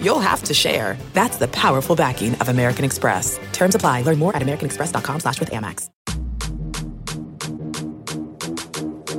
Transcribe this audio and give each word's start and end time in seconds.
you'll 0.00 0.20
have 0.20 0.42
to 0.44 0.54
share. 0.54 0.96
That's 1.12 1.36
the 1.36 1.48
powerful 1.48 1.96
backing 1.96 2.34
of 2.36 2.48
American 2.48 2.84
Express. 2.84 3.38
Terms 3.52 3.74
apply. 3.74 4.02
Learn 4.02 4.18
more 4.18 4.34
at 4.34 4.42
americanexpress.com 4.42 5.20
slash 5.20 5.40
with 5.40 5.50
Amex. 5.50 5.90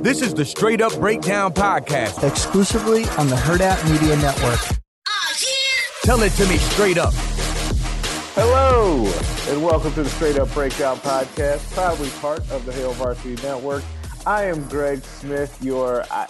This 0.02 0.22
is 0.22 0.32
the 0.32 0.44
Straight 0.44 0.80
Up 0.80 0.94
Breakdown 0.94 1.52
Podcast. 1.52 2.22
Exclusively 2.26 3.04
on 3.18 3.26
the 3.26 3.34
Hurrdat 3.34 3.90
Media 3.90 4.16
Network. 4.16 4.60
Tell 6.04 6.22
it 6.22 6.30
to 6.34 6.46
me 6.46 6.56
straight 6.56 6.98
up. 6.98 7.12
Hello, 8.34 9.04
and 9.48 9.62
welcome 9.62 9.92
to 9.94 10.04
the 10.04 10.08
Straight 10.08 10.38
Up 10.38 10.54
Breakdown 10.54 10.98
Podcast, 10.98 11.70
proudly 11.74 12.08
part 12.20 12.48
of 12.52 12.64
the 12.64 12.72
Hail 12.72 12.92
Varsity 12.92 13.34
Network. 13.42 13.82
I 14.24 14.44
am 14.44 14.66
Greg 14.68 15.02
Smith, 15.02 15.58
your 15.60 16.04
I, 16.10 16.26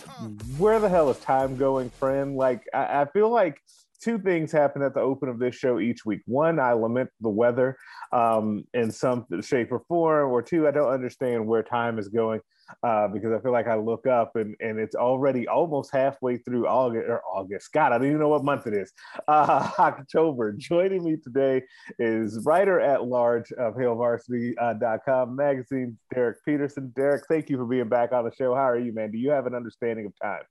where 0.57 0.81
the 0.81 0.89
hell 0.89 1.11
is 1.11 1.19
time 1.19 1.57
going 1.57 1.91
friend? 1.91 2.37
Like, 2.37 2.63
I, 2.73 3.03
I 3.03 3.05
feel 3.05 3.29
like 3.29 3.61
two 4.03 4.19
things 4.19 4.53
happen 4.53 4.83
at 4.83 4.95
the 4.95 5.01
open 5.01 5.29
of 5.29 5.39
this 5.39 5.55
show 5.55 5.79
each 5.79 6.05
week. 6.05 6.21
One, 6.27 6.59
I 6.59 6.73
lament 6.73 7.11
the 7.21 7.29
weather 7.29 7.77
um, 8.13 8.65
in 8.75 8.91
some 8.91 9.27
shape 9.43 9.73
or 9.73 9.81
form, 9.89 10.31
or 10.31 10.43
two, 10.43 10.69
I 10.69 10.71
don't 10.71 10.93
understand 10.93 11.47
where 11.47 11.63
time 11.63 11.99
is 11.99 12.09
going 12.09 12.41
uh, 12.83 13.09
because 13.09 13.33
I 13.33 13.41
feel 13.41 13.53
like 13.53 13.67
I 13.67 13.77
look 13.77 14.07
up 14.07 14.37
and, 14.37 14.55
and 14.61 14.79
it's 14.79 14.95
already 14.95 15.49
almost 15.49 15.93
halfway 15.93 16.39
through 16.39 16.67
August 16.67 17.07
or 17.09 17.23
August. 17.25 17.73
God, 17.73 17.93
I 17.93 17.99
don't 17.99 18.07
even 18.07 18.21
know 18.21 18.29
what 18.29 18.45
month 18.45 18.67
it 18.67 18.75
is. 18.75 18.93
Uh, 19.27 19.71
October. 19.79 20.53
Joining 20.53 21.05
me 21.05 21.17
today 21.17 21.63
is 21.99 22.45
writer 22.45 22.81
at 22.81 23.05
large 23.05 23.53
of 23.53 23.75
HailVarsity.com 23.75 25.35
magazine, 25.35 25.99
Derek 26.15 26.45
Peterson. 26.45 26.93
Derek, 26.95 27.25
thank 27.29 27.51
you 27.51 27.57
for 27.57 27.67
being 27.67 27.89
back 27.89 28.13
on 28.13 28.25
the 28.25 28.33
show. 28.35 28.55
How 28.55 28.69
are 28.69 28.79
you, 28.79 28.93
man? 28.93 29.11
Do 29.11 29.19
you 29.19 29.31
have 29.31 29.47
an 29.47 29.55
understanding 29.55 30.07
of 30.07 30.13
time? 30.23 30.43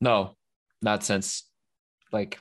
No, 0.00 0.36
not 0.82 1.04
since 1.04 1.44
like 2.12 2.38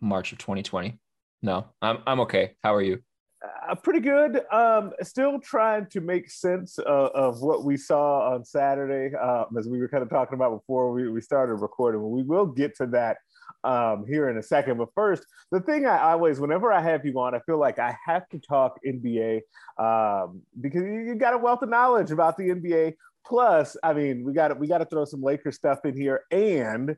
March 0.00 0.32
of 0.32 0.38
2020. 0.38 0.98
No, 1.42 1.66
I'm 1.80 1.98
I'm 2.06 2.20
okay. 2.20 2.56
How 2.62 2.74
are 2.74 2.82
you? 2.82 3.00
Uh, 3.42 3.74
pretty 3.74 4.00
good. 4.00 4.42
Um, 4.52 4.92
still 5.02 5.40
trying 5.40 5.86
to 5.86 6.00
make 6.02 6.30
sense 6.30 6.78
uh, 6.78 7.08
of 7.14 7.40
what 7.40 7.64
we 7.64 7.76
saw 7.76 8.34
on 8.34 8.44
Saturday, 8.44 9.16
um, 9.16 9.46
as 9.58 9.66
we 9.66 9.78
were 9.78 9.88
kind 9.88 10.02
of 10.02 10.10
talking 10.10 10.34
about 10.34 10.58
before 10.58 10.92
we, 10.92 11.08
we 11.08 11.22
started 11.22 11.54
recording. 11.54 12.10
We 12.10 12.22
will 12.22 12.44
get 12.44 12.76
to 12.76 12.86
that 12.88 13.16
um, 13.64 14.04
here 14.06 14.28
in 14.28 14.36
a 14.36 14.42
second. 14.42 14.76
But 14.76 14.88
first, 14.94 15.24
the 15.50 15.60
thing 15.60 15.86
I 15.86 16.12
always, 16.12 16.38
whenever 16.38 16.70
I 16.70 16.82
have 16.82 17.06
you 17.06 17.18
on, 17.18 17.34
I 17.34 17.40
feel 17.40 17.58
like 17.58 17.78
I 17.78 17.96
have 18.04 18.28
to 18.28 18.38
talk 18.38 18.78
NBA 18.86 19.40
um, 19.78 20.42
because 20.60 20.82
you, 20.82 21.00
you 21.00 21.14
got 21.14 21.32
a 21.32 21.38
wealth 21.38 21.62
of 21.62 21.70
knowledge 21.70 22.10
about 22.10 22.36
the 22.36 22.50
NBA. 22.50 22.94
Plus, 23.26 23.76
I 23.82 23.94
mean, 23.94 24.24
we 24.24 24.34
got 24.34 24.58
we 24.58 24.66
got 24.66 24.78
to 24.78 24.86
throw 24.86 25.04
some 25.04 25.22
Lakers 25.22 25.56
stuff 25.56 25.84
in 25.84 25.96
here, 25.96 26.24
and 26.30 26.96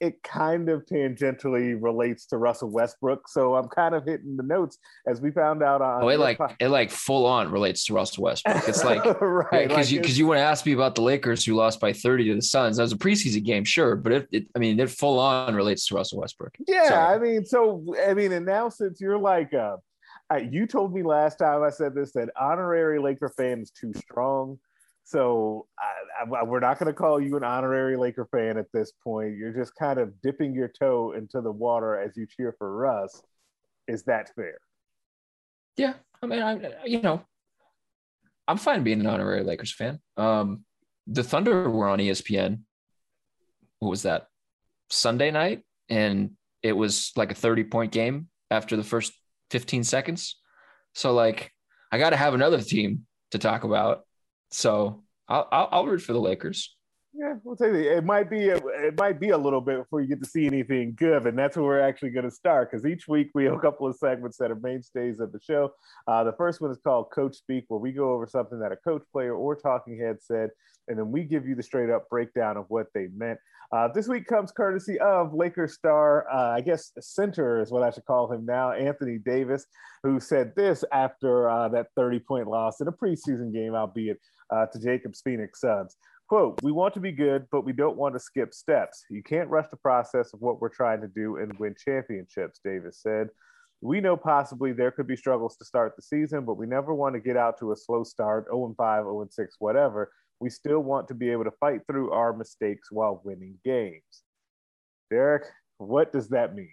it 0.00 0.22
kind 0.22 0.68
of 0.68 0.84
tangentially 0.86 1.76
relates 1.80 2.26
to 2.26 2.36
Russell 2.36 2.70
Westbrook. 2.70 3.28
So 3.28 3.54
I'm 3.54 3.68
kind 3.68 3.94
of 3.94 4.04
hitting 4.04 4.36
the 4.36 4.42
notes 4.42 4.78
as 5.06 5.20
we 5.20 5.30
found 5.30 5.62
out 5.62 5.80
on. 5.80 6.02
Oh, 6.02 6.08
it 6.08 6.18
like 6.18 6.38
it 6.60 6.68
like 6.68 6.90
full 6.90 7.26
on 7.26 7.50
relates 7.50 7.84
to 7.86 7.94
Russell 7.94 8.24
Westbrook. 8.24 8.68
It's 8.68 8.84
like 8.84 9.04
right 9.20 9.68
because 9.68 9.86
like 9.86 9.90
you 9.90 10.00
because 10.00 10.18
you 10.18 10.26
want 10.26 10.38
to 10.38 10.42
ask 10.42 10.66
me 10.66 10.72
about 10.72 10.94
the 10.94 11.02
Lakers 11.02 11.44
who 11.44 11.54
lost 11.54 11.80
by 11.80 11.92
30 11.92 12.28
to 12.28 12.34
the 12.36 12.42
Suns. 12.42 12.76
That 12.76 12.82
was 12.82 12.92
a 12.92 12.96
preseason 12.96 13.44
game, 13.44 13.64
sure, 13.64 13.96
but 13.96 14.12
it, 14.12 14.28
it 14.32 14.46
I 14.54 14.58
mean 14.58 14.78
it 14.78 14.90
full 14.90 15.18
on 15.18 15.54
relates 15.54 15.86
to 15.88 15.94
Russell 15.94 16.20
Westbrook. 16.20 16.54
Yeah, 16.66 16.88
so. 16.88 16.94
I 16.94 17.18
mean, 17.18 17.44
so 17.44 17.84
I 18.06 18.14
mean, 18.14 18.32
and 18.32 18.46
now 18.46 18.68
since 18.68 19.00
you're 19.00 19.18
like, 19.18 19.54
uh, 19.54 19.76
you 20.50 20.66
told 20.66 20.92
me 20.92 21.02
last 21.02 21.36
time 21.38 21.62
I 21.62 21.70
said 21.70 21.94
this 21.94 22.12
that 22.12 22.30
honorary 22.40 22.98
Laker 22.98 23.32
fan 23.36 23.60
is 23.60 23.70
too 23.70 23.92
strong. 23.94 24.58
So 25.04 25.66
I, 25.78 26.24
I, 26.24 26.44
we're 26.44 26.60
not 26.60 26.78
going 26.78 26.86
to 26.86 26.94
call 26.94 27.20
you 27.20 27.36
an 27.36 27.44
honorary 27.44 27.96
Laker 27.96 28.26
fan 28.32 28.56
at 28.56 28.72
this 28.72 28.92
point. 29.02 29.36
You're 29.36 29.52
just 29.52 29.74
kind 29.76 30.00
of 30.00 30.20
dipping 30.22 30.54
your 30.54 30.68
toe 30.68 31.12
into 31.12 31.42
the 31.42 31.52
water 31.52 32.00
as 32.00 32.16
you 32.16 32.26
cheer 32.26 32.54
for 32.58 32.74
Russ. 32.74 33.22
Is 33.86 34.02
that 34.04 34.34
fair? 34.34 34.58
Yeah, 35.76 35.94
I 36.22 36.26
mean, 36.26 36.40
I 36.40 36.72
you 36.86 37.02
know, 37.02 37.22
I'm 38.48 38.56
fine 38.56 38.82
being 38.82 39.00
an 39.00 39.06
honorary 39.06 39.42
Lakers 39.42 39.72
fan. 39.72 40.00
Um, 40.16 40.64
the 41.06 41.22
Thunder 41.22 41.68
were 41.68 41.88
on 41.88 41.98
ESPN. 41.98 42.60
What 43.80 43.90
was 43.90 44.02
that? 44.02 44.28
Sunday 44.88 45.30
night, 45.30 45.62
and 45.90 46.30
it 46.62 46.72
was 46.72 47.12
like 47.16 47.32
a 47.32 47.34
30 47.34 47.64
point 47.64 47.92
game 47.92 48.28
after 48.50 48.76
the 48.76 48.84
first 48.84 49.12
15 49.50 49.84
seconds. 49.84 50.36
So 50.94 51.12
like, 51.12 51.52
I 51.92 51.98
got 51.98 52.10
to 52.10 52.16
have 52.16 52.32
another 52.32 52.60
team 52.62 53.06
to 53.32 53.38
talk 53.38 53.64
about 53.64 54.04
so 54.54 55.02
I'll, 55.28 55.48
I'll, 55.50 55.68
I'll 55.72 55.86
root 55.86 56.02
for 56.02 56.12
the 56.12 56.20
Lakers. 56.20 56.76
Yeah, 57.16 57.34
we'll 57.44 57.54
take 57.54 57.72
it. 57.74 57.86
It 57.86 58.04
might 58.04 58.28
be 58.28 58.48
a, 58.48 58.56
it 58.56 58.98
might 58.98 59.20
be 59.20 59.30
a 59.30 59.38
little 59.38 59.60
bit 59.60 59.78
before 59.78 60.00
you 60.00 60.08
get 60.08 60.20
to 60.20 60.28
see 60.28 60.46
anything 60.46 60.94
good, 60.96 61.26
and 61.26 61.38
that's 61.38 61.56
where 61.56 61.64
we're 61.64 61.80
actually 61.80 62.10
going 62.10 62.24
to 62.24 62.30
start. 62.30 62.70
Because 62.70 62.84
each 62.84 63.06
week 63.06 63.30
we 63.34 63.44
have 63.44 63.52
a 63.52 63.58
couple 63.60 63.86
of 63.86 63.94
segments 63.96 64.36
that 64.38 64.50
are 64.50 64.56
mainstays 64.56 65.20
of 65.20 65.30
the 65.30 65.38
show. 65.40 65.72
Uh, 66.08 66.24
the 66.24 66.32
first 66.32 66.60
one 66.60 66.72
is 66.72 66.78
called 66.82 67.12
Coach 67.12 67.36
Speak, 67.36 67.66
where 67.68 67.78
we 67.78 67.92
go 67.92 68.12
over 68.12 68.26
something 68.26 68.58
that 68.58 68.72
a 68.72 68.76
coach, 68.76 69.02
player, 69.12 69.34
or 69.34 69.54
talking 69.54 69.96
head 69.96 70.16
said, 70.20 70.50
and 70.88 70.98
then 70.98 71.12
we 71.12 71.22
give 71.22 71.46
you 71.46 71.54
the 71.54 71.62
straight 71.62 71.88
up 71.88 72.08
breakdown 72.08 72.56
of 72.56 72.64
what 72.68 72.86
they 72.94 73.06
meant. 73.16 73.38
Uh, 73.72 73.88
this 73.88 74.08
week 74.08 74.26
comes 74.26 74.52
courtesy 74.52 74.98
of 74.98 75.34
Lakers 75.34 75.74
star, 75.74 76.26
uh, 76.32 76.50
I 76.50 76.60
guess 76.60 76.92
center 77.00 77.60
is 77.60 77.70
what 77.70 77.82
I 77.82 77.90
should 77.90 78.04
call 78.04 78.30
him 78.30 78.44
now, 78.44 78.72
Anthony 78.72 79.18
Davis, 79.18 79.66
who 80.02 80.20
said 80.20 80.52
this 80.54 80.84
after 80.92 81.48
uh, 81.48 81.68
that 81.70 81.88
30 81.96 82.20
point 82.20 82.48
loss 82.48 82.80
in 82.80 82.88
a 82.88 82.92
preseason 82.92 83.52
game, 83.52 83.74
albeit 83.74 84.18
uh, 84.54 84.66
to 84.66 84.78
Jacob's 84.78 85.20
Phoenix 85.22 85.60
Suns. 85.60 85.96
Quote, 86.28 86.58
we 86.62 86.72
want 86.72 86.94
to 86.94 87.00
be 87.00 87.12
good, 87.12 87.46
but 87.52 87.64
we 87.64 87.72
don't 87.72 87.96
want 87.96 88.14
to 88.14 88.20
skip 88.20 88.54
steps. 88.54 89.04
You 89.10 89.22
can't 89.22 89.50
rush 89.50 89.66
the 89.70 89.76
process 89.76 90.32
of 90.32 90.40
what 90.40 90.60
we're 90.60 90.70
trying 90.70 91.00
to 91.02 91.08
do 91.08 91.36
and 91.36 91.58
win 91.58 91.74
championships, 91.82 92.60
Davis 92.64 93.00
said. 93.02 93.28
We 93.82 94.00
know 94.00 94.16
possibly 94.16 94.72
there 94.72 94.90
could 94.90 95.06
be 95.06 95.16
struggles 95.16 95.56
to 95.56 95.64
start 95.64 95.94
the 95.96 96.02
season, 96.02 96.46
but 96.46 96.54
we 96.56 96.66
never 96.66 96.94
want 96.94 97.14
to 97.14 97.20
get 97.20 97.36
out 97.36 97.58
to 97.58 97.72
a 97.72 97.76
slow 97.76 98.04
start, 98.04 98.46
0 98.46 98.74
5, 98.78 99.04
0 99.04 99.28
6, 99.30 99.56
whatever. 99.58 100.10
We 100.40 100.48
still 100.48 100.80
want 100.80 101.08
to 101.08 101.14
be 101.14 101.30
able 101.30 101.44
to 101.44 101.50
fight 101.60 101.80
through 101.86 102.12
our 102.12 102.32
mistakes 102.32 102.90
while 102.90 103.20
winning 103.24 103.58
games. 103.64 104.22
Derek, 105.10 105.44
what 105.76 106.12
does 106.12 106.28
that 106.30 106.54
mean? 106.54 106.70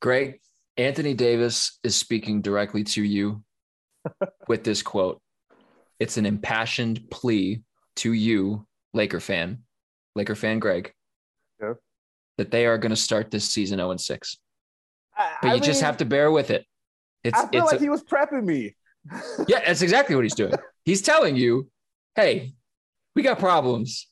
Greg, 0.00 0.40
Anthony 0.76 1.14
Davis 1.14 1.78
is 1.82 1.96
speaking 1.96 2.42
directly 2.42 2.84
to 2.84 3.02
you 3.02 3.42
with 4.48 4.62
this 4.62 4.82
quote. 4.82 5.20
It's 6.02 6.16
an 6.16 6.26
impassioned 6.26 7.08
plea 7.12 7.62
to 7.96 8.12
you, 8.12 8.66
Laker 8.92 9.20
fan, 9.20 9.62
Laker 10.16 10.34
fan 10.34 10.58
Greg, 10.58 10.92
yeah. 11.62 11.74
that 12.38 12.50
they 12.50 12.66
are 12.66 12.76
going 12.76 12.90
to 12.90 12.96
start 12.96 13.30
this 13.30 13.48
season 13.48 13.78
0 13.78 13.96
6. 13.96 14.36
I, 15.16 15.36
but 15.40 15.48
you 15.48 15.54
I 15.54 15.58
just 15.60 15.80
have 15.80 15.98
to 15.98 16.04
bear 16.04 16.32
with 16.32 16.50
it. 16.50 16.66
It's, 17.22 17.38
I 17.38 17.46
feel 17.46 17.62
it's 17.62 17.72
like 17.72 17.80
a, 17.80 17.84
he 17.84 17.88
was 17.88 18.02
prepping 18.02 18.42
me. 18.42 18.74
yeah, 19.46 19.60
that's 19.64 19.82
exactly 19.82 20.16
what 20.16 20.24
he's 20.24 20.34
doing. 20.34 20.54
He's 20.84 21.02
telling 21.02 21.36
you, 21.36 21.70
hey, 22.16 22.52
we 23.14 23.22
got 23.22 23.38
problems, 23.38 24.08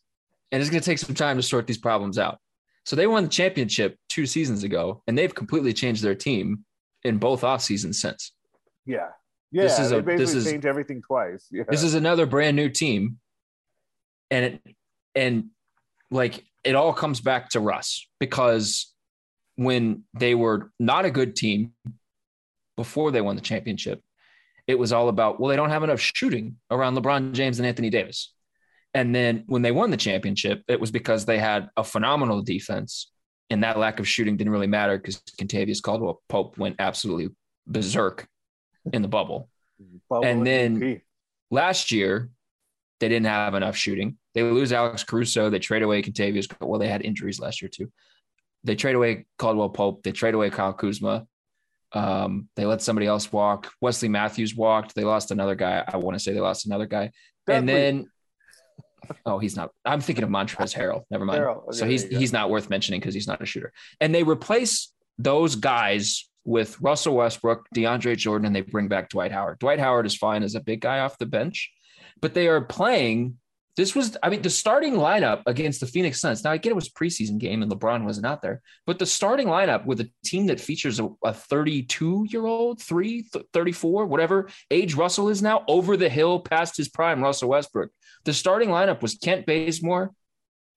and 0.53 0.63
it's 0.63 0.71
going 0.71 0.81
to 0.81 0.89
take 0.89 0.99
some 0.99 1.17
time 1.17 1.39
to 1.39 1.43
sort 1.43 1.67
these 1.67 1.79
problems 1.79 2.21
out. 2.21 2.39
So 2.87 2.95
they 2.95 3.09
won 3.09 3.25
the 3.25 3.31
championship 3.31 3.97
two 4.09 4.27
seasons 4.27 4.63
ago, 4.63 5.03
and 5.09 5.19
they've 5.19 5.35
completely 5.35 5.73
changed 5.73 6.05
their 6.05 6.15
team 6.15 6.65
in 7.03 7.19
both 7.19 7.43
off 7.43 7.63
seasons 7.63 8.01
since. 8.01 8.31
Yeah. 8.87 9.09
Yeah, 9.53 9.65
this 9.65 9.79
is 9.79 9.93
a, 9.93 10.01
this 10.03 10.35
is 10.35 10.45
change 10.45 10.65
everything 10.65 11.03
twice. 11.03 11.47
Yeah. 11.51 11.65
This 11.69 11.83
is 11.83 11.95
another 11.95 12.27
brand 12.27 12.57
new 12.57 12.69
team, 12.69 13.19
and 14.31 14.45
it 14.45 14.77
and 15.15 15.47
like 16.11 16.45
it 16.63 16.77
all 16.77 16.93
comes 16.93 17.21
back 17.21 17.51
to 17.51 17.61
Russ 17.61 18.07
because 18.21 18.93
when 19.57 20.05
they 20.19 20.35
were 20.35 20.71
not 20.79 21.05
a 21.05 21.11
good 21.11 21.35
team 21.35 21.73
before 22.77 23.11
they 23.11 23.21
won 23.21 23.35
the 23.35 23.43
championship, 23.43 24.01
it 24.69 24.79
was 24.79 24.93
all 24.93 25.09
about 25.09 25.41
well 25.41 25.49
they 25.49 25.57
don't 25.57 25.71
have 25.71 25.83
enough 25.83 26.01
shooting 26.01 26.57
around 26.71 26.95
LeBron 26.95 27.33
James 27.33 27.59
and 27.59 27.67
Anthony 27.67 27.91
Davis, 27.91 28.33
and 28.95 29.13
then 29.13 29.43
when 29.47 29.63
they 29.63 29.73
won 29.73 29.91
the 29.91 29.97
championship, 29.97 30.63
it 30.69 30.81
was 30.81 30.93
because 30.93 31.25
they 31.25 31.39
had 31.39 31.71
a 31.77 31.83
phenomenal 31.83 32.41
defense, 32.41 33.11
and 33.51 33.65
that 33.65 33.79
lack 33.79 33.99
of 33.99 34.07
shooting 34.07 34.37
didn't 34.37 34.53
really 34.53 34.69
matter 34.69 34.97
because 34.97 35.21
Kentavious 35.41 35.83
Caldwell 35.83 36.23
Pope 36.29 36.57
went 36.57 36.77
absolutely 36.79 37.31
berserk 37.67 38.29
in 38.93 39.03
the 39.03 39.09
bubble. 39.09 39.49
bubble 40.09 40.25
and 40.27 40.47
then 40.47 40.81
MVP. 40.81 41.01
last 41.51 41.93
year, 41.93 42.31
they 43.01 43.09
didn't 43.09 43.27
have 43.27 43.55
enough 43.55 43.77
shooting. 43.77 44.19
They 44.35 44.43
lose 44.43 44.73
Alex 44.73 45.03
Caruso. 45.05 45.51
They 45.51 45.59
trade 45.59 45.83
away 45.83 46.03
Kentavious. 46.03 46.49
Well, 46.61 46.79
they 46.79 46.89
had 46.89 47.03
injuries 47.03 47.41
last 47.41 47.63
year 47.63 47.69
too. 47.69 47.91
They 48.63 48.77
trade 48.77 48.95
away 48.95 49.27
Caldwell 49.39 49.71
Pope. 49.71 50.03
They 50.03 50.13
trade 50.13 50.35
away 50.35 50.51
Kyle 50.51 50.73
Kuzma. 50.73 51.27
Um, 51.93 52.49
they 52.57 52.67
let 52.67 52.83
somebody 52.83 53.07
else 53.07 53.33
walk. 53.33 53.73
Wesley 53.81 54.09
Matthews 54.09 54.55
walked. 54.55 54.95
They 54.95 55.05
lost 55.05 55.31
another 55.31 55.55
guy. 55.55 55.83
I 55.87 55.97
want 55.97 56.17
to 56.17 56.23
say 56.23 56.33
they 56.33 56.41
lost 56.41 56.67
another 56.67 56.87
guy. 56.87 57.11
And 57.49 57.69
then, 57.69 58.07
oh, 59.27 59.39
he's 59.39 59.57
not. 59.57 59.71
I'm 59.85 60.01
thinking 60.01 60.23
of 60.23 60.31
Montrezl 60.31 60.77
Harrell. 60.77 61.03
Never 61.11 61.25
mind. 61.25 61.41
Harrell. 61.41 61.65
Okay, 61.65 61.77
so 61.77 61.87
he's 61.87 62.03
there 62.03 62.13
you 62.13 62.17
go. 62.17 62.21
he's 62.21 62.33
not 62.33 62.51
worth 62.51 62.71
mentioning 62.71 63.01
because 63.01 63.15
he's 63.15 63.27
not 63.27 63.43
a 63.43 63.47
shooter. 63.47 63.73
And 64.01 64.15
they 64.15 64.23
replace 64.23 64.93
those 65.19 65.57
guys 65.57 66.29
with 66.51 66.81
Russell 66.81 67.15
Westbrook, 67.15 67.69
DeAndre 67.77 68.17
Jordan, 68.17 68.47
and 68.47 68.57
they 68.57 68.61
bring 68.61 68.89
back 68.89 69.09
Dwight 69.09 69.31
Howard. 69.31 69.61
Dwight 69.61 69.79
Howard 69.79 70.05
is 70.05 70.17
fine 70.17 70.43
as 70.43 70.57
a 70.57 70.61
big 70.61 70.81
guy 70.81 70.99
off 70.99 71.17
the 71.17 71.25
bench, 71.25 71.71
but 72.21 72.35
they 72.35 72.49
are 72.49 72.61
playing. 72.61 73.39
This 73.77 73.95
was, 73.95 74.17
I 74.21 74.31
mean, 74.31 74.43
the 74.43 74.51
starting 74.51 74.95
lineup 74.95 75.43
against 75.47 75.79
the 75.79 75.87
Phoenix 75.87 76.21
Suns. 76.21 76.43
Now 76.43 76.51
I 76.51 76.57
get 76.57 76.71
it 76.71 76.75
was 76.75 76.89
preseason 76.89 77.39
game 77.39 77.63
and 77.63 77.71
LeBron 77.71 78.05
wasn't 78.05 78.27
out 78.27 78.43
there, 78.43 78.63
but 78.85 78.99
the 78.99 79.07
starting 79.07 79.47
lineup 79.47 79.87
with 79.87 80.01
a 80.01 80.11
team 80.25 80.47
that 80.47 80.61
features 80.61 81.01
a 81.25 81.33
32 81.33 82.27
year 82.29 82.45
old, 82.45 82.83
three, 82.83 83.23
th- 83.33 83.47
34, 83.53 84.07
whatever 84.07 84.51
age 84.73 84.95
Russell 84.95 85.29
is 85.29 85.41
now, 85.41 85.63
over 85.69 85.97
the 85.97 86.09
hill 86.09 86.41
past 86.41 86.77
his 86.77 86.89
prime, 86.89 87.23
Russell 87.23 87.51
Westbrook. 87.51 87.91
The 88.25 88.35
starting 88.35 88.71
lineup 88.71 89.03
was 89.03 89.15
Kent 89.15 89.47
Bazemore, 89.47 90.11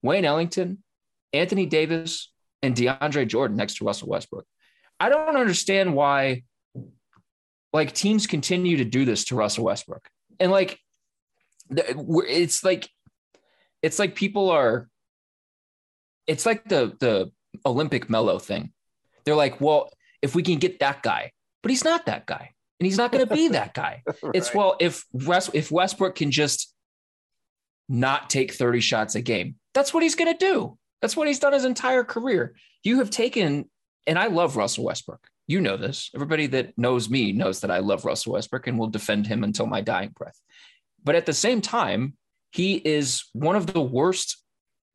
Wayne 0.02 0.24
Ellington, 0.24 0.84
Anthony 1.32 1.66
Davis, 1.66 2.30
and 2.62 2.76
DeAndre 2.76 3.26
Jordan 3.26 3.56
next 3.56 3.78
to 3.78 3.84
Russell 3.84 4.08
Westbrook. 4.08 4.46
I 5.00 5.08
don't 5.08 5.36
understand 5.36 5.94
why 5.94 6.42
like 7.72 7.92
teams 7.92 8.26
continue 8.26 8.78
to 8.78 8.84
do 8.84 9.04
this 9.04 9.24
to 9.26 9.34
Russell 9.34 9.64
Westbrook. 9.64 10.08
And 10.38 10.50
like 10.50 10.78
it's 11.70 12.62
like 12.64 12.88
it's 13.82 13.98
like 13.98 14.14
people 14.14 14.50
are 14.50 14.88
it's 16.26 16.46
like 16.46 16.68
the 16.68 16.96
the 17.00 17.32
Olympic 17.66 18.08
mellow 18.08 18.38
thing. 18.38 18.72
They're 19.24 19.34
like, 19.34 19.60
well, 19.60 19.90
if 20.22 20.34
we 20.34 20.42
can 20.42 20.58
get 20.58 20.80
that 20.80 21.02
guy, 21.02 21.32
but 21.62 21.70
he's 21.70 21.84
not 21.84 22.06
that 22.06 22.26
guy. 22.26 22.50
And 22.80 22.86
he's 22.86 22.98
not 22.98 23.12
going 23.12 23.26
to 23.26 23.34
be 23.34 23.48
that 23.48 23.72
guy. 23.72 24.02
It's 24.34 24.52
well, 24.52 24.76
if 24.80 25.04
West, 25.12 25.50
if 25.54 25.70
Westbrook 25.70 26.16
can 26.16 26.30
just 26.30 26.74
not 27.88 28.28
take 28.28 28.52
30 28.52 28.80
shots 28.80 29.14
a 29.14 29.22
game, 29.22 29.56
that's 29.72 29.94
what 29.94 30.02
he's 30.02 30.14
going 30.14 30.32
to 30.32 30.38
do. 30.38 30.76
That's 31.00 31.16
what 31.16 31.28
he's 31.28 31.38
done 31.38 31.52
his 31.52 31.64
entire 31.64 32.04
career. 32.04 32.54
You 32.82 32.98
have 32.98 33.10
taken, 33.10 33.70
and 34.06 34.18
I 34.18 34.26
love 34.26 34.56
Russell 34.56 34.84
Westbrook. 34.84 35.26
You 35.46 35.60
know 35.60 35.76
this. 35.76 36.10
Everybody 36.14 36.46
that 36.48 36.76
knows 36.78 37.10
me 37.10 37.32
knows 37.32 37.60
that 37.60 37.70
I 37.70 37.78
love 37.78 38.04
Russell 38.04 38.32
Westbrook 38.32 38.66
and 38.66 38.78
will 38.78 38.88
defend 38.88 39.26
him 39.26 39.44
until 39.44 39.66
my 39.66 39.80
dying 39.80 40.10
breath. 40.10 40.40
But 41.02 41.14
at 41.14 41.26
the 41.26 41.32
same 41.32 41.60
time, 41.60 42.16
he 42.50 42.76
is 42.76 43.24
one 43.32 43.56
of 43.56 43.66
the 43.66 43.80
worst 43.80 44.38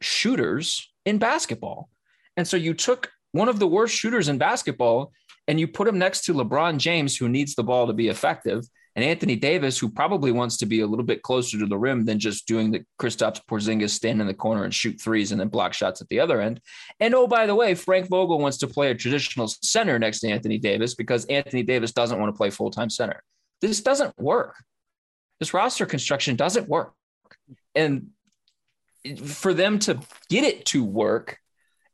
shooters 0.01 0.91
in 1.05 1.17
basketball. 1.17 1.89
And 2.37 2.47
so 2.47 2.57
you 2.57 2.73
took 2.73 3.11
one 3.31 3.49
of 3.49 3.59
the 3.59 3.67
worst 3.67 3.95
shooters 3.95 4.27
in 4.27 4.37
basketball 4.37 5.11
and 5.47 5.59
you 5.59 5.67
put 5.67 5.87
him 5.87 5.99
next 5.99 6.25
to 6.25 6.33
LeBron 6.33 6.77
James, 6.77 7.17
who 7.17 7.27
needs 7.27 7.55
the 7.55 7.63
ball 7.63 7.87
to 7.87 7.93
be 7.93 8.07
effective, 8.07 8.63
and 8.99 9.07
Anthony 9.07 9.37
Davis, 9.37 9.79
who 9.79 9.87
probably 9.87 10.33
wants 10.33 10.57
to 10.57 10.65
be 10.65 10.81
a 10.81 10.85
little 10.85 11.05
bit 11.05 11.21
closer 11.21 11.57
to 11.57 11.65
the 11.65 11.77
rim 11.77 12.03
than 12.03 12.19
just 12.19 12.45
doing 12.45 12.69
the 12.69 12.83
Kristaps 12.99 13.39
Porzingis 13.49 13.91
stand 13.91 14.19
in 14.19 14.27
the 14.27 14.33
corner 14.33 14.65
and 14.65 14.73
shoot 14.73 14.99
threes 14.99 15.31
and 15.31 15.39
then 15.39 15.47
block 15.47 15.73
shots 15.73 16.01
at 16.01 16.09
the 16.09 16.19
other 16.19 16.41
end. 16.41 16.59
And 16.99 17.15
oh, 17.15 17.25
by 17.25 17.45
the 17.45 17.55
way, 17.55 17.75
Frank 17.75 18.09
Vogel 18.09 18.39
wants 18.39 18.57
to 18.57 18.67
play 18.67 18.91
a 18.91 18.95
traditional 18.95 19.47
center 19.47 19.97
next 19.99 20.19
to 20.19 20.27
Anthony 20.27 20.57
Davis 20.57 20.95
because 20.95 21.23
Anthony 21.27 21.63
Davis 21.63 21.93
doesn't 21.93 22.19
want 22.19 22.33
to 22.33 22.37
play 22.37 22.49
full 22.49 22.71
time 22.71 22.89
center. 22.89 23.23
This 23.61 23.79
doesn't 23.79 24.19
work. 24.19 24.55
This 25.39 25.53
roster 25.53 25.85
construction 25.85 26.35
doesn't 26.35 26.67
work. 26.67 26.91
And 27.75 28.07
for 29.23 29.53
them 29.53 29.79
to 29.79 29.97
get 30.29 30.43
it 30.43 30.65
to 30.65 30.83
work, 30.83 31.39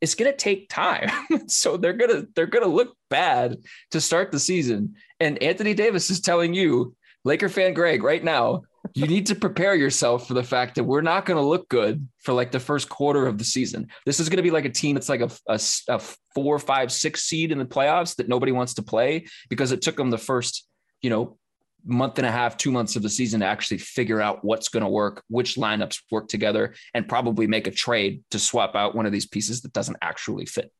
it's 0.02 0.16
going 0.16 0.32
to 0.32 0.38
take 0.38 0.70
time. 0.70 1.12
so 1.48 1.78
they're 1.78 1.94
going 1.94 2.12
to 2.12 2.28
they're 2.36 2.48
going 2.48 2.64
to 2.64 2.76
look 2.76 2.96
bad 3.10 3.58
to 3.92 4.02
start 4.02 4.32
the 4.32 4.40
season. 4.40 4.96
And 5.20 5.42
Anthony 5.42 5.74
Davis 5.74 6.10
is 6.10 6.20
telling 6.20 6.54
you, 6.54 6.96
Laker 7.24 7.50
fan 7.50 7.74
Greg, 7.74 8.04
right 8.04 8.24
now, 8.24 8.64
you 8.94 9.08
need 9.08 9.26
to 9.28 9.36
prepare 9.36 9.74
yourself 9.76 10.28
for 10.28 10.36
the 10.36 10.44
fact 10.44 10.76
that 10.76 10.84
we're 10.84 11.02
not 11.02 11.26
going 11.26 11.38
to 11.38 11.48
look 11.48 11.68
good 11.70 12.08
for 12.20 12.34
like 12.34 12.52
the 12.52 12.60
first 12.60 12.88
quarter 12.88 13.26
of 13.26 13.38
the 13.38 13.44
season. 13.44 13.88
This 14.06 14.20
is 14.20 14.30
going 14.30 14.38
to 14.38 14.44
be 14.44 14.52
like 14.52 14.66
a 14.66 14.70
team 14.70 14.96
that's 14.96 15.10
like 15.10 15.22
a, 15.22 15.32
a, 15.48 15.60
a 15.90 16.00
four, 16.36 16.60
five, 16.60 16.92
six 16.92 17.24
seed 17.24 17.52
in 17.52 17.58
the 17.58 17.66
playoffs 17.66 18.16
that 18.18 18.30
nobody 18.30 18.52
wants 18.52 18.76
to 18.76 18.84
play 18.84 19.26
because 19.50 19.72
it 19.72 19.82
took 19.82 19.96
them 19.96 20.12
the 20.12 20.18
first, 20.18 20.68
you 21.02 21.10
know, 21.10 21.38
month 21.84 22.18
and 22.18 22.28
a 22.28 22.32
half, 22.32 22.58
two 22.58 22.72
months 22.72 22.96
of 22.96 23.02
the 23.02 23.10
season 23.10 23.40
to 23.40 23.46
actually 23.46 23.78
figure 23.78 24.22
out 24.22 24.44
what's 24.44 24.70
going 24.70 24.84
to 24.84 24.90
work, 24.90 25.24
which 25.30 25.56
lineups 25.56 26.02
work 26.12 26.28
together, 26.28 26.74
and 26.94 27.08
probably 27.08 27.48
make 27.48 27.68
a 27.68 27.72
trade 27.72 28.24
to 28.32 28.40
swap 28.40 28.76
out 28.76 28.96
one 28.96 29.06
of 29.06 29.12
these 29.12 29.28
pieces 29.28 29.62
that 29.62 29.74
doesn't 29.74 29.98
actually 30.02 30.46
fit. 30.46 30.72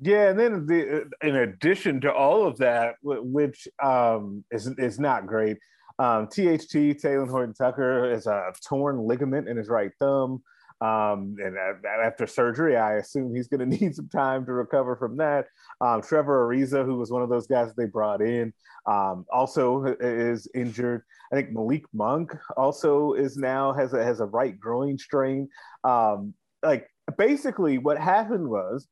Yeah, 0.00 0.28
and 0.28 0.38
then 0.38 0.66
the, 0.66 1.08
in 1.22 1.36
addition 1.36 2.00
to 2.02 2.12
all 2.12 2.46
of 2.46 2.58
that, 2.58 2.96
which 3.02 3.66
um, 3.82 4.44
is 4.50 4.66
is 4.78 4.98
not 4.98 5.26
great, 5.26 5.56
um, 5.98 6.26
THT 6.26 6.98
Taylor 7.00 7.26
Horton 7.26 7.54
Tucker 7.54 8.10
is 8.10 8.26
a 8.26 8.52
torn 8.68 9.06
ligament 9.06 9.48
in 9.48 9.56
his 9.56 9.68
right 9.68 9.90
thumb, 9.98 10.42
um, 10.82 11.36
and 11.42 11.56
after 12.04 12.26
surgery, 12.26 12.76
I 12.76 12.94
assume 12.94 13.34
he's 13.34 13.48
going 13.48 13.60
to 13.70 13.76
need 13.78 13.94
some 13.94 14.08
time 14.08 14.44
to 14.46 14.52
recover 14.52 14.96
from 14.96 15.16
that. 15.16 15.46
Um, 15.80 16.02
Trevor 16.02 16.46
Ariza, 16.46 16.84
who 16.84 16.96
was 16.96 17.10
one 17.10 17.22
of 17.22 17.30
those 17.30 17.46
guys 17.46 17.72
they 17.74 17.86
brought 17.86 18.20
in, 18.20 18.52
um, 18.86 19.24
also 19.32 19.96
is 20.00 20.46
injured. 20.54 21.02
I 21.32 21.36
think 21.36 21.52
Malik 21.52 21.84
Monk 21.92 22.36
also 22.56 23.14
is 23.14 23.36
now 23.36 23.72
has 23.72 23.94
a 23.94 24.04
has 24.04 24.20
a 24.20 24.26
right 24.26 24.58
groin 24.58 24.98
strain. 24.98 25.48
Um, 25.84 26.34
like 26.62 26.86
basically, 27.16 27.78
what 27.78 27.98
happened 27.98 28.48
was 28.48 28.86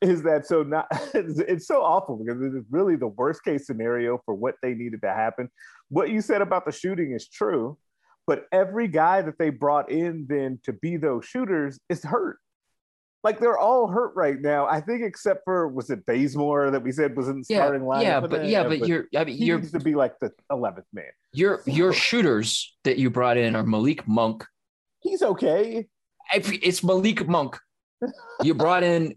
is 0.00 0.22
that 0.22 0.46
so 0.46 0.62
not 0.62 0.86
it's, 1.14 1.66
so 1.66 1.82
awful 1.82 2.16
because 2.16 2.40
it 2.40 2.54
is 2.56 2.64
really 2.70 2.96
the 2.96 3.08
worst 3.08 3.42
case 3.44 3.66
scenario 3.66 4.20
for 4.24 4.34
what 4.34 4.54
they 4.62 4.74
needed 4.74 5.02
to 5.02 5.08
happen. 5.08 5.48
What 5.88 6.10
you 6.10 6.20
said 6.20 6.42
about 6.42 6.64
the 6.66 6.72
shooting 6.72 7.12
is 7.12 7.28
true, 7.28 7.78
but 8.26 8.46
every 8.52 8.88
guy 8.88 9.22
that 9.22 9.38
they 9.38 9.50
brought 9.50 9.90
in 9.90 10.26
then 10.28 10.60
to 10.64 10.72
be 10.72 10.96
those 10.96 11.24
shooters 11.24 11.78
is 11.88 12.04
hurt. 12.04 12.38
Like 13.24 13.40
they're 13.40 13.58
all 13.58 13.88
hurt 13.88 14.12
right 14.14 14.40
now. 14.40 14.66
I 14.66 14.80
think 14.80 15.02
except 15.02 15.40
for 15.44 15.66
was 15.66 15.90
it 15.90 16.06
Bazemore 16.06 16.70
that 16.70 16.82
we 16.82 16.92
said 16.92 17.16
was 17.16 17.26
in 17.28 17.40
the 17.40 17.46
Yeah, 17.48 17.58
starting 17.58 17.84
line. 17.84 18.02
yeah, 18.02 18.20
but 18.20 18.44
yeah, 18.46 18.62
but 18.62 18.86
you're 18.86 19.06
I 19.16 19.24
mean 19.24 19.36
he 19.36 19.46
you're 19.46 19.58
needs 19.58 19.72
to 19.72 19.80
be 19.80 19.96
like 19.96 20.14
the 20.20 20.30
eleventh 20.52 20.86
man. 20.92 21.06
your 21.32 21.60
your 21.66 21.92
shooters 21.92 22.76
that 22.84 22.98
you 22.98 23.10
brought 23.10 23.36
in 23.36 23.56
are 23.56 23.64
Malik 23.64 24.06
Monk. 24.06 24.44
He's 25.00 25.22
okay. 25.22 25.86
It's 26.32 26.84
Malik 26.84 27.26
Monk. 27.26 27.58
You 28.44 28.54
brought 28.54 28.84
in, 28.84 29.16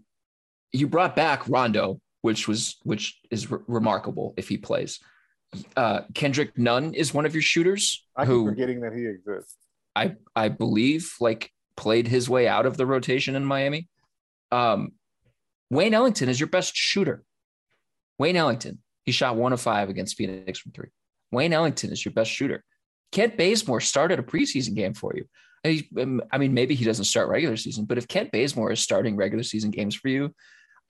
you 0.72 0.86
brought 0.88 1.14
back 1.14 1.48
Rondo, 1.48 2.00
which 2.22 2.48
was 2.48 2.76
which 2.82 3.20
is 3.30 3.50
re- 3.50 3.60
remarkable 3.66 4.34
if 4.36 4.48
he 4.48 4.56
plays. 4.56 5.00
Uh, 5.76 6.00
Kendrick 6.14 6.56
Nunn 6.56 6.94
is 6.94 7.12
one 7.12 7.26
of 7.26 7.34
your 7.34 7.42
shooters 7.42 8.06
I 8.16 8.22
keep 8.22 8.28
who 8.28 8.46
forgetting 8.46 8.80
that 8.80 8.94
he 8.94 9.06
exists. 9.06 9.56
I 9.94 10.16
I 10.34 10.48
believe 10.48 11.14
like 11.20 11.50
played 11.76 12.08
his 12.08 12.28
way 12.28 12.48
out 12.48 12.66
of 12.66 12.76
the 12.76 12.86
rotation 12.86 13.36
in 13.36 13.44
Miami. 13.44 13.88
Um, 14.50 14.92
Wayne 15.70 15.94
Ellington 15.94 16.28
is 16.28 16.38
your 16.38 16.48
best 16.48 16.74
shooter. 16.74 17.22
Wayne 18.18 18.36
Ellington, 18.36 18.78
he 19.04 19.12
shot 19.12 19.36
one 19.36 19.52
of 19.52 19.60
five 19.60 19.88
against 19.88 20.16
Phoenix 20.16 20.58
from 20.58 20.72
three. 20.72 20.90
Wayne 21.30 21.52
Ellington 21.52 21.90
is 21.90 22.04
your 22.04 22.12
best 22.12 22.30
shooter. 22.30 22.62
Kent 23.10 23.36
Bazemore 23.36 23.80
started 23.80 24.18
a 24.18 24.22
preseason 24.22 24.74
game 24.74 24.94
for 24.94 25.14
you. 25.14 25.24
I 25.64 26.38
mean, 26.38 26.54
maybe 26.54 26.74
he 26.74 26.84
doesn't 26.84 27.04
start 27.04 27.28
regular 27.28 27.56
season, 27.56 27.84
but 27.84 27.98
if 27.98 28.08
Kent 28.08 28.32
Bazemore 28.32 28.72
is 28.72 28.80
starting 28.80 29.16
regular 29.16 29.44
season 29.44 29.70
games 29.70 29.94
for 29.94 30.08
you, 30.08 30.34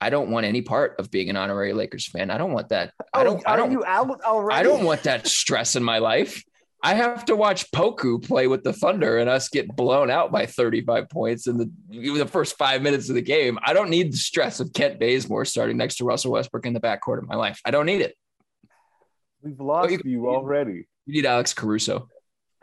I 0.03 0.09
don't 0.09 0.29
want 0.29 0.45
any 0.45 0.61
part 0.61 0.99
of 0.99 1.09
being 1.09 1.29
an 1.29 1.37
honorary 1.37 1.71
Lakers 1.71 2.05
fan. 2.05 2.29
I 2.29 2.37
don't 2.37 2.51
want 2.51 2.69
that. 2.69 2.91
I 3.13 3.21
oh, 3.21 3.23
don't. 3.23 3.43
Oh, 3.45 3.51
I 3.51 3.55
don't. 3.55 3.71
you 3.71 3.85
out 3.85 4.21
already? 4.21 4.59
I 4.59 4.63
don't 4.63 4.83
want 4.83 5.03
that 5.03 5.27
stress 5.27 5.77
in 5.77 5.83
my 5.83 5.99
life. 5.99 6.43
I 6.83 6.95
have 6.95 7.23
to 7.25 7.37
watch 7.37 7.71
Poku 7.71 8.21
play 8.21 8.47
with 8.47 8.65
the 8.65 8.73
Thunder 8.73 9.19
and 9.19 9.29
us 9.29 9.47
get 9.47 9.73
blown 9.73 10.11
out 10.11 10.29
by 10.29 10.45
35 10.45 11.09
points 11.09 11.47
in 11.47 11.57
the 11.57 11.71
the 11.89 12.27
first 12.27 12.57
five 12.57 12.81
minutes 12.81 13.07
of 13.07 13.15
the 13.15 13.21
game. 13.21 13.57
I 13.63 13.71
don't 13.71 13.89
need 13.89 14.11
the 14.11 14.17
stress 14.17 14.59
of 14.59 14.73
Kent 14.73 14.99
Bazemore 14.99 15.45
starting 15.45 15.77
next 15.77 15.95
to 15.97 16.03
Russell 16.03 16.33
Westbrook 16.33 16.65
in 16.65 16.73
the 16.73 16.81
backcourt 16.81 17.19
of 17.19 17.27
my 17.29 17.35
life. 17.35 17.61
I 17.63 17.71
don't 17.71 17.85
need 17.85 18.01
it. 18.01 18.13
We've 19.41 19.57
lost 19.57 19.91
you- 19.91 20.01
you 20.03 20.29
already. 20.29 20.85
You 21.05 21.13
need 21.13 21.25
Alex 21.25 21.53
Caruso. 21.53 22.09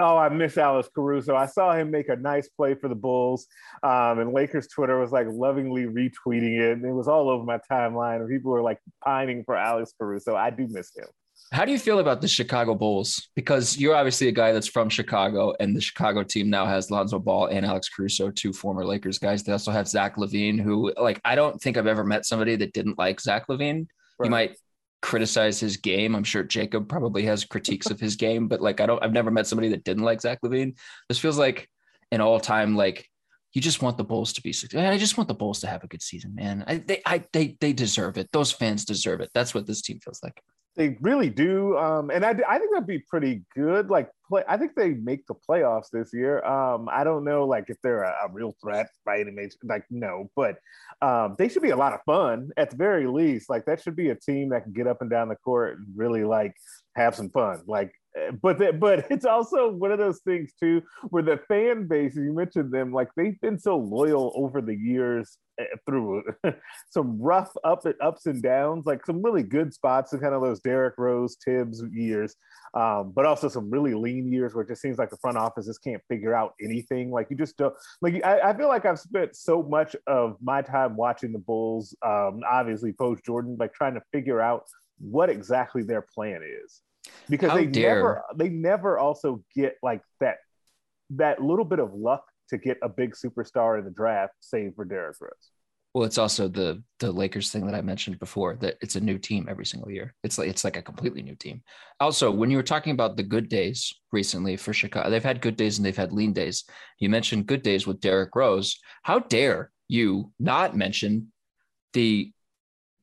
Oh, 0.01 0.17
I 0.17 0.31
miss 0.31 0.57
Alex 0.57 0.89
Caruso. 0.95 1.37
I 1.37 1.47
saw 1.47 1.75
him 1.75 1.91
make 1.91 2.09
a 2.09 2.17
nice 2.17 2.49
play 2.49 2.75
for 2.75 2.89
the 2.89 2.95
Bulls, 2.95 3.47
um, 3.83 4.19
and 4.19 4.33
Lakers 4.33 4.67
Twitter 4.67 4.99
was 4.99 5.13
like 5.13 5.27
lovingly 5.31 5.85
retweeting 5.85 6.59
it, 6.59 6.73
and 6.73 6.85
it 6.85 6.93
was 6.93 7.07
all 7.07 7.29
over 7.29 7.45
my 7.45 7.59
timeline. 7.71 8.17
And 8.17 8.29
people 8.29 8.51
were 8.51 8.63
like 8.63 8.79
pining 9.05 9.45
for 9.45 9.57
Alex 9.57 9.93
Caruso. 9.99 10.35
I 10.35 10.51
do 10.51 10.67
miss 10.69 10.97
him. 10.97 11.07
How 11.53 11.65
do 11.65 11.73
you 11.73 11.79
feel 11.79 11.99
about 11.99 12.21
the 12.21 12.29
Chicago 12.29 12.75
Bulls? 12.75 13.29
Because 13.35 13.77
you're 13.77 13.97
obviously 13.97 14.29
a 14.29 14.33
guy 14.33 14.53
that's 14.53 14.69
from 14.69 14.89
Chicago, 14.89 15.53
and 15.59 15.77
the 15.77 15.81
Chicago 15.81 16.23
team 16.23 16.49
now 16.49 16.65
has 16.65 16.91
Lonzo 16.91 17.19
Ball 17.19 17.47
and 17.47 17.67
Alex 17.67 17.89
Caruso, 17.89 18.31
two 18.31 18.53
former 18.53 18.85
Lakers 18.85 19.19
guys. 19.19 19.43
They 19.43 19.53
also 19.53 19.73
have 19.73 19.89
Zach 19.89 20.17
LaVine, 20.17 20.61
who, 20.61 20.93
like, 20.97 21.21
I 21.25 21.35
don't 21.35 21.61
think 21.61 21.77
I've 21.77 21.89
ever 21.89 22.05
met 22.05 22.25
somebody 22.25 22.57
that 22.57 22.73
didn't 22.73 22.99
like 22.99 23.21
Zach 23.21 23.49
LaVine. 23.49 23.89
Right. 24.19 24.27
You 24.27 24.31
might 24.31 24.57
criticize 25.03 25.59
his 25.59 25.77
game. 25.77 26.15
I'm 26.15 26.25
sure 26.25 26.43
Jacob 26.43 26.89
probably 26.89 27.25
has 27.25 27.45
critiques 27.45 27.91
of 27.91 28.01
his 28.01 28.17
game, 28.17 28.49
but 28.49 28.61
like, 28.61 28.81
I 28.81 28.87
don't, 28.87 29.03
I've 29.03 29.13
never 29.13 29.31
met 29.31 29.47
somebody 29.47 29.69
that 29.71 29.85
didn't 29.85 30.05
like 30.05 30.21
Zach 30.21 30.41
LaVine. 30.45 30.77
This 31.09 31.19
feels 31.19 31.39
like 31.39 31.69
an 32.13 32.21
all 32.21 32.41
time, 32.41 32.77
like, 32.77 33.07
you 33.53 33.61
just 33.61 33.83
want 33.83 33.99
the 33.99 34.05
Bulls 34.05 34.33
to 34.35 34.43
be 34.43 34.53
successful. 34.53 34.89
I 34.89 34.97
just 34.97 35.17
want 35.17 35.27
the 35.27 35.35
Bulls 35.35 35.61
to 35.61 35.67
have 35.67 35.83
a 35.83 35.89
good 35.89 36.03
season, 36.03 36.37
man. 36.37 36.65
I, 36.69 36.77
they, 36.77 37.03
I, 37.05 37.25
they, 37.33 37.57
they 37.61 37.73
deserve 37.73 38.17
it. 38.17 38.31
Those 38.33 38.53
fans 38.53 38.85
deserve 38.85 39.21
it. 39.21 39.31
That's 39.35 39.55
what 39.55 39.67
this 39.67 39.83
team 39.83 39.99
feels 39.99 40.23
like. 40.23 40.41
They 40.77 40.97
really 41.01 41.31
do, 41.31 41.77
um, 41.77 42.11
and 42.11 42.25
I, 42.25 42.31
I 42.31 42.59
think 42.59 42.73
that'd 42.73 42.87
be 42.87 43.01
pretty 43.01 43.43
good. 43.57 43.91
Like, 43.91 44.09
play, 44.29 44.45
I 44.49 44.57
think 44.57 44.77
they 44.77 44.91
make 44.91 45.27
the 45.27 45.35
playoffs 45.35 45.91
this 45.93 46.11
year. 46.15 46.45
Um, 46.45 46.89
I 46.91 47.03
don't 47.03 47.25
know, 47.25 47.45
like 47.45 47.65
if 47.69 47.77
they're 47.83 48.05
a, 48.05 48.29
a 48.29 48.33
real 48.33 48.55
threat 48.63 48.89
by 49.05 49.19
any 49.19 49.33
means. 49.33 49.57
Like, 49.65 49.85
no, 49.91 50.31
but 50.37 50.59
um, 51.03 51.35
they 51.39 51.49
should 51.49 51.63
be 51.63 51.71
a 51.71 51.77
lot 51.77 51.93
of 51.93 52.01
fun 52.07 52.51
at 52.57 52.71
the 52.71 52.77
very 52.77 53.09
least. 53.09 53.51
Like, 53.51 53.65
that 53.65 53.83
should 53.83 53.97
be 53.97 54.11
a 54.11 54.15
team 54.15 54.51
that 54.51 54.63
can 54.63 54.73
get 54.73 54.87
up 54.87 55.01
and 55.01 55.11
down 55.11 55.29
the 55.29 55.37
court 55.37 55.79
and 55.79 55.87
really 55.97 56.23
like 56.23 56.55
have 56.95 57.17
some 57.17 57.31
fun. 57.31 57.63
Like, 57.67 57.93
but 58.43 58.59
the, 58.59 58.73
but 58.73 59.07
it's 59.11 59.25
also 59.25 59.71
one 59.71 59.93
of 59.93 59.99
those 59.99 60.21
things 60.21 60.53
too 60.59 60.83
where 61.11 61.23
the 61.23 61.39
fan 61.49 61.87
base 61.87 62.17
you 62.17 62.33
mentioned 62.33 62.73
them 62.73 62.93
like 62.93 63.09
they've 63.17 63.41
been 63.41 63.59
so 63.59 63.77
loyal 63.77 64.33
over 64.35 64.61
the 64.61 64.75
years 64.75 65.39
eh, 65.59 65.65
through 65.87 66.23
some 66.91 67.21
rough 67.21 67.53
up 67.65 67.85
ups 68.01 68.27
and 68.27 68.43
downs 68.43 68.85
like 68.87 69.05
some 69.07 69.23
really 69.23 69.43
good 69.43 69.73
spots 69.73 70.13
in 70.13 70.21
kind 70.21 70.35
of 70.35 70.43
those 70.43 70.61
Derrick 70.61 70.95
Rose 70.99 71.37
Thibs 71.45 71.83
years 71.93 72.35
um, 72.75 73.13
but 73.15 73.27
also 73.27 73.49
some 73.49 73.71
really 73.71 73.95
lean 73.95 74.33
years 74.33 74.55
where 74.55 74.63
it 74.63 74.69
just 74.69 74.83
seems 74.83 74.99
like 74.99 75.11
the 75.11 75.17
front 75.17 75.37
office 75.37 75.67
just 75.67 75.83
can't 75.83 76.03
figure 76.09 76.35
out 76.35 76.55
anything. 76.63 77.11
Like 77.11 77.27
you 77.31 77.37
just 77.37 77.57
don't 77.57 77.75
like 78.01 78.23
I, 78.25 78.51
I 78.51 78.57
feel 78.57 78.69
like 78.69 78.85
I've 78.85 79.01
spent 79.01 79.35
so 79.35 79.63
much 79.63 79.97
of 80.07 80.37
my 80.41 80.63
time 80.63 80.97
watching 80.97 81.33
the 81.33 81.39
Bulls 81.39 81.97
um, 82.07 82.43
obviously 82.49 82.93
post 82.93 83.25
Jordan 83.25 83.57
like 83.59 83.75
trying 83.75 83.95
to 83.95 84.03
figure 84.13 84.41
out 84.41 84.65
what 84.99 85.31
exactly 85.31 85.83
their 85.83 86.03
plan 86.03 86.43
is 86.65 86.83
because 87.29 87.51
How 87.51 87.57
they 87.57 87.67
dare. 87.67 87.97
never 87.97 88.23
they 88.37 88.49
never 88.49 88.99
also 88.99 89.43
get 89.55 89.77
like 89.83 90.03
that 90.21 90.37
that 91.11 91.43
little 91.43 91.65
bit 91.65 91.79
of 91.79 91.93
luck 91.95 92.25
to 92.51 92.59
get 92.59 92.79
a 92.83 92.89
big 92.89 93.15
superstar 93.15 93.79
in 93.79 93.85
the 93.85 93.91
draft, 93.91 94.35
save 94.41 94.75
for 94.75 94.85
Derrick 94.85 95.17
Rose. 95.21 95.31
Well, 95.95 96.05
it's 96.05 96.19
also 96.19 96.47
the 96.47 96.83
the 97.01 97.11
Lakers 97.11 97.51
thing 97.51 97.67
that 97.67 97.75
I 97.75 97.81
mentioned 97.81 98.21
before 98.21 98.57
that 98.61 98.77
it's 98.81 98.95
a 98.95 99.01
new 99.01 99.19
team 99.19 99.47
every 99.49 99.67
single 99.67 99.91
year. 99.91 100.15
It's 100.23 100.39
like 100.39 100.49
it's 100.49 100.63
like 100.63 100.77
a 100.77 100.83
completely 100.83 101.23
new 101.23 101.35
team. 101.35 101.63
Also, 101.99 102.31
when 102.31 102.49
you 102.51 102.57
were 102.57 102.63
talking 102.63 102.93
about 102.93 103.17
the 103.17 103.25
good 103.25 103.49
days 103.49 103.93
recently 104.13 104.57
for 104.57 104.73
Chicago, 104.73 105.11
they've 105.11 105.23
had 105.25 105.41
good 105.41 105.57
days 105.57 105.79
and 105.79 105.87
they've 105.87 105.97
had 105.97 106.13
lean 106.13 106.33
days. 106.33 106.65
You 107.01 107.09
mentioned 107.09 107.47
good 107.47 107.63
days 107.63 107.87
with 107.89 108.01
Derrick 108.01 108.37
Rose. 108.37 108.79
How 109.03 109.19
dare 109.19 109.73
you 109.89 110.33
not 110.39 110.77
mention 110.77 111.33
the 111.93 112.31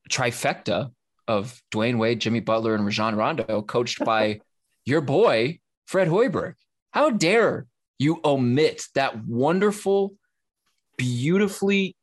trifecta 0.10 0.92
of 1.28 1.62
Dwyane 1.72 1.98
Wade, 1.98 2.20
Jimmy 2.20 2.40
Butler, 2.40 2.76
and 2.76 2.86
Rajon 2.86 3.16
Rondo, 3.16 3.62
coached 3.62 4.04
by 4.04 4.40
your 4.86 5.02
boy, 5.02 5.60
Fred 5.86 6.08
Hoiberg. 6.08 6.54
How 6.92 7.10
dare 7.10 7.68
you 8.00 8.20
omit 8.24 8.84
that 8.96 9.26
wonderful, 9.26 10.16
beautifully 10.98 11.96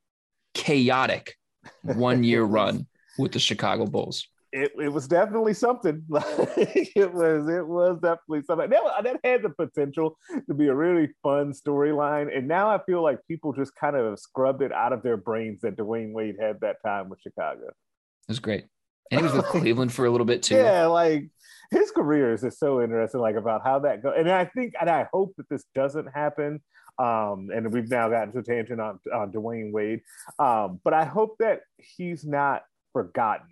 chaotic 0.52 1.34
one 1.82 2.24
year 2.24 2.42
run 2.44 2.86
with 3.18 3.32
the 3.32 3.38
Chicago 3.38 3.86
Bulls? 3.86 4.28
It, 4.52 4.70
it 4.80 4.88
was 4.88 5.08
definitely 5.08 5.54
something. 5.54 6.04
it 6.10 7.12
was 7.12 7.48
it 7.48 7.66
was 7.66 7.98
definitely 8.00 8.42
something. 8.46 8.70
That, 8.70 9.02
that 9.02 9.18
had 9.24 9.42
the 9.42 9.50
potential 9.50 10.16
to 10.46 10.54
be 10.54 10.68
a 10.68 10.74
really 10.74 11.08
fun 11.24 11.52
storyline. 11.52 12.36
And 12.36 12.46
now 12.46 12.68
I 12.70 12.78
feel 12.84 13.02
like 13.02 13.18
people 13.26 13.52
just 13.52 13.74
kind 13.74 13.96
of 13.96 14.16
scrubbed 14.16 14.62
it 14.62 14.70
out 14.70 14.92
of 14.92 15.02
their 15.02 15.16
brains 15.16 15.62
that 15.62 15.76
Dwyane 15.76 16.12
Wade 16.12 16.36
had 16.40 16.60
that 16.60 16.76
time 16.86 17.08
with 17.08 17.20
Chicago. 17.20 17.66
It 17.66 18.28
was 18.28 18.38
great 18.38 18.66
and 19.10 19.20
he 19.20 19.24
was 19.24 19.32
with 19.32 19.46
Cleveland 19.46 19.92
for 19.92 20.06
a 20.06 20.10
little 20.10 20.24
bit 20.24 20.42
too. 20.42 20.56
Yeah, 20.56 20.86
like 20.86 21.28
his 21.70 21.90
career 21.90 22.32
is 22.32 22.42
just 22.42 22.58
so 22.58 22.82
interesting, 22.82 23.20
like 23.20 23.36
about 23.36 23.62
how 23.64 23.80
that 23.80 24.02
goes. 24.02 24.14
And 24.16 24.30
I 24.30 24.44
think, 24.44 24.74
and 24.80 24.88
I 24.88 25.08
hope 25.12 25.34
that 25.36 25.48
this 25.48 25.64
doesn't 25.74 26.06
happen. 26.06 26.62
Um, 26.98 27.50
and 27.52 27.72
we've 27.72 27.90
now 27.90 28.08
gotten 28.08 28.32
to 28.32 28.38
a 28.38 28.42
tangent 28.42 28.80
on, 28.80 29.00
on 29.12 29.32
Dwyane 29.32 29.72
Wade. 29.72 30.00
Um, 30.38 30.80
but 30.84 30.94
I 30.94 31.04
hope 31.04 31.36
that 31.40 31.60
he's 31.78 32.24
not 32.24 32.62
forgotten, 32.92 33.48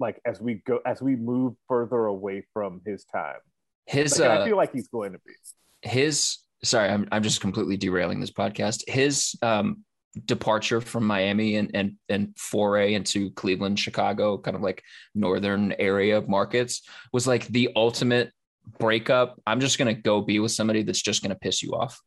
like 0.00 0.20
as 0.24 0.40
we 0.40 0.62
go, 0.66 0.80
as 0.86 1.02
we 1.02 1.16
move 1.16 1.54
further 1.68 2.06
away 2.06 2.46
from 2.54 2.80
his 2.86 3.04
time. 3.04 3.38
His, 3.86 4.18
like, 4.18 4.30
uh, 4.30 4.42
I 4.42 4.46
feel 4.46 4.56
like 4.56 4.72
he's 4.72 4.88
going 4.88 5.12
to 5.12 5.18
be. 5.26 5.32
His, 5.82 6.38
sorry, 6.64 6.88
I'm, 6.88 7.08
I'm 7.12 7.22
just 7.22 7.40
completely 7.40 7.76
derailing 7.76 8.20
this 8.20 8.30
podcast. 8.30 8.88
His, 8.88 9.36
um, 9.42 9.84
departure 10.26 10.80
from 10.80 11.06
Miami 11.06 11.56
and 11.56 11.70
and 11.74 11.96
and 12.08 12.34
foray 12.38 12.94
into 12.94 13.30
Cleveland, 13.32 13.78
Chicago, 13.78 14.38
kind 14.38 14.56
of 14.56 14.62
like 14.62 14.82
northern 15.14 15.72
area 15.78 16.18
of 16.18 16.28
markets 16.28 16.82
was 17.12 17.26
like 17.26 17.46
the 17.48 17.70
ultimate 17.76 18.32
breakup. 18.78 19.40
I'm 19.46 19.60
just 19.60 19.78
gonna 19.78 19.94
go 19.94 20.20
be 20.20 20.38
with 20.38 20.52
somebody 20.52 20.82
that's 20.82 21.02
just 21.02 21.22
gonna 21.22 21.34
piss 21.34 21.62
you 21.62 21.72
off. 21.72 22.00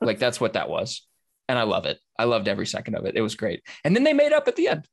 Like 0.00 0.18
that's 0.18 0.40
what 0.40 0.52
that 0.52 0.68
was. 0.68 1.06
And 1.48 1.58
I 1.58 1.62
love 1.62 1.86
it. 1.86 1.98
I 2.18 2.24
loved 2.24 2.46
every 2.46 2.66
second 2.66 2.94
of 2.94 3.06
it. 3.06 3.16
It 3.16 3.22
was 3.22 3.34
great. 3.34 3.62
And 3.84 3.96
then 3.96 4.04
they 4.04 4.12
made 4.12 4.32
up 4.32 4.48
at 4.48 4.56
the 4.56 4.68
end. 4.68 4.86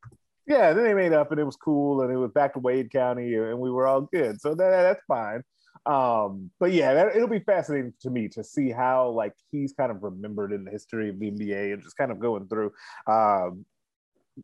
Yeah, 0.47 0.73
then 0.73 0.85
they 0.85 0.93
made 0.93 1.11
up 1.11 1.31
and 1.31 1.39
it 1.39 1.43
was 1.43 1.57
cool 1.57 2.01
and 2.01 2.11
it 2.13 2.17
was 2.17 2.31
back 2.31 2.53
to 2.53 2.59
Wade 2.59 2.91
County 2.91 3.33
and 3.33 3.59
we 3.59 3.71
were 3.71 3.87
all 3.87 4.01
good. 4.01 4.39
So 4.39 4.53
that, 4.55 4.69
that's 4.69 5.01
fine. 5.07 5.41
Um, 5.85 6.49
but 6.59 6.71
yeah, 6.71 6.93
that, 6.93 7.15
it'll 7.15 7.27
be 7.27 7.39
fascinating 7.39 7.93
to 8.01 8.09
me 8.09 8.27
to 8.29 8.43
see 8.43 8.71
how 8.71 9.09
like 9.09 9.33
he's 9.51 9.73
kind 9.73 9.91
of 9.91 10.01
remembered 10.01 10.51
in 10.51 10.65
the 10.65 10.71
history 10.71 11.09
of 11.09 11.19
the 11.19 11.31
NBA 11.31 11.73
and 11.73 11.83
just 11.83 11.97
kind 11.97 12.11
of 12.11 12.19
going 12.19 12.47
through. 12.47 12.71
Um, 13.07 13.65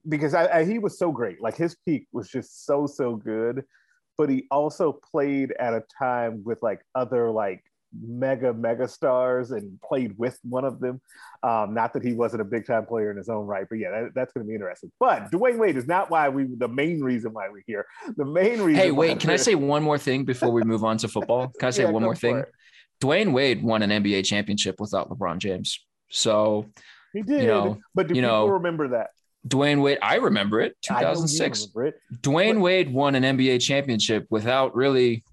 because 0.07 0.33
I, 0.33 0.60
I, 0.60 0.65
he 0.65 0.79
was 0.79 0.98
so 0.98 1.12
great. 1.12 1.41
Like 1.41 1.57
his 1.57 1.75
peak 1.86 2.07
was 2.12 2.29
just 2.29 2.65
so 2.65 2.86
so 2.86 3.15
good, 3.15 3.65
but 4.17 4.29
he 4.29 4.45
also 4.51 4.93
played 5.12 5.51
at 5.60 5.74
a 5.74 5.83
time 5.98 6.43
with 6.43 6.60
like 6.62 6.81
other 6.95 7.31
like 7.31 7.63
mega 8.00 8.53
mega 8.53 8.88
stars 8.88 9.51
and 9.51 9.79
played 9.81 10.17
with 10.17 10.38
one 10.43 10.65
of 10.65 10.79
them. 10.79 11.01
Um, 11.43 11.74
not 11.74 11.93
that 11.93 12.03
he 12.03 12.13
wasn't 12.13 12.41
a 12.41 12.45
big 12.45 12.65
time 12.65 12.86
player 12.86 13.12
in 13.12 13.17
his 13.17 13.29
own 13.29 13.45
right, 13.45 13.65
but 13.69 13.79
yeah, 13.79 13.91
that, 13.91 14.12
that's 14.15 14.33
going 14.33 14.45
to 14.45 14.48
be 14.48 14.55
interesting. 14.55 14.91
But 15.00 15.31
Dwyane 15.31 15.57
Wade 15.57 15.77
is 15.77 15.88
not 15.88 16.10
why 16.10 16.29
we 16.29 16.45
the 16.45 16.67
main 16.67 17.01
reason 17.01 17.33
why 17.33 17.50
we're 17.50 17.63
here. 17.65 17.86
The 18.17 18.25
main 18.25 18.62
reason. 18.62 18.81
Hey, 18.81 18.91
wait, 18.91 19.19
can 19.19 19.29
I 19.29 19.36
say 19.36 19.55
one 19.55 19.83
more 19.83 19.98
thing 19.98 20.24
before 20.24 20.51
we 20.51 20.63
move 20.63 20.83
on 20.83 20.98
to 20.98 21.07
football? 21.07 21.48
Can 21.60 21.67
I 21.67 21.69
say 21.71 21.83
yeah, 21.83 21.89
one 21.89 22.03
more 22.03 22.15
thing? 22.15 22.38
It. 22.38 22.51
Dwyane 23.01 23.33
Wade 23.33 23.63
won 23.63 23.81
an 23.81 23.89
NBA 23.89 24.25
championship 24.25 24.79
without 24.79 25.10
LeBron 25.10 25.39
James, 25.39 25.83
so 26.10 26.67
he 27.13 27.21
did. 27.21 27.41
You 27.41 27.48
know, 27.48 27.77
but 27.95 28.07
do 28.07 28.15
you 28.15 28.21
people 28.21 28.38
know, 28.38 28.48
remember 28.48 28.89
that? 28.89 29.10
Dwyane 29.48 29.81
Wade, 29.81 29.98
I 30.01 30.15
remember 30.15 30.62
it. 30.62 30.77
2006. 30.83 31.69
Remember 31.74 31.88
it. 31.88 32.21
Dwyane 32.21 32.55
but, 32.55 32.62
Wade 32.62 32.93
won 32.93 33.15
an 33.15 33.24
NBA 33.24 33.62
championship 33.62 34.27
without 34.29 34.75
really 34.75 35.24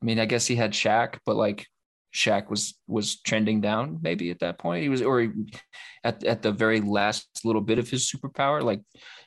I 0.00 0.04
mean, 0.04 0.18
I 0.18 0.26
guess 0.26 0.46
he 0.46 0.56
had 0.56 0.72
Shaq, 0.72 1.18
but 1.26 1.36
like 1.36 1.66
Shaq 2.14 2.50
was 2.50 2.74
was 2.86 3.20
trending 3.20 3.60
down 3.60 3.98
maybe 4.02 4.30
at 4.30 4.40
that 4.40 4.58
point. 4.58 4.82
He 4.82 4.88
was 4.88 5.02
or 5.02 5.20
he, 5.20 5.30
at 6.04 6.24
at 6.24 6.42
the 6.42 6.52
very 6.52 6.80
last 6.80 7.28
little 7.44 7.60
bit 7.60 7.78
of 7.78 7.88
his 7.88 8.10
superpower. 8.10 8.62
Like, 8.62 8.80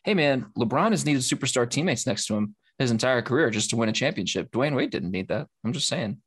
hey 0.04 0.14
man, 0.14 0.48
LeBron 0.58 0.92
has 0.92 1.06
needed 1.06 1.22
superstar 1.22 1.70
teammates 1.70 2.08
next 2.08 2.26
to 2.28 2.36
him 2.36 2.56
his 2.80 2.92
entire 2.92 3.22
career 3.22 3.50
just 3.50 3.70
to 3.70 3.76
win 3.76 3.90
a 3.90 3.94
championship. 3.94 4.52
Dwyane 4.52 4.76
Wade 4.76 4.90
didn't 4.90 5.12
need 5.12 5.28
that. 5.28 5.48
I'm 5.64 5.74
just 5.74 5.88
saying. 5.88 6.18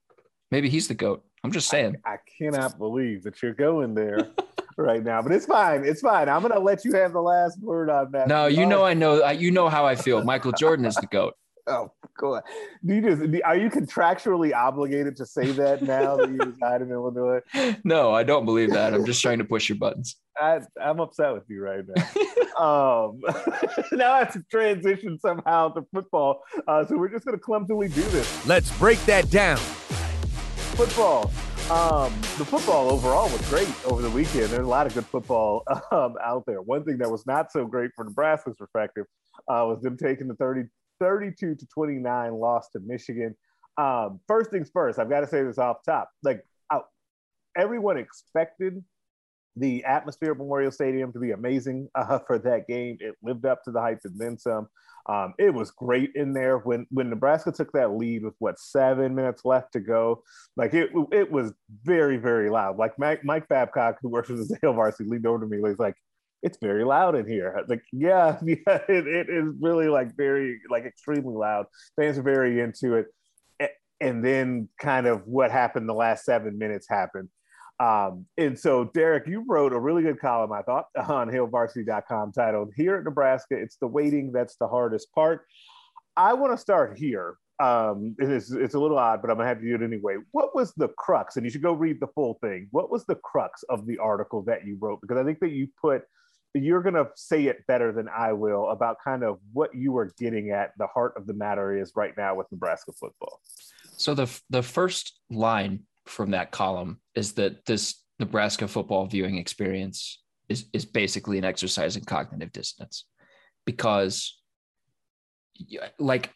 Maybe 0.51 0.69
he's 0.69 0.87
the 0.87 0.95
goat. 0.95 1.25
I'm 1.43 1.51
just 1.51 1.69
saying. 1.69 1.97
I, 2.05 2.13
I 2.13 2.17
cannot 2.39 2.79
believe 2.79 3.25
that 3.25 3.43
you're 3.43 3.55
going 3.55 3.95
there. 3.95 4.19
right 4.77 5.05
now, 5.05 5.23
but 5.23 5.31
it's 5.31 5.47
fine. 5.47 5.85
It's 5.85 6.01
fine. 6.01 6.29
I'm 6.29 6.43
gonna 6.43 6.59
let 6.59 6.85
you 6.85 6.95
have 6.95 7.13
the 7.13 7.21
last 7.21 7.61
word 7.61 7.91
on 7.91 8.11
that. 8.11 8.27
No, 8.27 8.47
you 8.47 8.67
know, 8.67 8.85
I 8.85 8.95
know, 8.95 9.29
you 9.31 9.53
know 9.53 9.69
how 9.69 9.87
I 9.87 9.95
feel. 9.95 10.25
Michael 10.25 10.51
Jordan 10.51 10.85
is 10.85 10.97
the 10.97 11.07
goat. 11.07 11.35
Oh, 11.66 11.90
go 12.18 12.35
ahead. 12.35 12.44
Do 12.85 12.94
you 12.94 13.00
just 13.00 13.23
are 13.44 13.56
you 13.56 13.71
contractually 13.71 14.54
obligated 14.54 15.16
to 15.16 15.26
say 15.26 15.50
that 15.52 15.83
now 15.83 16.16
that 16.16 16.28
you 16.28 16.37
reside 16.37 16.83
in 16.83 16.90
Illinois? 16.90 17.40
No, 17.85 18.12
I 18.12 18.23
don't 18.23 18.44
believe 18.44 18.71
that. 18.73 18.94
I'm 18.94 19.04
just 19.04 19.23
trying 19.23 19.38
to 19.38 19.44
push 19.44 19.68
your 19.68 19.78
buttons. 19.78 20.16
I, 20.38 20.61
am 20.80 21.00
upset 21.00 21.33
with 21.33 21.44
you 21.49 21.62
right 21.62 21.85
now. 21.87 22.02
um, 22.62 23.21
now 23.92 24.12
I 24.12 24.18
have 24.21 24.33
to 24.33 24.42
transition 24.50 25.18
somehow 25.18 25.71
to 25.71 25.87
football. 25.92 26.42
Uh, 26.66 26.85
so 26.85 26.97
we're 26.97 27.09
just 27.09 27.25
going 27.25 27.37
to 27.37 27.42
clumsily 27.42 27.88
do 27.88 28.02
this. 28.02 28.47
Let's 28.47 28.76
break 28.78 29.04
that 29.06 29.30
down. 29.30 29.59
Football. 30.76 31.30
Um, 31.71 32.12
the 32.37 32.44
football 32.44 32.90
overall 32.90 33.30
was 33.30 33.49
great 33.49 33.68
over 33.87 34.02
the 34.02 34.11
weekend. 34.11 34.49
There's 34.49 34.66
a 34.66 34.71
lot 34.71 34.87
of 34.87 34.94
good 34.94 35.06
football 35.06 35.62
um, 35.92 36.16
out 36.23 36.44
there. 36.47 36.61
One 36.61 36.85
thing 36.85 36.99
that 36.99 37.11
was 37.11 37.26
not 37.26 37.52
so 37.52 37.64
great 37.64 37.90
for 37.97 38.04
Nebraska's 38.04 38.56
perspective 38.56 39.06
uh, 39.49 39.64
was 39.66 39.80
them 39.83 39.97
taking 39.97 40.28
the 40.28 40.35
30 40.35 40.64
32 41.01 41.55
to 41.55 41.67
29 41.67 42.35
loss 42.35 42.69
to 42.71 42.81
Michigan. 42.81 43.35
Um, 43.77 44.21
first 44.29 44.51
things 44.51 44.71
first, 44.73 44.99
I've 44.99 45.11
got 45.11 45.21
to 45.21 45.27
say 45.27 45.43
this 45.43 45.59
off 45.59 45.79
top. 45.85 46.11
Like, 46.23 46.45
I, 46.71 46.81
everyone 47.57 47.99
expected 47.99 48.85
the 49.57 49.85
atmosphere 49.85 50.33
at 50.33 50.39
Memorial 50.39 50.73
Stadium 50.73 51.13
to 51.13 51.19
be 51.19 51.31
amazing 51.31 51.89
uh, 51.95 52.19
for 52.21 52.39
that 52.39 52.67
game. 52.67 52.99
It 53.01 53.15
lived 53.23 53.47
up 53.47 53.63
to 53.65 53.71
the 53.71 53.81
hype 53.81 54.01
and 54.05 54.19
then 54.19 54.39
some. 54.39 54.69
Um, 55.07 55.35
it 55.39 55.53
was 55.53 55.71
great 55.71 56.13
in 56.15 56.33
there 56.33 56.59
when 56.59 56.87
when 56.91 57.11
Nebraska 57.11 57.53
took 57.53 57.71
that 57.73 57.93
lead 57.93 58.25
with 58.25 58.35
what 58.39 58.59
seven 58.59 59.15
minutes 59.15 59.45
left 59.45 59.75
to 59.75 59.81
go. 59.81 60.23
Like 60.57 60.73
it, 60.73 60.91
it 61.13 61.31
was 61.31 61.53
very 61.83 62.17
very 62.17 62.49
loud. 62.49 62.79
Like 62.79 62.99
Mike, 62.99 63.23
Mike 63.23 63.47
Babcock, 63.49 63.99
who 64.01 64.09
works 64.09 64.31
with 64.31 64.49
the 64.49 64.59
Hail 64.63 64.73
Varsity, 64.73 65.11
leaned 65.11 65.27
over 65.27 65.41
to 65.41 65.47
me. 65.47 65.59
He's 65.69 65.79
like, 65.79 65.97
it's 66.45 66.59
very 66.59 66.85
loud 66.85 67.17
in 67.17 67.27
here. 67.27 67.65
Like, 67.69 67.83
yeah, 67.93 68.39
yeah, 68.45 68.79
it, 68.89 69.07
it 69.09 69.29
is 69.31 69.55
really 69.61 69.89
like 69.89 70.15
very, 70.17 70.61
like 70.71 70.85
extremely 70.85 71.35
loud. 71.35 71.67
Fans 71.97 72.19
are 72.19 72.23
very 72.23 72.61
into 72.61 72.95
it. 72.95 73.07
And 74.01 74.23
then 74.23 74.69
kind 74.79 75.07
of 75.07 75.27
what 75.27 75.51
happened 75.51 75.89
the 75.89 75.95
last 75.95 76.25
seven 76.25 76.59
minutes 76.59 76.87
happened. 76.89 77.31
Um, 77.81 78.27
and 78.37 78.59
so, 78.59 78.91
Derek, 78.93 79.27
you 79.27 79.45
wrote 79.49 79.73
a 79.73 79.81
really 79.81 80.03
good 80.03 80.21
column, 80.21 80.53
I 80.53 80.63
thought, 80.63 80.87
on 81.09 81.29
hailvarsity.com 81.31 82.33
titled 82.33 82.73
Here 82.77 82.97
at 82.97 83.05
Nebraska, 83.05 83.57
it's 83.57 83.77
the 83.77 83.87
waiting 83.87 84.31
that's 84.31 84.57
the 84.57 84.69
hardest 84.69 85.11
part. 85.15 85.47
I 86.17 86.35
want 86.35 86.53
to 86.53 86.59
start 86.59 86.99
here 86.99 87.37
um, 87.63 88.17
it's, 88.19 88.51
it's 88.51 88.75
a 88.75 88.81
little 88.81 88.99
odd, 88.99 89.23
but 89.23 89.31
I'm 89.31 89.37
gonna 89.37 89.49
have 89.49 89.61
to 89.61 89.65
do 89.65 89.75
it 89.75 89.83
anyway. 89.83 90.17
What 90.33 90.55
was 90.55 90.73
the 90.77 90.89
crux? 90.89 91.37
And 91.37 91.45
you 91.45 91.51
should 91.51 91.63
go 91.63 91.73
read 91.73 92.01
the 92.01 92.09
full 92.09 92.39
thing. 92.43 92.69
What 92.73 92.91
was 92.91 93.07
the 93.07 93.15
crux 93.17 93.63
of 93.69 93.87
the 93.87 93.99
article 93.99 94.43
that 94.43 94.67
you 94.67 94.77
wrote? 94.81 95.01
Because 95.01 95.19
I 95.19 95.25
think 95.25 95.39
that 95.41 95.51
you 95.51 95.69
put 95.81 96.03
you're 96.62 96.82
gonna 96.82 97.08
say 97.16 97.46
it 97.46 97.66
better 97.66 97.92
than 97.92 98.08
I 98.08 98.32
will 98.32 98.70
about 98.70 98.99
kind 99.02 99.25
of 99.25 99.38
what 99.52 99.75
you 99.75 99.92
were 99.92 100.12
getting 100.18 100.50
at. 100.50 100.73
The 100.78 100.87
heart 100.87 101.14
of 101.16 101.26
the 101.26 101.34
matter 101.34 101.76
is 101.76 101.92
right 101.96 102.14
now 102.16 102.34
with 102.34 102.46
Nebraska 102.52 102.92
football. 102.92 103.40
So 103.96 104.14
the 104.14 104.40
the 104.50 104.62
first 104.62 105.18
line 105.30 105.84
from 106.06 106.30
that 106.30 106.50
column 106.50 107.00
is 107.14 107.32
that 107.34 107.64
this 107.64 108.02
Nebraska 108.18 108.68
football 108.68 109.06
viewing 109.06 109.37
experience 109.37 110.23
is 110.49 110.66
is 110.73 110.84
basically 110.84 111.38
an 111.38 111.44
exercise 111.44 111.96
in 111.96 112.04
cognitive 112.04 112.52
dissonance 112.52 113.06
because 113.64 114.38
like 115.99 116.30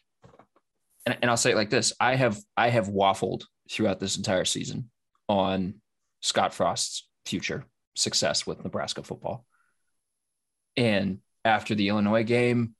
and, 1.05 1.17
and 1.21 1.31
I'll 1.31 1.37
say 1.37 1.51
it 1.51 1.55
like 1.55 1.69
this 1.69 1.93
I 1.99 2.15
have 2.15 2.39
I 2.57 2.69
have 2.69 2.87
waffled 2.87 3.43
throughout 3.69 3.99
this 3.99 4.17
entire 4.17 4.45
season 4.45 4.89
on 5.27 5.75
Scott 6.21 6.53
Frost's 6.53 7.07
future 7.25 7.65
success 7.95 8.47
with 8.47 8.63
Nebraska 8.63 9.03
football. 9.03 9.45
And 10.79 11.19
after 11.43 11.75
the 11.75 11.89
Illinois 11.89 12.23
game, 12.23 12.73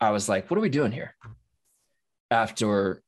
I 0.00 0.10
was 0.10 0.28
like, 0.28 0.50
what 0.50 0.58
are 0.58 0.60
we 0.60 0.68
doing 0.68 0.90
here? 0.90 1.14
After 2.32 3.00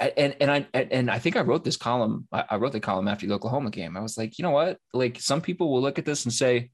and 0.00 0.34
and 0.40 0.50
I 0.50 0.66
and 0.74 1.08
I 1.08 1.20
think 1.20 1.36
I 1.36 1.42
wrote 1.42 1.62
this 1.62 1.76
column. 1.76 2.26
I 2.32 2.56
wrote 2.56 2.72
the 2.72 2.80
column 2.80 3.06
after 3.06 3.24
the 3.24 3.34
Oklahoma 3.34 3.70
game. 3.70 3.96
I 3.96 4.00
was 4.00 4.18
like, 4.18 4.36
you 4.36 4.42
know 4.42 4.50
what? 4.50 4.78
Like 4.92 5.20
some 5.20 5.40
people 5.40 5.70
will 5.70 5.80
look 5.80 6.00
at 6.00 6.04
this 6.04 6.24
and 6.24 6.34
say, 6.34 6.70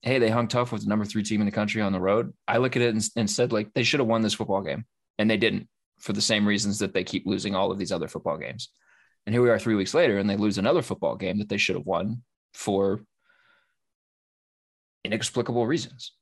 "Hey, 0.00 0.18
they 0.18 0.30
hung 0.30 0.48
tough 0.48 0.72
with 0.72 0.80
the 0.80 0.88
number 0.88 1.04
three 1.04 1.22
team 1.22 1.42
in 1.42 1.46
the 1.46 1.52
country 1.52 1.82
on 1.82 1.92
the 1.92 2.00
road." 2.00 2.32
I 2.48 2.56
look 2.56 2.74
at 2.74 2.82
it 2.82 2.94
and, 2.94 3.06
and 3.16 3.30
said, 3.30 3.52
like, 3.52 3.74
they 3.74 3.82
should 3.82 4.00
have 4.00 4.06
won 4.08 4.22
this 4.22 4.32
football 4.32 4.62
game, 4.62 4.86
and 5.18 5.30
they 5.30 5.36
didn't 5.36 5.68
for 5.98 6.14
the 6.14 6.22
same 6.22 6.48
reasons 6.48 6.78
that 6.78 6.94
they 6.94 7.04
keep 7.04 7.26
losing 7.26 7.54
all 7.54 7.70
of 7.70 7.78
these 7.78 7.92
other 7.92 8.08
football 8.08 8.38
games. 8.38 8.70
And 9.26 9.34
here 9.34 9.42
we 9.42 9.50
are 9.50 9.58
three 9.58 9.74
weeks 9.74 9.92
later, 9.92 10.16
and 10.16 10.30
they 10.30 10.38
lose 10.38 10.56
another 10.56 10.80
football 10.80 11.16
game 11.16 11.36
that 11.38 11.50
they 11.50 11.58
should 11.58 11.76
have 11.76 11.84
won 11.84 12.22
for 12.54 13.02
inexplicable 15.04 15.66
reasons. 15.66 16.12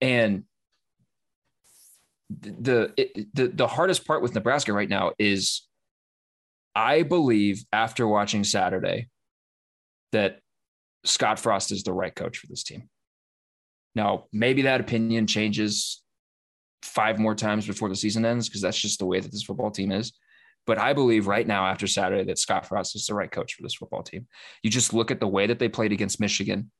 And 0.00 0.44
the 2.28 2.92
the 3.34 3.48
the 3.48 3.66
hardest 3.66 4.04
part 4.04 4.22
with 4.22 4.34
Nebraska 4.34 4.72
right 4.72 4.88
now 4.88 5.12
is 5.18 5.62
I 6.74 7.02
believe 7.02 7.64
after 7.72 8.06
watching 8.06 8.44
Saturday 8.44 9.08
that 10.12 10.40
Scott 11.04 11.38
Frost 11.38 11.72
is 11.72 11.84
the 11.84 11.92
right 11.92 12.14
coach 12.14 12.38
for 12.38 12.46
this 12.48 12.64
team. 12.64 12.88
Now, 13.94 14.24
maybe 14.32 14.62
that 14.62 14.80
opinion 14.80 15.26
changes 15.26 16.02
five 16.82 17.18
more 17.18 17.34
times 17.34 17.66
before 17.66 17.88
the 17.88 17.96
season 17.96 18.24
ends 18.24 18.48
because 18.48 18.60
that's 18.60 18.78
just 18.78 18.98
the 18.98 19.06
way 19.06 19.20
that 19.20 19.32
this 19.32 19.42
football 19.42 19.70
team 19.70 19.90
is. 19.90 20.12
But 20.66 20.78
I 20.78 20.92
believe 20.92 21.28
right 21.28 21.46
now, 21.46 21.66
after 21.66 21.86
Saturday, 21.86 22.24
that 22.24 22.38
Scott 22.38 22.66
Frost 22.66 22.96
is 22.96 23.06
the 23.06 23.14
right 23.14 23.30
coach 23.30 23.54
for 23.54 23.62
this 23.62 23.74
football 23.74 24.02
team. 24.02 24.26
You 24.62 24.70
just 24.70 24.92
look 24.92 25.10
at 25.10 25.20
the 25.20 25.28
way 25.28 25.46
that 25.46 25.58
they 25.58 25.68
played 25.68 25.92
against 25.92 26.20
Michigan. 26.20 26.70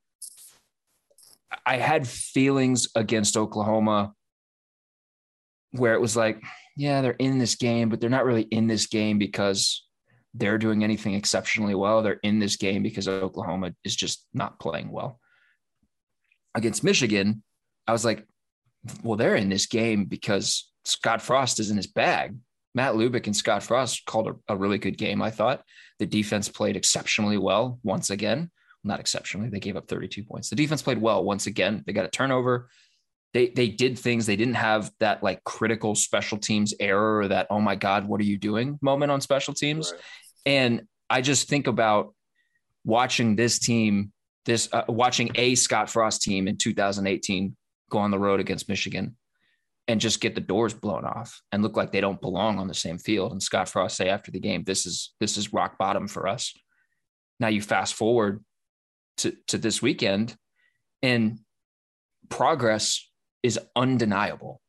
I 1.65 1.77
had 1.77 2.07
feelings 2.07 2.87
against 2.95 3.37
Oklahoma 3.37 4.13
where 5.71 5.93
it 5.93 6.01
was 6.01 6.15
like, 6.15 6.41
yeah, 6.75 7.01
they're 7.01 7.11
in 7.13 7.37
this 7.37 7.55
game, 7.55 7.89
but 7.89 7.99
they're 7.99 8.09
not 8.09 8.25
really 8.25 8.43
in 8.43 8.67
this 8.67 8.87
game 8.87 9.17
because 9.17 9.85
they're 10.33 10.57
doing 10.57 10.83
anything 10.83 11.13
exceptionally 11.13 11.75
well. 11.75 12.01
They're 12.01 12.19
in 12.23 12.39
this 12.39 12.55
game 12.55 12.83
because 12.83 13.07
Oklahoma 13.07 13.73
is 13.83 13.95
just 13.95 14.25
not 14.33 14.59
playing 14.59 14.91
well. 14.91 15.19
Against 16.55 16.83
Michigan, 16.83 17.43
I 17.87 17.91
was 17.91 18.05
like, 18.05 18.25
well, 19.03 19.17
they're 19.17 19.35
in 19.35 19.49
this 19.49 19.65
game 19.65 20.05
because 20.05 20.71
Scott 20.85 21.21
Frost 21.21 21.59
is 21.59 21.69
in 21.69 21.77
his 21.77 21.87
bag. 21.87 22.37
Matt 22.75 22.93
Lubick 22.93 23.25
and 23.25 23.35
Scott 23.35 23.63
Frost 23.63 24.05
called 24.05 24.27
a, 24.27 24.53
a 24.53 24.55
really 24.55 24.77
good 24.77 24.97
game, 24.97 25.21
I 25.21 25.31
thought. 25.31 25.63
The 25.99 26.05
defense 26.05 26.47
played 26.47 26.75
exceptionally 26.75 27.37
well 27.37 27.79
once 27.83 28.09
again. 28.09 28.51
Not 28.83 28.99
exceptionally, 28.99 29.49
they 29.49 29.59
gave 29.59 29.75
up 29.75 29.87
32 29.87 30.23
points. 30.23 30.49
The 30.49 30.55
defense 30.55 30.81
played 30.81 31.01
well. 31.01 31.23
Once 31.23 31.47
again. 31.47 31.83
They 31.85 31.93
got 31.93 32.05
a 32.05 32.09
turnover. 32.09 32.69
They 33.33 33.49
they 33.49 33.67
did 33.67 33.99
things. 33.99 34.25
They 34.25 34.35
didn't 34.35 34.55
have 34.55 34.91
that 34.99 35.21
like 35.21 35.43
critical 35.43 35.95
special 35.95 36.37
teams 36.37 36.73
error 36.79 37.19
or 37.19 37.27
that 37.27 37.47
oh 37.49 37.59
my 37.59 37.75
god 37.75 38.07
what 38.07 38.21
are 38.21 38.25
you 38.25 38.37
doing? 38.37 38.79
moment 38.81 39.11
on 39.11 39.21
special 39.21 39.53
teams. 39.53 39.91
Right. 39.91 40.01
and 40.45 40.81
i 41.09 41.21
just 41.21 41.49
think 41.49 41.67
about 41.67 42.13
watching 42.85 43.35
this 43.35 43.59
team 43.59 44.11
this 44.45 44.69
uh, 44.71 44.83
watching 44.87 45.31
a 45.35 45.55
scott 45.55 45.89
frost 45.89 46.21
team 46.21 46.47
in 46.47 46.57
2018 46.57 47.55
go 47.89 47.97
on 47.97 48.11
the 48.11 48.19
road 48.19 48.39
against 48.39 48.69
michigan 48.69 49.15
and 49.87 50.01
just 50.01 50.19
get 50.19 50.35
the 50.35 50.41
doors 50.41 50.73
blown 50.73 51.05
off 51.05 51.41
and 51.51 51.63
look 51.63 51.77
like 51.77 51.91
they 51.91 52.01
don't 52.01 52.19
belong 52.19 52.59
on 52.59 52.67
the 52.67 52.73
same 52.73 52.97
field. 52.97 53.31
And 53.31 53.41
scott 53.41 53.69
frost 53.69 53.95
say 53.95 54.09
after 54.09 54.31
the 54.31 54.39
game 54.39 54.63
this 54.63 54.85
is 54.85 55.13
this 55.19 55.37
is 55.37 55.53
rock 55.53 55.77
bottom 55.77 56.07
for 56.07 56.27
us. 56.27 56.53
Now 57.39 57.47
you 57.47 57.61
fast 57.61 57.93
forward 57.93 58.43
to 59.17 59.35
to 59.47 59.57
this 59.57 59.81
weekend 59.81 60.35
and 61.01 61.39
progress 62.29 63.09
is 63.43 63.59
undeniable. 63.75 64.61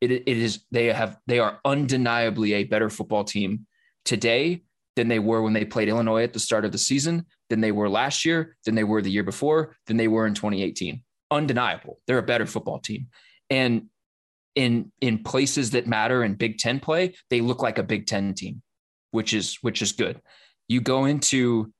It, 0.00 0.10
it 0.10 0.28
is 0.28 0.64
they 0.70 0.86
have 0.86 1.18
they 1.26 1.38
are 1.38 1.60
undeniably 1.64 2.54
a 2.54 2.64
better 2.64 2.90
football 2.90 3.24
team 3.24 3.66
today 4.04 4.62
than 4.94 5.08
they 5.08 5.18
were 5.18 5.42
when 5.42 5.52
they 5.52 5.64
played 5.64 5.88
Illinois 5.88 6.22
at 6.22 6.32
the 6.32 6.38
start 6.38 6.64
of 6.64 6.72
the 6.72 6.78
season, 6.78 7.26
than 7.50 7.60
they 7.60 7.72
were 7.72 7.88
last 7.88 8.24
year, 8.24 8.56
than 8.64 8.74
they 8.74 8.84
were 8.84 9.02
the 9.02 9.10
year 9.10 9.22
before, 9.22 9.76
than 9.86 9.96
they 9.96 10.08
were 10.08 10.26
in 10.26 10.34
2018. 10.34 11.02
Undeniable. 11.30 12.00
They're 12.06 12.18
a 12.18 12.22
better 12.22 12.46
football 12.46 12.78
team. 12.78 13.08
And 13.50 13.86
in 14.54 14.90
in 15.00 15.22
places 15.22 15.70
that 15.70 15.86
matter 15.86 16.24
in 16.24 16.34
Big 16.34 16.58
10 16.58 16.80
play, 16.80 17.14
they 17.30 17.40
look 17.40 17.62
like 17.62 17.78
a 17.78 17.82
Big 17.82 18.06
10 18.06 18.34
team, 18.34 18.62
which 19.10 19.32
is 19.32 19.58
which 19.60 19.82
is 19.82 19.92
good. 19.92 20.20
You 20.68 20.80
go 20.80 21.04
into 21.04 21.72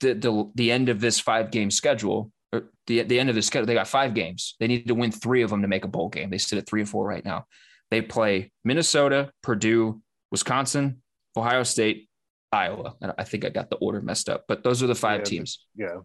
the 0.00 0.14
the, 0.14 0.50
the 0.54 0.72
end 0.72 0.88
of 0.88 1.00
this 1.00 1.20
five 1.20 1.50
game 1.50 1.70
schedule 1.70 2.30
or 2.52 2.70
the 2.86 3.02
the 3.02 3.18
end 3.18 3.28
of 3.28 3.34
the 3.34 3.42
schedule, 3.42 3.66
they 3.66 3.74
got 3.74 3.88
five 3.88 4.14
games. 4.14 4.56
They 4.60 4.66
need 4.66 4.88
to 4.88 4.94
win 4.94 5.12
three 5.12 5.42
of 5.42 5.50
them 5.50 5.62
to 5.62 5.68
make 5.68 5.84
a 5.84 5.88
bowl 5.88 6.08
game. 6.08 6.30
They 6.30 6.38
sit 6.38 6.58
at 6.58 6.66
three 6.66 6.80
and 6.80 6.88
four 6.88 7.06
right 7.06 7.24
now. 7.24 7.44
They 7.90 8.02
play 8.02 8.52
Minnesota, 8.64 9.30
Purdue, 9.42 10.02
Wisconsin, 10.30 11.02
Ohio 11.36 11.62
State, 11.62 12.08
Iowa. 12.52 12.94
And 13.00 13.12
I 13.18 13.24
think 13.24 13.44
I 13.44 13.50
got 13.50 13.70
the 13.70 13.76
order 13.76 14.00
messed 14.00 14.28
up, 14.28 14.44
but 14.48 14.62
those 14.62 14.82
are 14.82 14.86
the 14.86 14.94
five 14.94 15.20
yeah, 15.20 15.24
teams. 15.24 15.66
Yeah. 15.74 15.96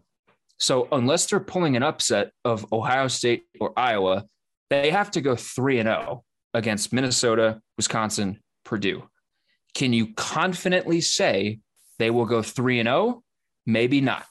So 0.58 0.88
unless 0.92 1.26
they're 1.26 1.40
pulling 1.40 1.76
an 1.76 1.82
upset 1.82 2.30
of 2.44 2.72
Ohio 2.72 3.08
State 3.08 3.44
or 3.60 3.72
Iowa, 3.76 4.24
they 4.70 4.90
have 4.90 5.10
to 5.12 5.20
go 5.20 5.36
three 5.36 5.78
and 5.78 5.88
zero 5.88 6.06
oh 6.08 6.24
against 6.54 6.92
Minnesota, 6.92 7.60
Wisconsin, 7.76 8.40
Purdue. 8.64 9.02
Can 9.74 9.92
you 9.92 10.14
confidently 10.14 11.00
say 11.00 11.58
they 11.98 12.10
will 12.10 12.26
go 12.26 12.40
three 12.40 12.78
and 12.78 12.86
zero? 12.86 13.23
Maybe 13.66 14.00
not. 14.00 14.26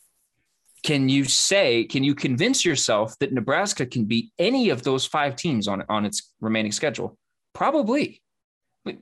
Can 0.83 1.07
you 1.07 1.23
say, 1.25 1.85
can 1.85 2.03
you 2.03 2.13
convince 2.13 2.65
yourself 2.65 3.17
that 3.19 3.31
Nebraska 3.31 3.85
can 3.85 4.05
beat 4.05 4.31
any 4.37 4.69
of 4.69 4.83
those 4.83 5.05
five 5.05 5.35
teams 5.35 5.67
on, 5.67 5.83
on 5.87 6.05
its 6.05 6.33
remaining 6.41 6.73
schedule? 6.73 7.17
Probably. 7.53 8.21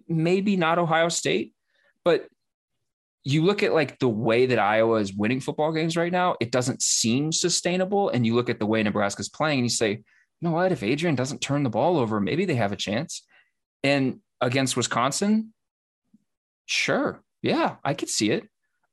Maybe 0.07 0.55
not 0.57 0.77
Ohio 0.77 1.09
State, 1.09 1.53
but 2.05 2.27
you 3.23 3.43
look 3.43 3.63
at 3.63 3.73
like 3.73 3.97
the 3.99 4.09
way 4.09 4.45
that 4.45 4.59
Iowa 4.59 4.95
is 4.95 5.13
winning 5.13 5.39
football 5.39 5.71
games 5.71 5.97
right 5.97 6.11
now, 6.11 6.35
it 6.39 6.51
doesn't 6.51 6.81
seem 6.81 7.31
sustainable. 7.31 8.09
And 8.09 8.25
you 8.25 8.35
look 8.35 8.49
at 8.49 8.59
the 8.59 8.65
way 8.65 8.83
Nebraska's 8.83 9.29
playing 9.29 9.59
and 9.59 9.65
you 9.65 9.69
say, 9.69 9.91
you 9.91 10.01
know 10.41 10.51
what, 10.51 10.71
if 10.71 10.83
Adrian 10.83 11.15
doesn't 11.15 11.41
turn 11.41 11.63
the 11.63 11.69
ball 11.69 11.97
over, 11.97 12.19
maybe 12.19 12.45
they 12.45 12.55
have 12.55 12.71
a 12.71 12.75
chance. 12.77 13.23
And 13.83 14.19
against 14.39 14.77
Wisconsin, 14.77 15.53
sure. 16.65 17.23
Yeah, 17.41 17.77
I 17.83 17.95
could 17.95 18.09
see 18.09 18.31
it 18.31 18.50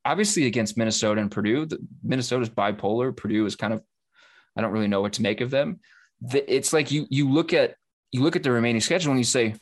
obviously 0.09 0.47
against 0.47 0.79
Minnesota 0.79 1.21
and 1.21 1.31
Purdue, 1.31 1.67
the, 1.67 1.79
Minnesota's 2.03 2.49
bipolar. 2.49 3.15
Purdue 3.15 3.45
is 3.45 3.57
kind 3.57 3.75
of, 3.75 3.83
I 4.57 4.63
don't 4.63 4.73
really 4.73 4.89
know 4.89 5.03
what 5.03 5.13
to 5.15 5.23
make 5.23 5.43
of 5.43 5.51
them. 5.51 5.81
The, 6.23 6.41
it's 6.53 6.73
like 6.73 6.91
you 6.91 7.07
you 7.11 7.31
look 7.31 7.53
at 7.53 7.77
you 8.11 8.23
look 8.23 8.35
at 8.35 8.43
the 8.43 8.51
remaining 8.51 8.81
schedule 8.81 9.13
and 9.13 9.21
you 9.21 9.25
say, 9.25 9.55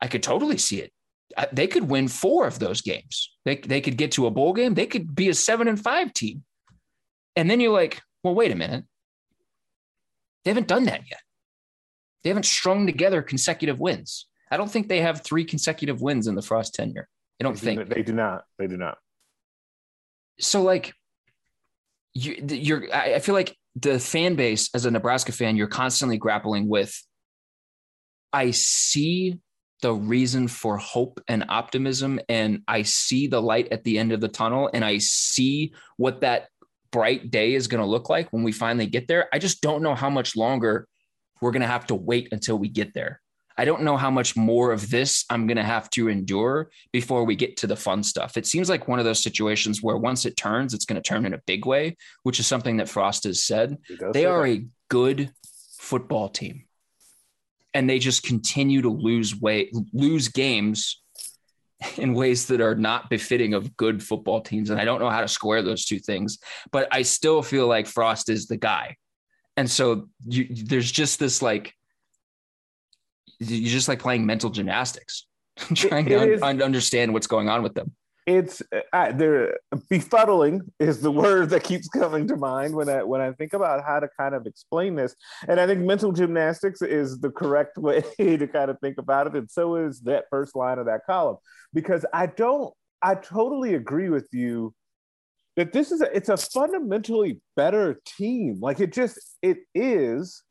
I 0.00 0.06
could 0.06 0.22
totally 0.22 0.58
see 0.58 0.80
it. 0.80 0.92
I, 1.36 1.48
they 1.52 1.66
could 1.66 1.84
win 1.88 2.06
four 2.06 2.46
of 2.46 2.58
those 2.58 2.82
games. 2.82 3.32
They 3.44 3.56
they 3.56 3.80
could 3.80 3.96
get 3.96 4.12
to 4.12 4.26
a 4.26 4.30
bowl 4.30 4.52
game. 4.52 4.74
They 4.74 4.86
could 4.86 5.14
be 5.14 5.30
a 5.30 5.34
seven 5.34 5.66
and 5.66 5.80
five 5.80 6.12
team. 6.12 6.44
And 7.34 7.50
then 7.50 7.58
you're 7.58 7.72
like, 7.72 8.02
well, 8.22 8.34
wait 8.34 8.52
a 8.52 8.56
minute. 8.56 8.84
They 10.44 10.50
haven't 10.50 10.68
done 10.68 10.84
that 10.84 11.02
yet. 11.10 11.20
They 12.22 12.30
haven't 12.30 12.46
strung 12.46 12.86
together 12.86 13.22
consecutive 13.22 13.80
wins. 13.80 14.26
I 14.50 14.56
don't 14.56 14.70
think 14.70 14.88
they 14.88 15.00
have 15.00 15.22
three 15.22 15.44
consecutive 15.44 16.00
wins 16.00 16.26
in 16.26 16.34
the 16.34 16.42
Frost 16.42 16.74
tenure. 16.74 17.08
I 17.40 17.44
don't 17.44 17.56
they 17.56 17.74
think 17.74 17.88
do, 17.88 17.94
they 17.94 18.02
do 18.02 18.12
not. 18.12 18.44
They 18.58 18.66
do 18.66 18.76
not 18.76 18.98
so 20.40 20.62
like 20.62 20.92
you 22.14 22.36
you're 22.48 22.94
I 22.94 23.18
feel 23.18 23.34
like 23.34 23.56
the 23.76 23.98
fan 23.98 24.34
base 24.34 24.70
as 24.74 24.86
a 24.86 24.90
Nebraska 24.90 25.32
fan, 25.32 25.56
you're 25.56 25.68
constantly 25.68 26.18
grappling 26.18 26.68
with 26.68 26.94
I 28.32 28.50
see 28.50 29.38
the 29.80 29.94
reason 29.94 30.48
for 30.48 30.76
hope 30.76 31.20
and 31.28 31.44
optimism 31.48 32.18
and 32.28 32.62
I 32.66 32.82
see 32.82 33.28
the 33.28 33.40
light 33.40 33.68
at 33.70 33.84
the 33.84 33.98
end 33.98 34.12
of 34.12 34.20
the 34.20 34.28
tunnel 34.28 34.68
and 34.74 34.84
I 34.84 34.98
see 34.98 35.72
what 35.96 36.22
that 36.22 36.48
bright 36.90 37.30
day 37.30 37.54
is 37.54 37.68
going 37.68 37.82
to 37.82 37.88
look 37.88 38.08
like 38.08 38.32
when 38.32 38.42
we 38.42 38.50
finally 38.50 38.86
get 38.86 39.06
there. 39.06 39.28
I 39.32 39.38
just 39.38 39.60
don't 39.60 39.82
know 39.82 39.94
how 39.94 40.10
much 40.10 40.36
longer 40.36 40.88
we're 41.40 41.52
going 41.52 41.62
to 41.62 41.68
have 41.68 41.86
to 41.88 41.94
wait 41.94 42.28
until 42.32 42.58
we 42.58 42.68
get 42.68 42.92
there. 42.92 43.20
I 43.58 43.64
don't 43.64 43.82
know 43.82 43.96
how 43.96 44.10
much 44.10 44.36
more 44.36 44.70
of 44.70 44.88
this 44.88 45.24
I'm 45.28 45.48
going 45.48 45.56
to 45.56 45.64
have 45.64 45.90
to 45.90 46.08
endure 46.08 46.70
before 46.92 47.24
we 47.24 47.34
get 47.34 47.56
to 47.58 47.66
the 47.66 47.74
fun 47.74 48.04
stuff. 48.04 48.36
It 48.36 48.46
seems 48.46 48.70
like 48.70 48.86
one 48.86 49.00
of 49.00 49.04
those 49.04 49.20
situations 49.20 49.82
where 49.82 49.96
once 49.96 50.24
it 50.24 50.36
turns, 50.36 50.74
it's 50.74 50.84
going 50.84 51.02
to 51.02 51.06
turn 51.06 51.26
in 51.26 51.34
a 51.34 51.42
big 51.44 51.66
way, 51.66 51.96
which 52.22 52.38
is 52.38 52.46
something 52.46 52.76
that 52.76 52.88
Frost 52.88 53.24
has 53.24 53.42
said. 53.42 53.76
They 54.12 54.26
are 54.26 54.46
that. 54.46 54.58
a 54.58 54.66
good 54.88 55.32
football 55.80 56.28
team. 56.28 56.66
And 57.74 57.90
they 57.90 57.98
just 57.98 58.22
continue 58.22 58.82
to 58.82 58.90
lose 58.90 59.34
weight, 59.34 59.74
lose 59.92 60.28
games 60.28 61.02
in 61.96 62.14
ways 62.14 62.46
that 62.46 62.60
are 62.60 62.76
not 62.76 63.10
befitting 63.10 63.54
of 63.54 63.76
good 63.76 64.02
football 64.02 64.40
teams. 64.40 64.70
And 64.70 64.80
I 64.80 64.84
don't 64.84 65.00
know 65.00 65.10
how 65.10 65.20
to 65.20 65.28
square 65.28 65.62
those 65.62 65.84
two 65.84 65.98
things, 65.98 66.38
but 66.70 66.86
I 66.92 67.02
still 67.02 67.42
feel 67.42 67.66
like 67.66 67.88
Frost 67.88 68.28
is 68.28 68.46
the 68.46 68.56
guy. 68.56 68.96
And 69.56 69.68
so 69.68 70.08
you, 70.26 70.46
there's 70.48 70.90
just 70.90 71.18
this 71.18 71.42
like, 71.42 71.74
you 73.38 73.68
just 73.68 73.88
like 73.88 73.98
playing 73.98 74.26
mental 74.26 74.50
gymnastics, 74.50 75.26
trying 75.74 76.06
it, 76.06 76.10
to 76.10 76.44
un- 76.44 76.62
understand 76.62 77.12
what's 77.12 77.26
going 77.26 77.48
on 77.48 77.62
with 77.62 77.74
them 77.74 77.92
it's 78.28 78.62
uh, 78.92 79.10
there 79.12 79.58
befuddling 79.90 80.60
is 80.78 81.00
the 81.00 81.10
word 81.10 81.48
that 81.48 81.64
keeps 81.64 81.88
coming 81.88 82.28
to 82.28 82.36
mind 82.36 82.74
when 82.74 82.86
I 82.86 83.02
when 83.02 83.22
I 83.22 83.32
think 83.32 83.54
about 83.54 83.82
how 83.86 84.00
to 84.00 84.08
kind 84.18 84.34
of 84.34 84.46
explain 84.46 84.96
this. 84.96 85.16
And 85.48 85.58
I 85.58 85.66
think 85.66 85.80
mental 85.80 86.12
gymnastics 86.12 86.82
is 86.82 87.20
the 87.20 87.30
correct 87.30 87.78
way 87.78 88.02
to 88.18 88.46
kind 88.46 88.70
of 88.70 88.78
think 88.80 88.98
about 88.98 89.28
it. 89.28 89.34
And 89.34 89.50
so 89.50 89.76
is 89.76 90.00
that 90.00 90.26
first 90.28 90.54
line 90.54 90.78
of 90.78 90.84
that 90.86 91.06
column. 91.06 91.38
Because 91.72 92.04
I 92.12 92.26
don't 92.26 92.74
I 93.00 93.14
totally 93.14 93.74
agree 93.74 94.10
with 94.10 94.28
you 94.32 94.74
that 95.56 95.72
this 95.72 95.90
is 95.90 96.02
a, 96.02 96.14
it's 96.14 96.28
a 96.28 96.36
fundamentally 96.36 97.40
better 97.56 97.98
team. 98.04 98.58
Like 98.60 98.78
it 98.78 98.92
just 98.92 99.18
it 99.40 99.60
is 99.74 100.42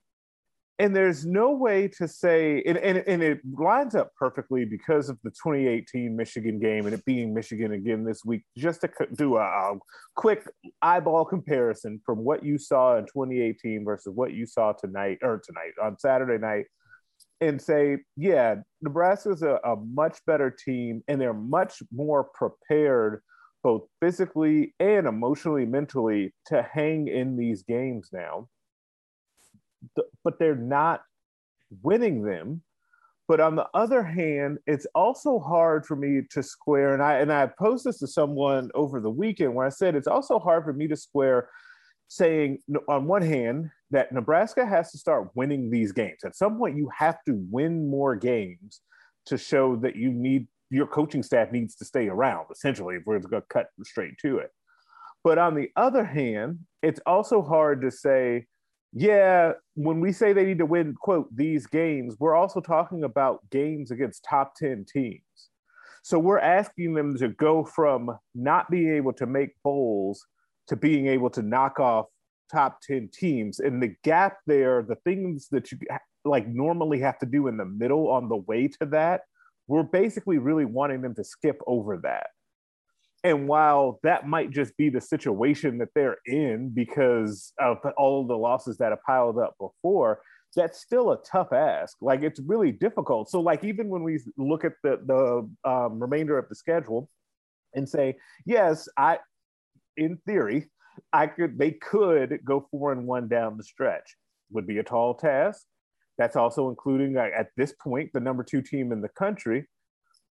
and 0.80 0.96
there's 0.96 1.26
no 1.26 1.52
way 1.52 1.88
to 1.88 2.08
say 2.08 2.62
and, 2.66 2.78
and, 2.78 3.00
and 3.08 3.24
it 3.24 3.40
lines 3.58 3.96
up 3.96 4.12
perfectly 4.16 4.66
because 4.66 5.10
of 5.10 5.18
the 5.24 5.30
2018 5.32 6.16
michigan 6.16 6.60
game 6.60 6.86
and 6.86 6.94
it 6.94 7.04
being 7.06 7.34
michigan 7.34 7.74
again 7.74 8.04
this 8.04 8.24
week 8.26 8.44
just 8.58 8.82
to 8.82 8.90
do 9.16 9.38
a, 9.38 9.42
a, 9.42 9.78
quick 10.16 10.48
eyeball 10.82 11.26
comparison 11.26 12.00
from 12.06 12.20
what 12.20 12.44
you 12.44 12.58
saw 12.58 12.98
in 12.98 13.06
2018 13.06 13.84
versus 13.86 14.14
what 14.16 14.34
you 14.34 14.46
saw 14.46 14.72
tonight 14.74 15.18
or 15.22 15.42
tonight 15.46 15.74
on 15.82 15.98
saturday 16.00 16.38
night 16.38 16.66
and 17.42 17.62
say 17.62 17.98
yeah 18.16 18.56
nebraska's 18.82 19.42
a, 19.42 19.60
a 19.64 19.76
much 19.94 20.18
better 20.26 20.52
team 20.52 21.04
and 21.08 21.20
they're 21.20 21.34
much 21.34 21.82
more 21.92 22.24
prepared 22.34 23.22
both 23.64 23.84
physically 24.00 24.74
and 24.80 25.08
emotionally 25.08 25.66
mentally 25.66 26.34
to 26.46 26.62
hang 26.62 27.08
in 27.08 27.36
these 27.36 27.64
games 27.64 28.10
now 28.14 28.48
but 30.24 30.40
they're 30.40 30.56
not 30.56 31.02
winning 31.82 32.24
them. 32.24 32.62
But 33.28 33.42
on 33.42 33.56
the 33.56 33.68
other 33.74 34.04
hand, 34.04 34.60
it's 34.66 34.88
also 34.96 35.38
hard 35.38 35.86
for 35.86 35.98
me 35.98 36.22
to 36.32 36.42
square, 36.42 36.94
and 36.94 37.04
I 37.04 37.16
and 37.16 37.32
I 37.32 37.48
posed 37.60 37.84
this 37.84 38.00
to 38.00 38.08
someone 38.08 38.70
over 38.74 39.02
the 39.02 39.10
weekend 39.10 39.54
where 39.54 39.66
I 39.66 39.70
said 39.70 39.96
it's 39.96 40.08
also 40.08 40.40
hard 40.40 40.64
for 40.64 40.72
me 40.72 40.88
to 40.88 40.96
square 40.96 41.50
saying 42.08 42.60
on 42.88 43.06
one 43.06 43.22
hand 43.22 43.70
that 43.92 44.14
Nebraska 44.14 44.66
has 44.66 44.92
to 44.92 44.98
start 44.98 45.30
winning 45.36 45.70
these 45.70 45.92
games. 45.92 46.20
At 46.24 46.38
some 46.38 46.58
point, 46.58 46.78
you 46.78 46.90
have 46.98 47.18
to 47.26 47.46
win 47.52 47.90
more 47.90 48.16
games 48.16 48.82
to 49.26 49.38
show 49.38 49.76
that 49.78 49.98
you 49.98 50.12
need 50.12 50.48
your 50.70 50.88
coaching 50.88 51.24
staff 51.24 51.52
needs 51.52 51.76
to 51.76 51.86
stay 51.86 52.08
around, 52.08 52.46
essentially, 52.52 52.96
if 52.96 53.04
we're 53.06 53.20
going 53.20 53.42
to 53.42 53.48
cut 53.48 53.68
straight 53.84 54.18
to 54.20 54.38
it. 54.38 54.52
But 55.24 55.38
on 55.38 55.56
the 55.56 55.70
other 55.76 56.04
hand, 56.04 56.60
it's 56.82 57.00
also 57.06 57.42
hard 57.42 57.82
to 57.82 57.92
say 57.92 58.48
yeah, 58.94 59.54
when 59.76 60.00
we 60.00 60.12
say 60.12 60.34
they 60.34 60.46
need 60.46 60.60
to 60.60 60.66
win, 60.66 60.96
quote, 60.96 61.28
these 61.36 61.68
games, 61.68 62.16
we're 62.20 62.36
also 62.36 62.62
talking 62.62 63.04
about 63.04 63.48
games 63.52 63.92
against 63.92 64.24
top 64.24 64.56
10 64.56 64.86
teams. 64.92 65.22
So 66.04 66.18
we're 66.20 66.40
asking 66.40 66.94
them 66.94 67.18
to 67.18 67.30
go 67.30 67.66
from 67.66 68.18
not 68.34 68.72
being 68.72 68.94
able 68.94 69.14
to 69.14 69.26
make 69.26 69.50
bowls 69.64 70.26
to 70.68 70.76
being 70.76 71.08
able 71.08 71.30
to 71.32 71.42
knock 71.42 71.80
off 71.80 72.06
top 72.52 72.80
10 72.82 73.10
teams. 73.14 73.60
And 73.60 73.82
the 73.82 73.96
gap 74.04 74.38
there, 74.46 74.84
the 74.84 74.96
things 75.04 75.48
that 75.52 75.72
you 75.72 75.80
like 76.24 76.48
normally 76.48 77.00
have 77.00 77.20
to 77.20 77.26
do 77.26 77.48
in 77.48 77.58
the 77.58 77.66
middle 77.66 78.10
on 78.10 78.30
the 78.30 78.38
way 78.38 78.68
to 78.68 78.86
that, 78.88 79.22
we're 79.68 79.84
basically 79.84 80.38
really 80.38 80.66
wanting 80.66 81.02
them 81.02 81.16
to 81.16 81.24
skip 81.24 81.60
over 81.68 81.98
that. 82.04 82.28
And 83.24 83.48
while 83.48 84.00
that 84.04 84.28
might 84.28 84.52
just 84.52 84.78
be 84.78 84.90
the 84.90 85.02
situation 85.02 85.80
that 85.80 85.90
they're 85.96 86.18
in 86.26 86.70
because 86.70 87.52
of 87.60 87.78
all 87.98 88.26
the 88.26 88.38
losses 88.38 88.78
that 88.78 88.92
have 88.92 89.04
piled 89.06 89.40
up 89.40 89.56
before, 89.60 90.22
that's 90.56 90.80
still 90.80 91.12
a 91.12 91.18
tough 91.24 91.52
ask. 91.52 91.98
Like 92.02 92.24
it's 92.24 92.40
really 92.40 92.72
difficult. 92.72 93.30
So, 93.30 93.42
like 93.42 93.64
even 93.64 93.90
when 93.90 94.04
we 94.04 94.20
look 94.38 94.64
at 94.66 94.74
the 94.84 95.00
the 95.06 95.70
um, 95.70 96.00
remainder 96.00 96.38
of 96.38 96.48
the 96.50 96.56
schedule 96.56 97.10
and 97.74 97.88
say, 97.88 98.18
yes, 98.46 98.88
I, 98.98 99.20
in 99.98 100.18
theory, 100.26 100.70
I 101.14 101.28
could 101.28 101.58
they 101.58 101.72
could 101.72 102.40
go 102.46 102.68
four 102.72 102.92
and 102.92 103.06
one 103.06 103.28
down 103.28 103.58
the 103.58 103.64
stretch. 103.64 104.16
Would 104.52 104.68
be 104.68 104.78
a 104.78 104.84
tall 104.84 105.14
task. 105.16 105.66
That's 106.18 106.36
also 106.36 106.70
including 106.70 107.18
at 107.18 107.50
this 107.58 107.74
point 107.74 108.12
the 108.14 108.20
number 108.20 108.44
two 108.44 108.62
team 108.62 108.92
in 108.92 109.02
the 109.02 109.10
country. 109.10 109.68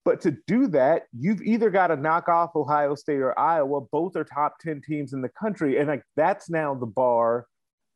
But 0.03 0.21
to 0.21 0.35
do 0.47 0.67
that, 0.67 1.03
you've 1.17 1.41
either 1.43 1.69
got 1.69 1.87
to 1.87 1.95
knock 1.95 2.27
off 2.27 2.55
Ohio 2.55 2.95
State 2.95 3.19
or 3.19 3.37
Iowa. 3.37 3.81
Both 3.81 4.15
are 4.15 4.23
top 4.23 4.55
10 4.59 4.81
teams 4.81 5.13
in 5.13 5.21
the 5.21 5.29
country. 5.29 5.77
And 5.77 5.87
like 5.87 6.03
that's 6.15 6.49
now 6.49 6.73
the 6.73 6.87
bar 6.87 7.45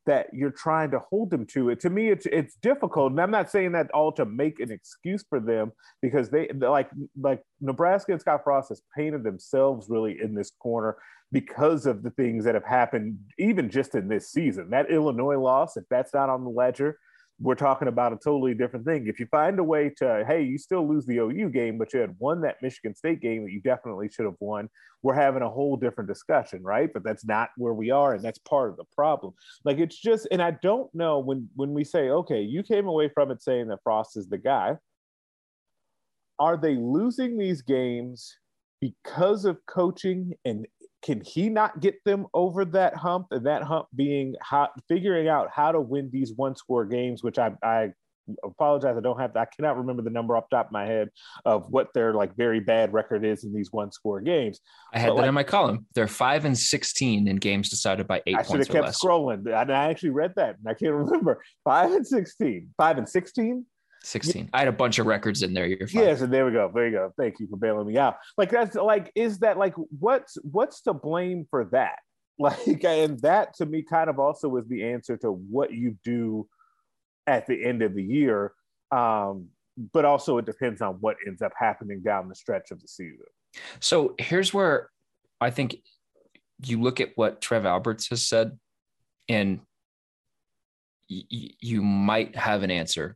that 0.05 0.27
you're 0.33 0.51
trying 0.51 0.91
to 0.91 0.99
hold 0.99 1.31
them 1.31 1.45
to 1.47 1.69
it. 1.69 1.79
To 1.79 1.89
me, 1.89 2.09
it's 2.09 2.25
it's 2.27 2.55
difficult. 2.61 3.11
And 3.11 3.19
I'm 3.19 3.31
not 3.31 3.49
saying 3.49 3.71
that 3.71 3.89
all 3.91 4.11
to 4.13 4.25
make 4.25 4.59
an 4.59 4.71
excuse 4.71 5.25
for 5.27 5.39
them 5.39 5.71
because 6.01 6.29
they 6.29 6.47
like 6.53 6.89
like 7.19 7.41
Nebraska 7.59 8.11
and 8.11 8.21
Scott 8.21 8.41
Frost 8.43 8.69
has 8.69 8.81
painted 8.95 9.23
themselves 9.23 9.87
really 9.89 10.17
in 10.21 10.35
this 10.35 10.51
corner 10.59 10.97
because 11.31 11.85
of 11.85 12.03
the 12.03 12.11
things 12.11 12.45
that 12.45 12.53
have 12.53 12.65
happened, 12.65 13.17
even 13.39 13.69
just 13.69 13.95
in 13.95 14.07
this 14.07 14.29
season. 14.31 14.69
That 14.69 14.91
Illinois 14.91 15.39
loss, 15.39 15.75
if 15.75 15.85
that's 15.89 16.13
not 16.13 16.29
on 16.29 16.43
the 16.43 16.51
ledger, 16.51 16.99
we're 17.39 17.55
talking 17.55 17.89
about 17.89 18.13
a 18.13 18.17
totally 18.17 18.53
different 18.53 18.85
thing. 18.85 19.07
If 19.07 19.19
you 19.19 19.25
find 19.25 19.59
a 19.59 19.63
way 19.63 19.89
to, 19.97 20.23
hey, 20.25 20.41
you 20.43 20.57
still 20.57 20.87
lose 20.87 21.05
the 21.05 21.17
OU 21.17 21.49
game, 21.49 21.77
but 21.77 21.93
you 21.93 21.99
had 21.99 22.15
won 22.17 22.41
that 22.41 22.61
Michigan 22.61 22.95
State 22.95 23.21
game 23.21 23.43
that 23.43 23.51
you 23.51 23.59
definitely 23.59 24.09
should 24.09 24.25
have 24.25 24.37
won, 24.39 24.69
we're 25.03 25.15
having 25.15 25.41
a 25.41 25.49
whole 25.49 25.75
different 25.75 26.07
discussion, 26.07 26.63
right? 26.63 26.89
But 26.93 27.03
that's 27.03 27.25
not 27.25 27.49
where 27.57 27.73
we 27.73 27.91
are, 27.91 28.13
and 28.13 28.23
that's 28.23 28.39
part 28.39 28.69
of 28.69 28.77
the 28.77 28.85
problem. 28.95 29.33
Like 29.65 29.79
it's 29.79 29.99
just, 29.99 30.27
and 30.31 30.41
I 30.41 30.51
don't 30.61 30.93
know 30.95 31.19
when 31.19 31.49
when 31.55 31.73
we 31.73 31.83
say, 31.83 32.09
okay, 32.09 32.41
you 32.41 32.63
came 32.63 32.87
away 32.87 33.09
from 33.09 33.31
it 33.31 33.43
saying 33.43 33.67
that 33.67 33.83
Frost 33.83 34.15
is 34.15 34.27
the 34.29 34.37
guy. 34.37 34.77
Are 36.39 36.57
they 36.57 36.75
losing 36.75 37.37
these 37.37 37.61
games 37.61 38.37
because 38.81 39.45
of 39.45 39.57
coaching 39.65 40.33
and 40.45 40.67
can 41.05 41.21
he 41.21 41.49
not 41.49 41.79
get 41.79 42.03
them 42.03 42.25
over 42.33 42.65
that 42.65 42.95
hump? 42.95 43.27
And 43.31 43.45
that 43.45 43.61
hump 43.61 43.87
being 43.95 44.35
how 44.41 44.69
figuring 44.87 45.27
out 45.27 45.49
how 45.53 45.71
to 45.71 45.79
win 45.79 46.09
these 46.11 46.33
one 46.35 46.55
score 46.55 46.83
games, 46.83 47.23
which 47.23 47.37
I, 47.37 47.51
I 47.63 47.91
apologize, 48.43 48.97
I 48.97 49.01
don't 49.01 49.19
have 49.19 49.35
I 49.37 49.45
cannot 49.45 49.77
remember 49.77 50.01
the 50.01 50.09
number 50.09 50.35
off 50.35 50.45
the 50.49 50.57
top 50.57 50.67
of 50.67 50.71
my 50.71 50.85
head 50.85 51.09
of 51.45 51.69
what 51.69 51.89
their 51.93 52.13
like 52.13 52.35
very 52.35 52.59
bad 52.59 52.91
record 52.91 53.23
is 53.23 53.43
in 53.43 53.53
these 53.53 53.71
one 53.71 53.91
score 53.91 54.19
games. 54.19 54.59
I 54.93 54.99
had 54.99 55.09
but 55.09 55.15
that 55.15 55.21
like, 55.21 55.27
in 55.29 55.35
my 55.35 55.43
column. 55.43 55.85
They're 55.93 56.07
five 56.07 56.43
and 56.45 56.57
sixteen 56.57 57.27
in 57.27 57.35
games 57.35 57.69
decided 57.69 58.07
by 58.07 58.23
eight. 58.25 58.35
I 58.35 58.41
should 58.41 58.57
have 58.57 58.69
kept 58.69 58.87
scrolling. 58.99 59.47
I, 59.53 59.71
I 59.71 59.89
actually 59.89 60.09
read 60.09 60.33
that 60.37 60.57
and 60.57 60.67
I 60.67 60.73
can't 60.73 60.93
remember. 60.93 61.43
Five 61.63 61.91
and 61.91 62.05
sixteen. 62.05 62.69
Five 62.77 62.97
and 62.97 63.07
sixteen. 63.07 63.65
16. 64.05 64.43
Yeah. 64.43 64.49
I 64.53 64.59
had 64.59 64.67
a 64.67 64.71
bunch 64.73 64.99
of 64.99 65.07
records 65.07 65.41
in 65.41 65.53
there. 65.53 65.65
You're 65.65 65.87
fine. 65.87 66.03
Yes, 66.03 66.21
and 66.21 66.31
there 66.31 66.45
we 66.45 66.51
go. 66.51 66.71
There 66.73 66.85
you 66.85 66.91
go. 66.91 67.11
Thank 67.17 67.39
you 67.39 67.47
for 67.47 67.57
bailing 67.57 67.87
me 67.87 67.97
out. 67.97 68.17
Like 68.37 68.51
that's 68.51 68.75
like, 68.75 69.11
is 69.15 69.39
that 69.39 69.57
like 69.57 69.73
what's 69.99 70.37
what's 70.43 70.81
to 70.81 70.93
blame 70.93 71.47
for 71.49 71.65
that? 71.71 71.99
Like, 72.37 72.83
and 72.83 73.17
that 73.21 73.53
to 73.59 73.65
me 73.65 73.81
kind 73.81 74.09
of 74.09 74.19
also 74.19 74.53
is 74.57 74.67
the 74.67 74.83
answer 74.83 75.15
to 75.15 75.31
what 75.31 75.71
you 75.71 75.97
do 76.03 76.49
at 77.25 77.47
the 77.47 77.63
end 77.63 77.81
of 77.81 77.95
the 77.95 78.03
year. 78.03 78.51
Um, 78.91 79.47
but 79.93 80.03
also 80.03 80.37
it 80.37 80.45
depends 80.45 80.81
on 80.81 80.95
what 80.95 81.15
ends 81.25 81.41
up 81.41 81.53
happening 81.57 82.01
down 82.01 82.27
the 82.27 82.35
stretch 82.35 82.71
of 82.71 82.81
the 82.81 82.89
season. 82.89 83.25
So 83.79 84.15
here's 84.17 84.53
where 84.53 84.89
I 85.39 85.49
think 85.49 85.77
you 86.61 86.81
look 86.81 86.99
at 86.99 87.11
what 87.15 87.39
Trev 87.39 87.65
Alberts 87.65 88.09
has 88.09 88.25
said, 88.27 88.59
and 89.29 89.61
y- 91.09 91.23
you 91.29 91.81
might 91.81 92.35
have 92.35 92.63
an 92.63 92.71
answer 92.71 93.15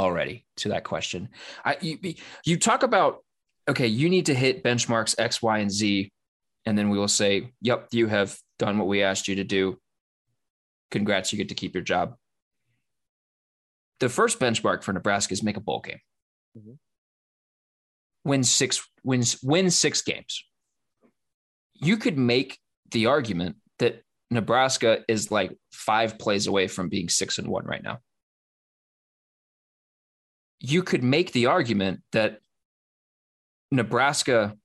already 0.00 0.46
to 0.56 0.70
that 0.70 0.84
question. 0.84 1.28
I, 1.64 1.76
you, 1.80 2.14
you 2.44 2.58
talk 2.58 2.82
about, 2.82 3.18
okay, 3.68 3.86
you 3.86 4.08
need 4.08 4.26
to 4.26 4.34
hit 4.34 4.64
benchmarks 4.64 5.14
X, 5.18 5.42
Y, 5.42 5.58
and 5.58 5.70
Z. 5.70 6.10
And 6.64 6.76
then 6.76 6.88
we 6.88 6.98
will 6.98 7.08
say, 7.08 7.52
yep, 7.60 7.88
you 7.92 8.06
have 8.06 8.36
done 8.58 8.78
what 8.78 8.88
we 8.88 9.02
asked 9.02 9.28
you 9.28 9.36
to 9.36 9.44
do. 9.44 9.78
Congrats, 10.90 11.32
you 11.32 11.36
get 11.36 11.50
to 11.50 11.54
keep 11.54 11.74
your 11.74 11.84
job. 11.84 12.16
The 14.00 14.08
first 14.08 14.40
benchmark 14.40 14.82
for 14.82 14.92
Nebraska 14.92 15.34
is 15.34 15.42
make 15.42 15.58
a 15.58 15.60
bowl 15.60 15.80
game. 15.80 16.00
Mm-hmm. 16.58 16.72
Win 18.24 18.42
six 18.42 18.86
wins 19.04 19.38
win 19.42 19.70
six 19.70 20.02
games. 20.02 20.44
You 21.74 21.96
could 21.96 22.18
make 22.18 22.58
the 22.90 23.06
argument 23.06 23.56
that 23.78 24.02
Nebraska 24.30 25.04
is 25.08 25.30
like 25.30 25.56
five 25.72 26.18
plays 26.18 26.46
away 26.46 26.68
from 26.68 26.88
being 26.88 27.08
six 27.08 27.38
and 27.38 27.48
one 27.48 27.64
right 27.64 27.82
now 27.82 28.00
you 30.60 30.82
could 30.82 31.02
make 31.02 31.32
the 31.32 31.46
argument 31.46 32.02
that 32.12 32.40
Nebraska 33.70 34.56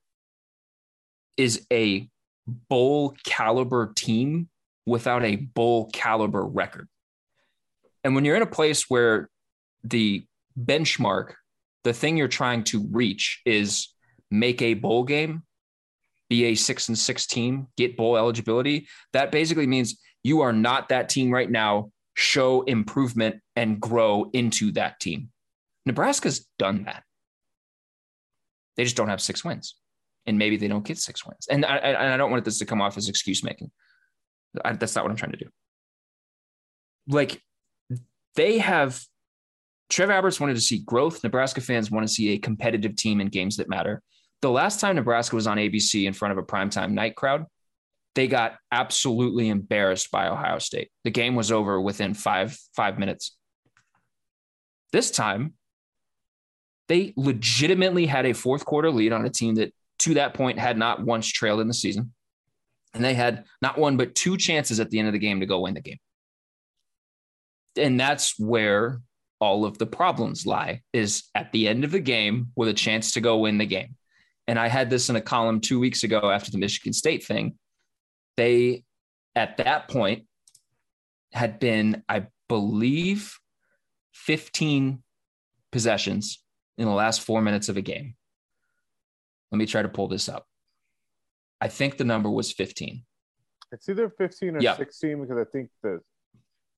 is 1.36 1.66
a 1.72 2.08
bowl 2.46 3.14
caliber 3.24 3.92
team 3.94 4.48
without 4.84 5.24
a 5.24 5.36
bowl 5.36 5.90
caliber 5.92 6.44
record. 6.44 6.88
And 8.04 8.14
when 8.14 8.24
you're 8.24 8.36
in 8.36 8.42
a 8.42 8.46
place 8.46 8.88
where 8.88 9.28
the 9.82 10.24
benchmark, 10.58 11.34
the 11.82 11.92
thing 11.92 12.16
you're 12.16 12.28
trying 12.28 12.64
to 12.64 12.86
reach 12.90 13.40
is 13.44 13.88
make 14.30 14.62
a 14.62 14.74
bowl 14.74 15.04
game, 15.04 15.42
be 16.28 16.44
a 16.46 16.54
six 16.54 16.88
and 16.88 16.98
six 16.98 17.26
team, 17.26 17.68
get 17.76 17.96
bowl 17.96 18.16
eligibility, 18.16 18.86
that 19.12 19.32
basically 19.32 19.66
means 19.66 19.98
you 20.22 20.40
are 20.40 20.52
not 20.52 20.88
that 20.88 21.08
team 21.08 21.30
right 21.30 21.50
now. 21.50 21.90
Show 22.14 22.62
improvement 22.62 23.42
and 23.56 23.80
grow 23.80 24.30
into 24.32 24.72
that 24.72 24.98
team. 25.00 25.30
Nebraska's 25.86 26.46
done 26.58 26.84
that. 26.84 27.04
They 28.76 28.84
just 28.84 28.96
don't 28.96 29.08
have 29.08 29.22
six 29.22 29.44
wins. 29.44 29.76
And 30.26 30.38
maybe 30.38 30.56
they 30.56 30.68
don't 30.68 30.84
get 30.84 30.98
six 30.98 31.24
wins. 31.24 31.46
And 31.48 31.64
I, 31.64 32.14
I 32.14 32.16
don't 32.16 32.32
want 32.32 32.44
this 32.44 32.58
to 32.58 32.66
come 32.66 32.82
off 32.82 32.96
as 32.96 33.08
excuse 33.08 33.44
making. 33.44 33.70
That's 34.54 34.96
not 34.96 35.04
what 35.04 35.10
I'm 35.10 35.16
trying 35.16 35.32
to 35.32 35.38
do. 35.38 35.48
Like 37.08 37.40
they 38.34 38.58
have, 38.58 39.00
Trev 39.88 40.10
Alberts 40.10 40.40
wanted 40.40 40.54
to 40.54 40.60
see 40.60 40.78
growth. 40.80 41.22
Nebraska 41.22 41.60
fans 41.60 41.90
want 41.90 42.06
to 42.06 42.12
see 42.12 42.30
a 42.30 42.38
competitive 42.38 42.96
team 42.96 43.20
in 43.20 43.28
games 43.28 43.56
that 43.58 43.68
matter. 43.68 44.02
The 44.42 44.50
last 44.50 44.80
time 44.80 44.96
Nebraska 44.96 45.36
was 45.36 45.46
on 45.46 45.58
ABC 45.58 46.06
in 46.06 46.12
front 46.12 46.32
of 46.32 46.38
a 46.38 46.42
primetime 46.42 46.90
night 46.90 47.14
crowd, 47.14 47.46
they 48.16 48.26
got 48.26 48.56
absolutely 48.72 49.48
embarrassed 49.48 50.10
by 50.10 50.28
Ohio 50.28 50.58
State. 50.58 50.90
The 51.04 51.10
game 51.10 51.36
was 51.36 51.52
over 51.52 51.80
within 51.80 52.14
five 52.14 52.58
five 52.74 52.98
minutes. 52.98 53.36
This 54.92 55.10
time, 55.10 55.54
they 56.88 57.12
legitimately 57.16 58.06
had 58.06 58.26
a 58.26 58.32
fourth 58.32 58.64
quarter 58.64 58.90
lead 58.90 59.12
on 59.12 59.24
a 59.24 59.30
team 59.30 59.56
that 59.56 59.72
to 60.00 60.14
that 60.14 60.34
point 60.34 60.58
had 60.58 60.78
not 60.78 61.04
once 61.04 61.26
trailed 61.26 61.60
in 61.60 61.68
the 61.68 61.74
season. 61.74 62.12
And 62.94 63.04
they 63.04 63.14
had 63.14 63.44
not 63.60 63.78
one, 63.78 63.96
but 63.96 64.14
two 64.14 64.36
chances 64.36 64.80
at 64.80 64.90
the 64.90 64.98
end 64.98 65.08
of 65.08 65.12
the 65.12 65.18
game 65.18 65.40
to 65.40 65.46
go 65.46 65.60
win 65.60 65.74
the 65.74 65.80
game. 65.80 65.98
And 67.76 68.00
that's 68.00 68.38
where 68.38 69.00
all 69.38 69.66
of 69.66 69.76
the 69.76 69.86
problems 69.86 70.46
lie 70.46 70.80
is 70.92 71.24
at 71.34 71.52
the 71.52 71.68
end 71.68 71.84
of 71.84 71.90
the 71.90 72.00
game 72.00 72.52
with 72.56 72.68
a 72.68 72.74
chance 72.74 73.12
to 73.12 73.20
go 73.20 73.38
win 73.38 73.58
the 73.58 73.66
game. 73.66 73.96
And 74.46 74.58
I 74.58 74.68
had 74.68 74.88
this 74.88 75.10
in 75.10 75.16
a 75.16 75.20
column 75.20 75.60
two 75.60 75.78
weeks 75.78 76.04
ago 76.04 76.30
after 76.30 76.50
the 76.50 76.58
Michigan 76.58 76.92
State 76.92 77.24
thing. 77.24 77.58
They, 78.36 78.84
at 79.34 79.58
that 79.58 79.88
point, 79.88 80.24
had 81.32 81.58
been, 81.58 82.02
I 82.08 82.26
believe, 82.48 83.38
15 84.14 85.02
possessions 85.70 86.38
in 86.78 86.86
the 86.86 86.94
last 86.94 87.22
four 87.22 87.42
minutes 87.42 87.68
of 87.68 87.76
a 87.76 87.82
game. 87.82 88.14
Let 89.50 89.58
me 89.58 89.66
try 89.66 89.82
to 89.82 89.88
pull 89.88 90.08
this 90.08 90.28
up. 90.28 90.46
I 91.60 91.68
think 91.68 91.96
the 91.96 92.04
number 92.04 92.30
was 92.30 92.52
15. 92.52 93.02
It's 93.72 93.88
either 93.88 94.10
15 94.10 94.56
or 94.56 94.60
yeah. 94.60 94.76
16 94.76 95.22
because 95.22 95.38
I 95.38 95.44
think 95.50 95.70
the 95.82 96.00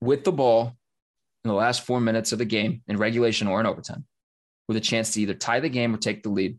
with 0.01 0.25
the 0.25 0.33
ball 0.33 0.75
in 1.45 1.49
the 1.49 1.55
last 1.55 1.85
four 1.85 2.01
minutes 2.01 2.33
of 2.33 2.39
the 2.39 2.45
game 2.45 2.83
in 2.87 2.97
regulation 2.97 3.49
or 3.49 3.61
in 3.61 3.67
overtime, 3.67 4.07
with 4.67 4.77
a 4.77 4.81
chance 4.81 5.13
to 5.13 5.21
either 5.21 5.35
tie 5.35 5.61
the 5.61 5.69
game 5.69 5.95
or 5.95 5.99
take 5.99 6.23
the 6.23 6.29
lead. 6.29 6.59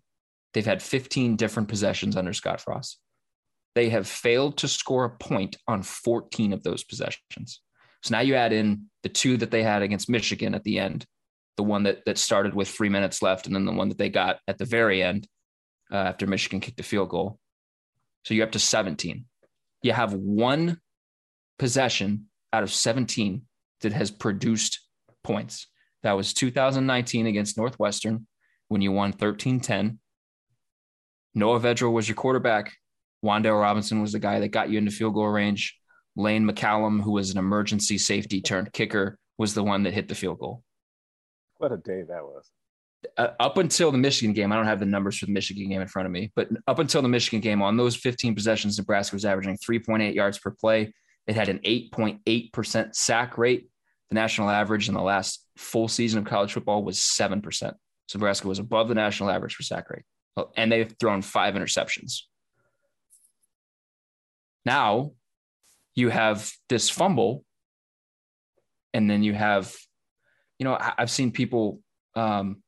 They've 0.54 0.66
had 0.66 0.82
15 0.82 1.36
different 1.36 1.70
possessions 1.70 2.18
under 2.18 2.34
Scott 2.34 2.60
Frost. 2.60 3.00
They 3.76 3.90
have 3.90 4.08
failed 4.08 4.58
to 4.58 4.68
score 4.68 5.06
a 5.06 5.10
point 5.10 5.58
on 5.68 5.84
14 5.84 6.54
of 6.54 6.64
those 6.64 6.84
possessions. 6.84 7.62
So 8.04 8.16
now 8.16 8.22
you 8.22 8.36
add 8.36 8.52
in 8.52 8.86
the 9.04 9.10
two 9.10 9.38
that 9.38 9.52
they 9.52 9.62
had 9.62 9.84
against 9.84 10.10
Michigan 10.10 10.56
at 10.56 10.64
the 10.64 10.80
end, 10.80 11.06
the 11.60 11.64
one 11.64 11.84
that 11.84 12.06
that 12.06 12.18
started 12.18 12.56
with 12.56 12.70
three 12.70 12.88
minutes 12.88 13.22
left, 13.22 13.46
and 13.46 13.54
then 13.54 13.66
the 13.66 13.74
one 13.74 13.90
that 13.90 13.98
they 13.98 14.08
got 14.08 14.40
at 14.48 14.58
the 14.58 14.64
very 14.64 15.04
end 15.04 15.28
uh, 15.92 15.98
after 15.98 16.26
Michigan 16.26 16.62
kicked 16.62 16.78
the 16.78 16.84
field 16.84 17.10
goal. 17.10 17.38
So 18.24 18.34
you're 18.34 18.46
up 18.46 18.54
to 18.54 18.60
17. 18.60 19.26
You 19.82 19.92
have 19.92 20.14
one 20.14 20.80
possession 21.58 22.28
out 22.54 22.64
of 22.64 22.72
17 22.72 23.42
that 23.82 23.92
has 23.92 24.10
produced 24.10 24.80
points. 25.22 25.68
That 26.04 26.14
was 26.14 26.34
2019 26.34 27.28
against 27.28 27.58
Northwestern 27.58 28.26
when 28.70 28.80
you 28.80 28.94
won 28.94 29.12
13 29.12 29.60
10. 29.60 30.00
Noah 31.36 31.60
Vedral 31.60 31.92
was 31.92 32.08
your 32.08 32.16
quarterback. 32.16 32.72
Wan'Dale 33.22 33.60
Robinson 33.60 34.02
was 34.02 34.14
the 34.14 34.20
guy 34.20 34.40
that 34.40 34.48
got 34.48 34.70
you 34.70 34.78
into 34.78 34.92
field 34.92 35.14
goal 35.14 35.28
range. 35.28 35.78
Lane 36.16 36.50
McCallum, 36.50 37.02
who 37.02 37.12
was 37.12 37.32
an 37.32 37.38
emergency 37.38 37.98
safety 37.98 38.40
turned 38.40 38.72
kicker, 38.72 39.18
was 39.38 39.54
the 39.54 39.64
one 39.64 39.84
that 39.84 39.94
hit 39.94 40.08
the 40.08 40.16
field 40.16 40.40
goal. 40.40 40.64
What 41.60 41.74
a 41.74 41.78
day 41.78 42.04
that 42.08 42.24
was. 42.24 42.50
Uh, 43.18 43.28
up 43.40 43.58
until 43.58 43.92
the 43.92 43.98
Michigan 43.98 44.34
game, 44.34 44.52
I 44.52 44.56
don't 44.56 44.66
have 44.66 44.80
the 44.80 44.86
numbers 44.86 45.18
for 45.18 45.26
the 45.26 45.34
Michigan 45.34 45.70
game 45.70 45.82
in 45.82 45.88
front 45.88 46.06
of 46.06 46.12
me, 46.12 46.32
but 46.36 46.50
up 46.68 46.80
until 46.80 47.02
the 47.02 47.08
Michigan 47.08 47.42
game, 47.42 47.62
on 47.62 47.78
those 47.78 47.96
15 47.96 48.34
possessions, 48.34 48.78
Nebraska 48.78 49.16
was 49.16 49.26
averaging 49.26 49.58
3.8 49.58 50.16
yards 50.16 50.40
per 50.40 50.52
play. 50.52 50.94
It 51.28 51.36
had 51.36 51.50
an 51.50 51.60
8.8% 51.60 52.96
sack 52.96 53.38
rate. 53.38 53.70
The 54.10 54.16
national 54.16 54.50
average 54.50 54.88
in 54.88 54.96
the 54.96 55.02
last 55.02 55.46
full 55.58 55.88
season 55.88 56.20
of 56.20 56.26
college 56.26 56.54
football 56.54 56.84
was 56.84 56.98
7%. 56.98 57.44
So 58.08 58.18
Nebraska 58.18 58.48
was 58.48 58.60
above 58.60 58.88
the 58.88 58.96
national 58.96 59.30
average 59.30 59.54
for 59.54 59.64
sack 59.64 59.90
rate. 59.90 60.04
And 60.56 60.72
they've 60.72 60.94
thrown 61.00 61.22
five 61.22 61.56
interceptions. 61.56 62.22
Now 64.66 65.12
you 65.94 66.10
have 66.10 66.52
this 66.70 66.90
fumble, 66.90 67.44
and 68.94 69.10
then 69.10 69.24
you 69.24 69.34
have 69.34 69.76
you 70.60 70.66
know, 70.66 70.78
I've 70.80 71.10
seen 71.10 71.32
people 71.32 71.80
um, 72.16 72.62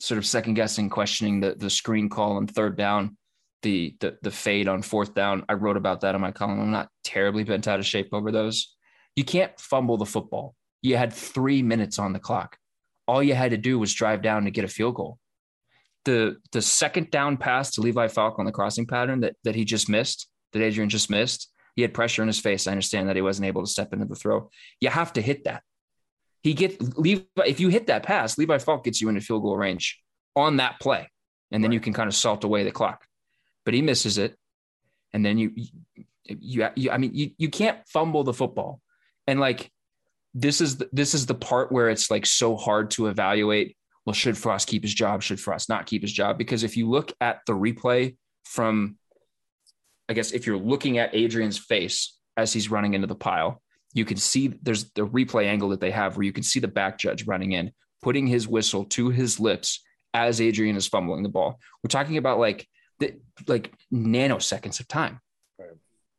sort 0.00 0.18
of 0.18 0.26
second 0.26 0.54
guessing, 0.54 0.88
questioning 0.90 1.40
the 1.40 1.54
the 1.54 1.70
screen 1.70 2.08
call 2.08 2.36
on 2.36 2.46
third 2.46 2.76
down, 2.76 3.16
the, 3.62 3.94
the 4.00 4.16
the 4.22 4.30
fade 4.30 4.68
on 4.68 4.82
fourth 4.82 5.14
down. 5.14 5.44
I 5.48 5.52
wrote 5.52 5.76
about 5.76 6.00
that 6.00 6.14
in 6.14 6.20
my 6.20 6.32
column. 6.32 6.60
I'm 6.60 6.70
not 6.70 6.88
terribly 7.04 7.44
bent 7.44 7.68
out 7.68 7.78
of 7.78 7.86
shape 7.86 8.08
over 8.12 8.32
those. 8.32 8.74
You 9.16 9.24
can't 9.24 9.58
fumble 9.60 9.98
the 9.98 10.06
football. 10.06 10.54
You 10.82 10.96
had 10.96 11.12
three 11.12 11.62
minutes 11.62 11.98
on 11.98 12.12
the 12.12 12.18
clock. 12.18 12.56
All 13.06 13.22
you 13.22 13.34
had 13.34 13.52
to 13.52 13.58
do 13.58 13.78
was 13.78 13.92
drive 13.92 14.22
down 14.22 14.44
to 14.44 14.50
get 14.50 14.64
a 14.64 14.68
field 14.68 14.96
goal. 14.96 15.18
The 16.06 16.36
the 16.52 16.62
second 16.62 17.10
down 17.10 17.36
pass 17.36 17.70
to 17.72 17.82
Levi 17.82 18.08
Falck 18.08 18.38
on 18.38 18.46
the 18.46 18.52
crossing 18.52 18.86
pattern 18.86 19.20
that 19.20 19.36
that 19.44 19.54
he 19.54 19.64
just 19.64 19.90
missed, 19.90 20.28
that 20.52 20.62
Adrian 20.62 20.88
just 20.88 21.10
missed. 21.10 21.50
He 21.76 21.82
had 21.82 21.92
pressure 21.92 22.22
in 22.22 22.28
his 22.28 22.40
face. 22.40 22.66
I 22.66 22.70
understand 22.70 23.08
that 23.08 23.16
he 23.16 23.22
wasn't 23.22 23.48
able 23.48 23.62
to 23.62 23.70
step 23.70 23.92
into 23.92 24.06
the 24.06 24.14
throw. 24.14 24.48
You 24.80 24.90
have 24.90 25.12
to 25.14 25.20
hit 25.20 25.44
that. 25.44 25.62
He 26.44 26.52
get 26.52 26.98
Levi, 26.98 27.24
if 27.46 27.58
you 27.58 27.70
hit 27.70 27.86
that 27.86 28.02
pass, 28.02 28.36
Levi 28.36 28.58
Falck 28.58 28.84
gets 28.84 29.00
you 29.00 29.08
into 29.08 29.22
field 29.22 29.42
goal 29.42 29.56
range 29.56 29.98
on 30.36 30.58
that 30.58 30.78
play, 30.78 31.08
and 31.50 31.64
then 31.64 31.70
right. 31.70 31.74
you 31.74 31.80
can 31.80 31.94
kind 31.94 32.06
of 32.06 32.14
salt 32.14 32.44
away 32.44 32.64
the 32.64 32.70
clock. 32.70 33.06
But 33.64 33.72
he 33.72 33.80
misses 33.80 34.18
it, 34.18 34.36
and 35.14 35.24
then 35.24 35.38
you, 35.38 35.52
you, 36.26 36.68
you 36.76 36.90
I 36.90 36.98
mean, 36.98 37.14
you 37.14 37.30
you 37.38 37.48
can't 37.48 37.78
fumble 37.88 38.24
the 38.24 38.34
football, 38.34 38.82
and 39.26 39.40
like 39.40 39.72
this 40.34 40.60
is 40.60 40.76
the, 40.76 40.90
this 40.92 41.14
is 41.14 41.24
the 41.24 41.34
part 41.34 41.72
where 41.72 41.88
it's 41.88 42.10
like 42.10 42.26
so 42.26 42.56
hard 42.56 42.90
to 42.92 43.06
evaluate. 43.06 43.74
Well, 44.04 44.12
should 44.12 44.36
Frost 44.36 44.68
keep 44.68 44.82
his 44.82 44.92
job? 44.92 45.22
Should 45.22 45.40
Frost 45.40 45.70
not 45.70 45.86
keep 45.86 46.02
his 46.02 46.12
job? 46.12 46.36
Because 46.36 46.62
if 46.62 46.76
you 46.76 46.90
look 46.90 47.10
at 47.22 47.40
the 47.46 47.54
replay 47.54 48.16
from, 48.44 48.98
I 50.10 50.12
guess 50.12 50.32
if 50.32 50.46
you're 50.46 50.58
looking 50.58 50.98
at 50.98 51.14
Adrian's 51.14 51.56
face 51.56 52.18
as 52.36 52.52
he's 52.52 52.70
running 52.70 52.92
into 52.92 53.06
the 53.06 53.14
pile, 53.14 53.62
you 53.94 54.04
can 54.04 54.16
see 54.16 54.48
there's 54.62 54.90
the 54.90 55.06
replay 55.06 55.46
angle 55.46 55.70
that 55.70 55.80
they 55.80 55.92
have 55.92 56.16
where 56.16 56.24
you 56.24 56.32
can 56.32 56.42
see 56.42 56.60
the 56.60 56.68
back 56.68 56.98
judge 56.98 57.26
running 57.26 57.52
in, 57.52 57.72
putting 58.02 58.26
his 58.26 58.46
whistle 58.46 58.84
to 58.86 59.08
his 59.08 59.40
lips 59.40 59.82
as 60.12 60.40
Adrian 60.40 60.76
is 60.76 60.86
fumbling 60.86 61.22
the 61.22 61.28
ball. 61.28 61.60
We're 61.82 61.88
talking 61.88 62.16
about 62.16 62.38
like 62.38 62.66
the, 62.98 63.14
like 63.46 63.72
nanoseconds 63.92 64.80
of 64.80 64.88
time. 64.88 65.20
Right. 65.58 65.70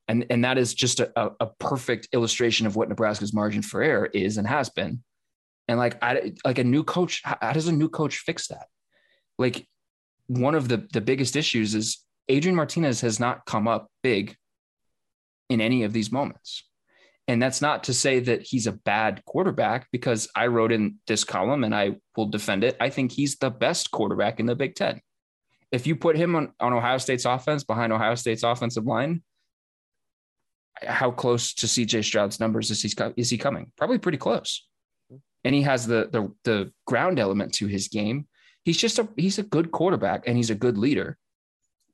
And, 0.08 0.26
and 0.30 0.46
that 0.46 0.58
is 0.58 0.74
just 0.74 1.02
a, 1.02 1.32
a 1.40 1.48
perfect 1.60 2.08
illustration 2.14 2.66
of 2.66 2.76
what 2.76 2.90
Nebraska's 2.90 3.34
margin 3.34 3.62
for 3.62 3.84
error 3.84 4.10
is 4.14 4.38
and 4.38 4.48
has 4.48 4.70
been. 4.70 5.04
And 5.68 5.78
like, 5.78 6.02
I, 6.02 6.34
like 6.46 6.60
a 6.60 6.64
new 6.64 6.84
coach, 6.84 7.22
how, 7.24 7.38
how 7.42 7.52
does 7.52 7.68
a 7.68 7.74
new 7.74 7.90
coach 7.90 8.20
fix 8.20 8.48
that? 8.48 8.68
Like 9.38 9.68
one 10.28 10.56
of 10.56 10.70
the, 10.70 10.88
the 10.94 11.02
biggest 11.02 11.36
issues 11.36 11.76
is 11.76 12.04
Adrian 12.30 12.56
Martinez 12.56 13.02
has 13.02 13.20
not 13.20 13.46
come 13.46 13.68
up 13.68 13.90
big 14.02 14.36
in 15.50 15.60
any 15.60 15.84
of 15.84 15.92
these 15.92 16.12
moments. 16.12 16.64
And 17.28 17.42
that's 17.42 17.62
not 17.62 17.86
to 17.86 17.94
say 17.94 18.20
that 18.20 18.44
he's 18.44 18.68
a 18.68 18.72
bad 18.72 19.24
quarterback 19.26 19.88
because 19.92 20.30
I 20.36 20.48
wrote 20.48 20.72
in 20.72 20.98
this 21.08 21.24
column 21.24 21.64
and 21.64 21.74
I 21.74 21.96
will 22.16 22.28
defend 22.28 22.64
it. 22.64 22.78
I 22.80 22.90
think 22.90 23.12
he's 23.12 23.38
the 23.38 23.50
best 23.50 23.90
quarterback 23.90 24.40
in 24.40 24.46
the 24.46 24.56
Big 24.56 24.76
Ten. 24.76 25.02
If 25.72 25.88
you 25.88 25.96
put 25.96 26.16
him 26.16 26.36
on, 26.36 26.54
on 26.60 26.74
Ohio 26.74 27.00
State's 27.00 27.26
offense 27.26 27.64
behind 27.64 27.92
Ohio 27.92 28.14
State's 28.14 28.44
offensive 28.44 28.86
line, 28.86 29.24
how 30.84 31.10
close 31.10 31.54
to 31.56 31.66
CJ 31.66 32.04
Stroud's 32.04 32.40
numbers 32.40 32.70
is 32.70 32.82
he, 32.82 32.94
is 33.18 33.30
he 33.30 33.38
coming? 33.38 33.72
Probably 33.76 33.98
pretty 33.98 34.20
close. 34.20 34.68
And 35.44 35.56
he 35.56 35.64
has 35.64 35.88
the, 35.88 36.10
the, 36.12 36.32
the 36.44 36.72
ground 36.86 37.18
element 37.18 37.54
to 37.56 37.68
his 37.68 37.88
game. 37.88 38.28
He's 38.64 38.78
just 38.78 39.00
a, 39.00 39.08
he's 39.16 39.40
a 39.40 39.44
good 39.44 39.72
quarterback 39.72 40.28
and 40.28 40.38
he's 40.38 40.50
a 40.52 40.56
good 40.56 40.78
leader, 40.78 41.18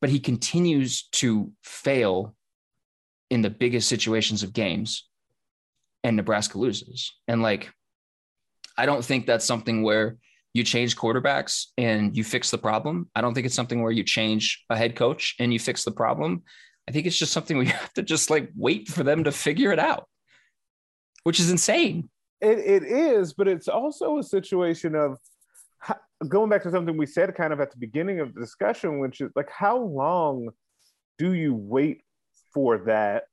but 0.02 0.10
he 0.10 0.20
continues 0.20 1.04
to 1.13 1.52
fail 1.63 2.36
in 3.30 3.41
the 3.41 3.50
biggest 3.50 3.88
situations 3.88 4.44
of 4.44 4.52
games 4.52 5.10
and 6.04 6.16
Nebraska 6.16 6.58
loses. 6.58 7.14
And 7.28 7.42
like, 7.42 7.72
I 8.78 8.86
don't 8.86 9.04
think 9.04 9.26
that's 9.26 9.46
something 9.46 9.84
where 9.84 10.18
you 10.54 10.64
change 10.64 10.98
quarterbacks 10.98 11.68
and 11.78 12.16
you 12.16 12.24
fix 12.24 12.52
the 12.52 12.58
problem. 12.58 13.10
I 13.16 13.22
don't 13.22 13.34
think 13.34 13.46
it's 13.46 13.56
something 13.56 13.82
where 13.82 13.92
you 13.92 14.04
change 14.04 14.64
a 14.70 14.76
head 14.76 14.96
coach 14.96 15.36
and 15.40 15.54
you 15.54 15.60
fix 15.60 15.84
the 15.84 15.92
problem. 15.92 16.44
I 16.88 16.92
think 16.92 17.06
it's 17.06 17.18
just 17.18 17.32
something 17.32 17.58
where 17.58 17.66
you 17.68 17.72
have 17.72 17.94
to 17.94 18.04
just 18.04 18.30
like 18.30 18.50
wait 18.56 18.88
for 18.88 19.04
them 19.04 19.24
to 19.26 19.32
figure 19.32 19.72
it 19.72 19.80
out, 19.80 20.08
which 21.24 21.40
is 21.40 21.52
insane. 21.52 22.10
It, 22.42 22.58
it 22.58 22.84
is, 22.84 23.34
but 23.34 23.48
it's 23.48 23.68
also 23.68 24.18
a 24.18 24.24
situation 24.24 24.96
of 24.96 25.18
going 26.28 26.50
back 26.50 26.64
to 26.64 26.72
something 26.72 26.98
we 26.98 27.06
said 27.06 27.34
kind 27.36 27.54
of 27.54 27.60
at 27.60 27.72
the 27.72 27.78
beginning 27.78 28.20
of 28.20 28.34
the 28.34 28.40
discussion, 28.40 29.00
which 29.00 29.22
is 29.22 29.32
like, 29.36 29.50
how 29.50 29.78
long 29.78 30.50
do 31.18 31.34
you 31.34 31.54
wait 31.54 32.02
for 32.54 32.80
that 32.80 33.24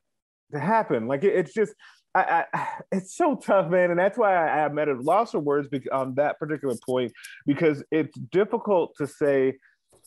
to 0.53 0.61
happen? 0.61 1.07
Like, 1.07 1.25
it, 1.25 1.35
it's 1.35 1.55
just, 1.55 1.75
I, 2.19 2.45
I, 2.53 2.69
it's 2.93 3.17
so 3.17 3.37
tough, 3.37 3.71
man, 3.71 3.91
and 3.91 3.99
that's 3.99 4.19
why 4.19 4.35
I, 4.35 4.65
I'm 4.65 4.79
at 4.79 4.89
a 4.89 4.95
loss 4.95 5.35
of 5.35 5.45
words 5.45 5.69
on 5.93 6.15
that 6.15 6.39
particular 6.39 6.75
point 6.85 7.13
because 7.47 7.83
it's 7.91 8.17
difficult 8.19 8.95
to 8.99 9.07
say, 9.07 9.59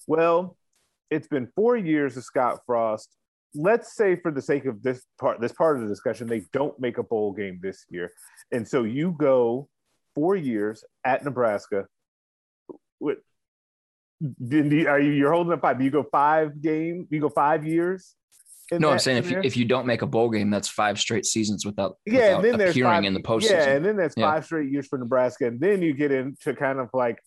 well, 0.07 0.57
it's 1.09 1.27
been 1.27 1.47
four 1.55 1.77
years 1.77 2.17
of 2.17 2.23
Scott 2.23 2.59
Frost. 2.65 3.09
Let's 3.53 3.95
say, 3.95 4.15
for 4.15 4.31
the 4.31 4.41
sake 4.41 4.65
of 4.65 4.81
this 4.81 5.05
part, 5.19 5.41
this 5.41 5.51
part 5.51 5.77
of 5.77 5.83
the 5.83 5.89
discussion, 5.89 6.27
they 6.27 6.43
don't 6.53 6.79
make 6.79 6.97
a 6.97 7.03
bowl 7.03 7.33
game 7.33 7.59
this 7.61 7.85
year, 7.89 8.11
and 8.51 8.65
so 8.67 8.83
you 8.83 9.15
go 9.17 9.67
four 10.15 10.35
years 10.35 10.83
at 11.03 11.23
Nebraska. 11.23 11.85
What? 12.99 13.17
Are 14.23 14.99
you 14.99 15.11
you're 15.11 15.33
holding 15.33 15.51
up 15.51 15.61
five? 15.61 15.81
You 15.81 15.89
go 15.89 16.03
five 16.03 16.61
game. 16.61 17.07
You 17.09 17.19
go 17.19 17.29
five 17.29 17.65
years 17.65 18.15
no, 18.71 18.91
I'm 18.91 18.99
saying 18.99 19.17
if 19.17 19.29
you, 19.29 19.41
if 19.43 19.57
you 19.57 19.65
don't 19.65 19.85
make 19.85 20.01
a 20.01 20.07
bowl 20.07 20.29
game, 20.29 20.49
that's 20.49 20.67
five 20.67 20.99
straight 20.99 21.25
seasons 21.25 21.65
without 21.65 21.97
yeah, 22.05 22.37
without 22.37 22.51
and 22.51 22.59
then 22.61 22.69
appearing 22.69 22.91
five, 22.91 23.03
in 23.03 23.13
the 23.13 23.19
postseason. 23.19 23.49
Yeah, 23.49 23.69
and 23.69 23.85
then 23.85 23.97
there's 23.97 24.13
yeah. 24.15 24.31
five 24.31 24.45
straight 24.45 24.71
years 24.71 24.87
for 24.87 24.97
Nebraska, 24.97 25.47
and 25.47 25.59
then 25.59 25.81
you 25.81 25.93
get 25.93 26.11
into 26.11 26.53
kind 26.53 26.79
of 26.79 26.89
like 26.93 27.19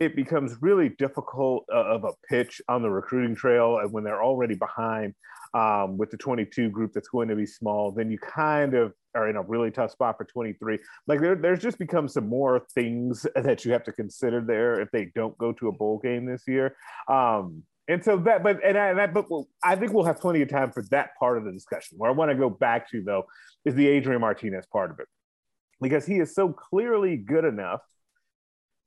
it 0.00 0.16
becomes 0.16 0.56
really 0.60 0.90
difficult 0.90 1.64
uh, 1.72 1.84
of 1.84 2.04
a 2.04 2.12
pitch 2.28 2.60
on 2.68 2.82
the 2.82 2.90
recruiting 2.90 3.34
trail, 3.34 3.78
and 3.78 3.92
when 3.92 4.04
they're 4.04 4.22
already 4.22 4.54
behind 4.54 5.14
um, 5.54 5.96
with 5.96 6.10
the 6.10 6.16
22 6.16 6.68
group 6.70 6.92
that's 6.92 7.08
going 7.08 7.28
to 7.28 7.36
be 7.36 7.46
small, 7.46 7.90
then 7.90 8.10
you 8.10 8.18
kind 8.18 8.74
of 8.74 8.92
are 9.14 9.28
in 9.28 9.36
a 9.36 9.42
really 9.42 9.70
tough 9.70 9.90
spot 9.90 10.16
for 10.18 10.24
23. 10.24 10.78
Like 11.06 11.20
there, 11.20 11.34
there's 11.34 11.62
just 11.62 11.78
become 11.78 12.08
some 12.08 12.28
more 12.28 12.66
things 12.74 13.26
that 13.34 13.64
you 13.64 13.72
have 13.72 13.84
to 13.84 13.92
consider 13.92 14.40
there 14.40 14.80
if 14.80 14.90
they 14.90 15.10
don't 15.14 15.36
go 15.38 15.52
to 15.52 15.68
a 15.68 15.72
bowl 15.72 15.98
game 15.98 16.26
this 16.26 16.42
year. 16.46 16.76
Um, 17.08 17.62
and 17.88 18.04
so 18.04 18.16
that, 18.18 18.42
but 18.42 18.58
and 18.64 18.76
I, 18.76 19.06
but 19.06 19.30
we'll, 19.30 19.48
I 19.62 19.76
think 19.76 19.92
we'll 19.92 20.04
have 20.04 20.20
plenty 20.20 20.42
of 20.42 20.48
time 20.48 20.72
for 20.72 20.82
that 20.90 21.10
part 21.18 21.38
of 21.38 21.44
the 21.44 21.52
discussion. 21.52 21.98
Where 21.98 22.10
I 22.10 22.14
want 22.14 22.30
to 22.30 22.36
go 22.36 22.50
back 22.50 22.90
to 22.90 23.02
though 23.02 23.26
is 23.64 23.74
the 23.74 23.86
Adrian 23.86 24.20
Martinez 24.20 24.66
part 24.72 24.90
of 24.90 24.98
it, 24.98 25.06
because 25.80 26.04
he 26.04 26.18
is 26.18 26.34
so 26.34 26.52
clearly 26.52 27.16
good 27.16 27.44
enough 27.44 27.80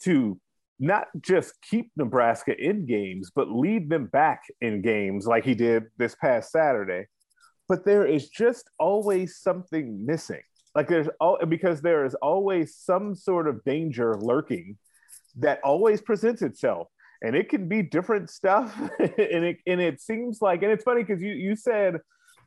to 0.04 0.40
not 0.80 1.08
just 1.22 1.54
keep 1.62 1.92
Nebraska 1.98 2.56
in 2.58 2.86
games, 2.86 3.32
but 3.34 3.50
lead 3.50 3.90
them 3.90 4.06
back 4.06 4.44
in 4.62 4.82
games 4.82 5.28
like 5.28 5.44
he 5.44 5.54
did 5.54 5.84
this 5.98 6.16
past 6.16 6.52
Saturday. 6.52 7.06
But 7.68 7.86
there 7.86 8.06
is 8.06 8.30
just 8.30 8.70
always 8.80 9.38
something 9.38 10.06
missing. 10.06 10.42
Like 10.76 10.88
there's 10.88 11.10
all 11.20 11.38
because 11.48 11.82
there 11.82 12.06
is 12.06 12.16
always 12.16 12.76
some 12.76 13.16
sort 13.16 13.48
of 13.48 13.64
danger 13.64 14.18
lurking 14.20 14.78
that 15.38 15.60
always 15.64 16.02
presents 16.02 16.42
itself 16.42 16.88
and 17.22 17.36
it 17.36 17.50
can 17.50 17.68
be 17.68 17.82
different 17.82 18.30
stuff. 18.30 18.78
And 19.00 19.46
it 19.46 19.58
and 19.68 19.82
it 19.82 20.02
seems 20.02 20.42
like 20.42 20.64
and 20.64 20.72
it's 20.72 20.84
funny 20.84 21.04
because 21.04 21.22
you 21.22 21.32
you 21.32 21.56
said 21.56 21.98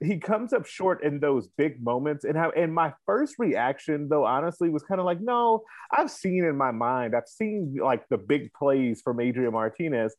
he 0.03 0.19
comes 0.19 0.53
up 0.53 0.67
short 0.67 1.05
in 1.05 1.21
those 1.21 1.49
big 1.57 1.83
moments 1.83 2.25
and 2.25 2.37
how 2.37 2.51
and 2.51 2.75
my 2.75 2.93
first 3.07 3.37
reaction 3.39 4.09
though 4.09 4.25
honestly 4.25 4.69
was 4.69 4.83
kind 4.83 4.99
of 5.01 5.05
like 5.05 5.21
no 5.21 5.63
i've 5.93 6.11
seen 6.11 6.45
in 6.45 6.57
my 6.57 6.73
mind 6.73 7.15
i've 7.15 7.29
seen 7.29 7.77
like 7.81 8.09
the 8.09 8.19
big 8.19 8.53
plays 8.53 9.01
from 9.03 9.21
adrian 9.21 9.53
martinez. 9.53 10.15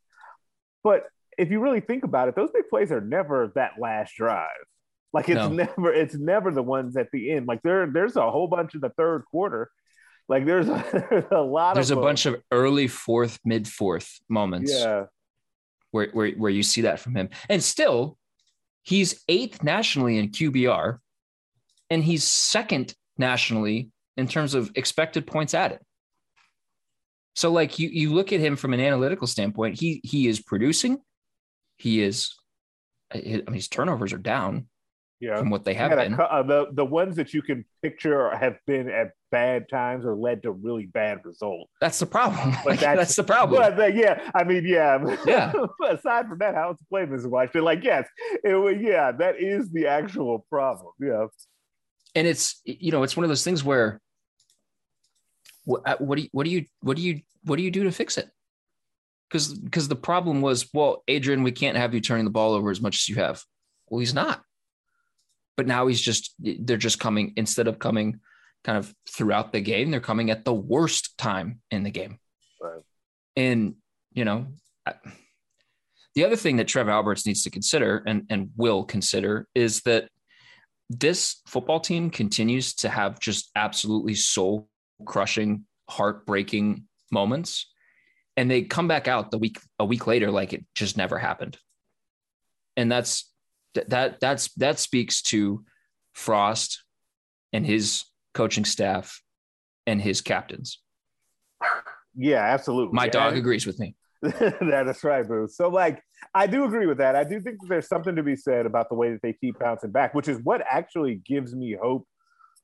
But 0.84 1.04
if 1.38 1.50
you 1.50 1.60
really 1.60 1.82
think 1.82 2.04
about 2.04 2.28
it 2.30 2.36
those 2.36 2.52
big 2.52 2.70
plays 2.70 2.92
are 2.92 3.02
never 3.02 3.52
that 3.56 3.74
last 3.80 4.16
drive. 4.16 4.48
Like 5.12 5.30
it's 5.30 5.36
no. 5.36 5.50
never 5.50 5.94
it's 5.94 6.16
never 6.16 6.52
the 6.52 6.64
ones 6.64 6.96
at 6.98 7.10
the 7.12 7.32
end. 7.32 7.48
Like 7.48 7.62
there 7.64 7.86
there's 7.88 8.16
a 8.16 8.32
whole 8.32 8.48
bunch 8.48 8.74
in 8.74 8.82
the 8.82 8.90
third 8.90 9.24
quarter 9.30 9.70
like 10.30 10.46
there's 10.46 10.68
a, 10.68 11.06
there's 11.10 11.32
a 11.32 11.42
lot 11.42 11.76
there's 11.76 11.92
of 11.92 11.98
a 11.98 12.02
bunch 12.02 12.26
of 12.26 12.42
early 12.52 12.88
fourth, 12.88 13.40
mid 13.44 13.68
fourth 13.68 14.20
moments. 14.30 14.72
Yeah. 14.74 15.06
Where, 15.92 16.10
where 16.12 16.32
where 16.32 16.52
you 16.52 16.64
see 16.64 16.82
that 16.82 17.00
from 17.00 17.16
him. 17.16 17.30
And 17.50 17.64
still, 17.64 18.18
he's 18.82 19.24
eighth 19.28 19.62
nationally 19.62 20.18
in 20.18 20.30
QBR, 20.30 20.98
and 21.92 22.04
he's 22.04 22.24
second 22.24 22.96
nationally 23.18 23.92
in 24.18 24.28
terms 24.28 24.56
of 24.56 24.72
expected 24.76 25.28
points 25.28 25.54
added. 25.54 25.80
So 27.36 27.52
like 27.52 27.78
you 27.78 27.90
you 27.90 28.12
look 28.12 28.34
at 28.34 28.40
him 28.40 28.56
from 28.56 28.74
an 28.74 28.80
analytical 28.80 29.28
standpoint, 29.28 29.80
he 29.80 30.02
he 30.04 30.28
is 30.28 30.42
producing, 30.42 30.98
he 31.78 32.02
is 32.02 32.34
I 33.14 33.20
mean 33.20 33.54
his 33.54 33.68
turnovers 33.68 34.14
are 34.14 34.18
down 34.18 34.68
yeah. 35.24 35.38
from 35.38 35.50
what 35.50 35.64
they 35.64 35.74
have 35.74 35.92
been. 35.92 36.14
A, 36.14 36.22
uh, 36.22 36.44
the 36.44 36.68
the 36.74 36.86
ones 36.86 37.16
that 37.16 37.34
you 37.34 37.42
can 37.42 37.64
picture 37.82 38.36
have 38.36 38.58
been 38.68 38.90
at 38.90 39.12
bad 39.32 39.70
times 39.70 40.06
or 40.06 40.16
led 40.16 40.44
to 40.44 40.52
really 40.52 40.86
bad 40.86 41.26
results. 41.26 41.72
That's 41.80 42.00
the 42.00 42.06
problem. 42.06 42.56
But 42.66 42.80
that's, 42.80 42.98
that's 42.98 43.16
the 43.16 43.24
problem. 43.24 43.62
But 43.62 43.80
uh, 43.80 43.86
yeah, 43.88 44.30
I 44.36 44.44
mean, 44.44 44.66
yeah, 44.66 45.16
yeah. 45.26 45.54
aside 45.90 46.28
from 46.28 46.40
that, 46.40 46.56
how 46.56 46.72
it's 46.72 46.84
played, 46.90 47.10
Mrs. 47.10 47.28
Washington, 47.28 47.64
like 47.64 47.84
yes, 47.84 48.08
it, 48.44 48.82
yeah, 48.82 49.12
that 49.14 49.40
is 49.40 49.70
the 49.72 49.88
actual 49.88 50.46
problem. 50.50 50.92
Yeah, 51.00 51.28
and 52.16 52.28
it's 52.28 52.62
you 52.66 52.92
know 52.92 53.04
it's 53.04 53.16
one 53.16 53.24
of 53.24 53.30
those 53.30 53.44
things 53.44 53.64
where 53.64 54.02
what, 55.64 55.88
uh, 55.88 55.98
what 56.00 56.18
do 56.18 56.24
you 56.24 56.30
what 56.34 56.44
do 56.44 56.50
you 56.50 56.66
what 56.82 56.98
do 56.98 57.04
you 57.04 57.22
what 57.46 57.56
do 57.56 57.64
you 57.64 57.72
do 57.72 57.86
to 57.86 57.92
fix 57.92 58.18
it? 58.18 58.30
Because 59.30 59.54
because 59.54 59.88
the 59.88 59.96
problem 59.96 60.42
was 60.42 60.70
well, 60.74 61.02
Adrian, 61.08 61.44
we 61.44 61.54
can't 61.54 61.78
have 61.78 61.94
you 61.94 62.02
turning 62.02 62.26
the 62.26 62.32
ball 62.32 62.54
over 62.54 62.70
as 62.70 62.82
much 62.82 62.98
as 62.98 63.08
you 63.08 63.16
have. 63.16 63.42
Well, 63.88 64.00
he's 64.00 64.14
not 64.14 64.44
but 65.58 65.68
now 65.68 65.88
he's 65.88 66.02
just 66.02 66.36
they're 66.40 66.78
just 66.78 67.00
coming 67.00 67.34
instead 67.36 67.68
of 67.68 67.80
coming 67.80 68.20
kind 68.64 68.78
of 68.78 68.94
throughout 69.10 69.52
the 69.52 69.62
game 69.62 69.92
they're 69.92 70.00
coming 70.00 70.30
at 70.30 70.46
the 70.46 70.54
worst 70.54 71.18
time 71.18 71.60
in 71.72 71.84
the 71.84 71.92
game. 71.92 72.18
Right. 72.62 72.82
and 73.36 73.76
you 74.14 74.26
know 74.26 74.48
I, 74.86 74.94
the 76.16 76.26
other 76.26 76.36
thing 76.36 76.58
that 76.58 76.68
trev 76.68 76.90
alberts 76.90 77.26
needs 77.26 77.44
to 77.44 77.50
consider 77.50 78.04
and, 78.06 78.26
and 78.30 78.52
will 78.56 78.84
consider 78.84 79.48
is 79.56 79.82
that 79.82 80.10
this 80.90 81.42
football 81.48 81.80
team 81.80 82.10
continues 82.10 82.76
to 82.76 82.90
have 82.90 83.20
just 83.20 83.50
absolutely 83.56 84.16
soul 84.16 84.70
crushing 85.06 85.66
heartbreaking 85.90 86.86
moments. 87.12 87.72
And 88.38 88.50
they 88.50 88.64
come 88.64 88.88
back 88.88 89.08
out 89.08 89.32
the 89.32 89.38
week 89.38 89.60
a 89.80 89.86
week 89.86 90.08
later 90.08 90.32
like 90.32 90.54
it 90.54 90.66
just 90.76 90.98
never 90.98 91.18
happened. 91.18 91.58
And 92.76 92.92
that's 92.92 93.32
that 93.74 94.20
that's 94.20 94.54
that 94.56 94.80
speaks 94.80 95.22
to 95.24 95.64
Frost 96.14 96.84
and 97.52 97.66
his 97.66 98.04
coaching 98.34 98.66
staff 98.66 99.22
and 99.86 100.02
his 100.02 100.22
captains. 100.22 100.80
Yeah, 102.16 102.42
absolutely. 102.42 102.94
My 102.94 103.08
dog 103.08 103.36
agrees 103.36 103.66
with 103.66 103.80
me. 103.80 103.96
that 104.22 104.86
is 104.88 105.04
right, 105.04 105.28
Boo. 105.28 105.48
So, 105.52 105.68
like, 105.68 106.02
I 106.34 106.48
do 106.48 106.64
agree 106.64 106.86
with 106.86 107.00
that. 107.00 107.16
I 107.16 107.24
do 107.24 107.42
think 107.42 107.60
that 107.62 107.68
there's 107.68 107.88
something 107.88 108.16
to 108.16 108.24
be 108.24 108.36
said 108.36 108.66
about 108.66 108.90
the 108.90 108.96
way 108.96 109.12
that 109.12 109.22
they 109.22 109.34
keep 109.34 109.60
bouncing 109.60 109.92
back, 109.92 110.14
which 110.14 110.28
is 110.28 110.40
what 110.44 110.64
actually 110.70 111.16
gives 111.16 111.54
me 111.54 111.76
hope 111.82 112.08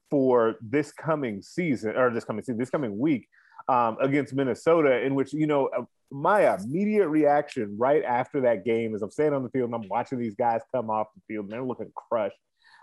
for 0.10 0.56
this 0.62 0.92
coming 0.92 1.42
season 1.42 1.96
or 1.98 2.12
this 2.12 2.24
coming 2.24 2.44
season, 2.44 2.58
this 2.58 2.70
coming 2.70 2.98
week 2.98 3.28
um, 3.70 3.98
against 4.02 4.34
Minnesota, 4.34 5.02
in 5.02 5.14
which, 5.14 5.32
you 5.32 5.46
know, 5.46 5.68
uh, 5.68 5.84
my 6.12 6.52
immediate 6.56 7.08
reaction 7.08 7.76
right 7.78 8.04
after 8.04 8.42
that 8.42 8.66
game 8.66 8.96
is 8.96 9.04
I'm 9.04 9.12
standing 9.12 9.36
on 9.36 9.44
the 9.44 9.50
field 9.50 9.72
and 9.72 9.76
I'm 9.76 9.88
watching 9.88 10.18
these 10.18 10.34
guys 10.34 10.62
come 10.74 10.90
off 10.90 11.08
the 11.16 11.22
field 11.28 11.46
and 11.46 11.54
they're 11.54 11.64
looking 11.64 11.92
crushed. 11.96 12.36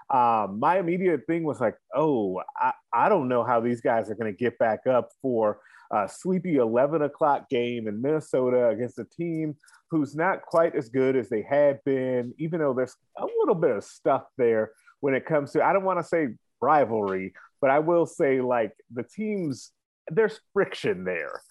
Um, 0.09 0.61
my 0.61 0.79
immediate 0.79 1.27
thing 1.27 1.43
was 1.43 1.61
like, 1.61 1.75
oh, 1.93 2.41
I, 2.57 2.73
I 2.93 3.09
don't 3.09 3.29
know 3.29 3.43
how 3.43 3.59
these 3.59 3.81
guys 3.81 4.09
are 4.09 4.15
going 4.15 4.33
to 4.33 4.39
get 4.39 4.57
back 4.59 4.87
up 4.87 5.09
for 5.21 5.59
a 5.91 6.09
sleepy 6.09 6.57
11 6.57 7.03
o'clock 7.03 7.49
game 7.49 7.89
in 7.89 8.01
Minnesota 8.01 8.69
against 8.69 9.01
a 9.01 9.05
team 9.05 9.57
who's 9.91 10.15
not 10.15 10.43
quite 10.43 10.77
as 10.77 10.89
good 10.89 11.17
as 11.17 11.29
they 11.29 11.43
had 11.43 11.81
been, 11.85 12.33
even 12.39 12.61
though 12.61 12.75
there's 12.75 12.95
a 13.19 13.27
little 13.41 13.57
bit 13.57 13.71
of 13.73 13.83
stuff 13.83 14.23
there 14.39 14.71
when 15.01 15.15
it 15.15 15.27
comes 15.27 15.51
to, 15.53 15.65
I 15.65 15.73
don't 15.73 15.85
want 15.85 15.99
to 15.99 16.05
say 16.05 16.29
rivalry, 16.61 17.35
but 17.61 17.71
I 17.71 17.81
will 17.81 18.07
say 18.07 18.41
like 18.41 18.73
the 18.93 19.03
teams 19.03 19.73
there's 20.09 20.41
friction 20.53 21.05
there. 21.05 21.43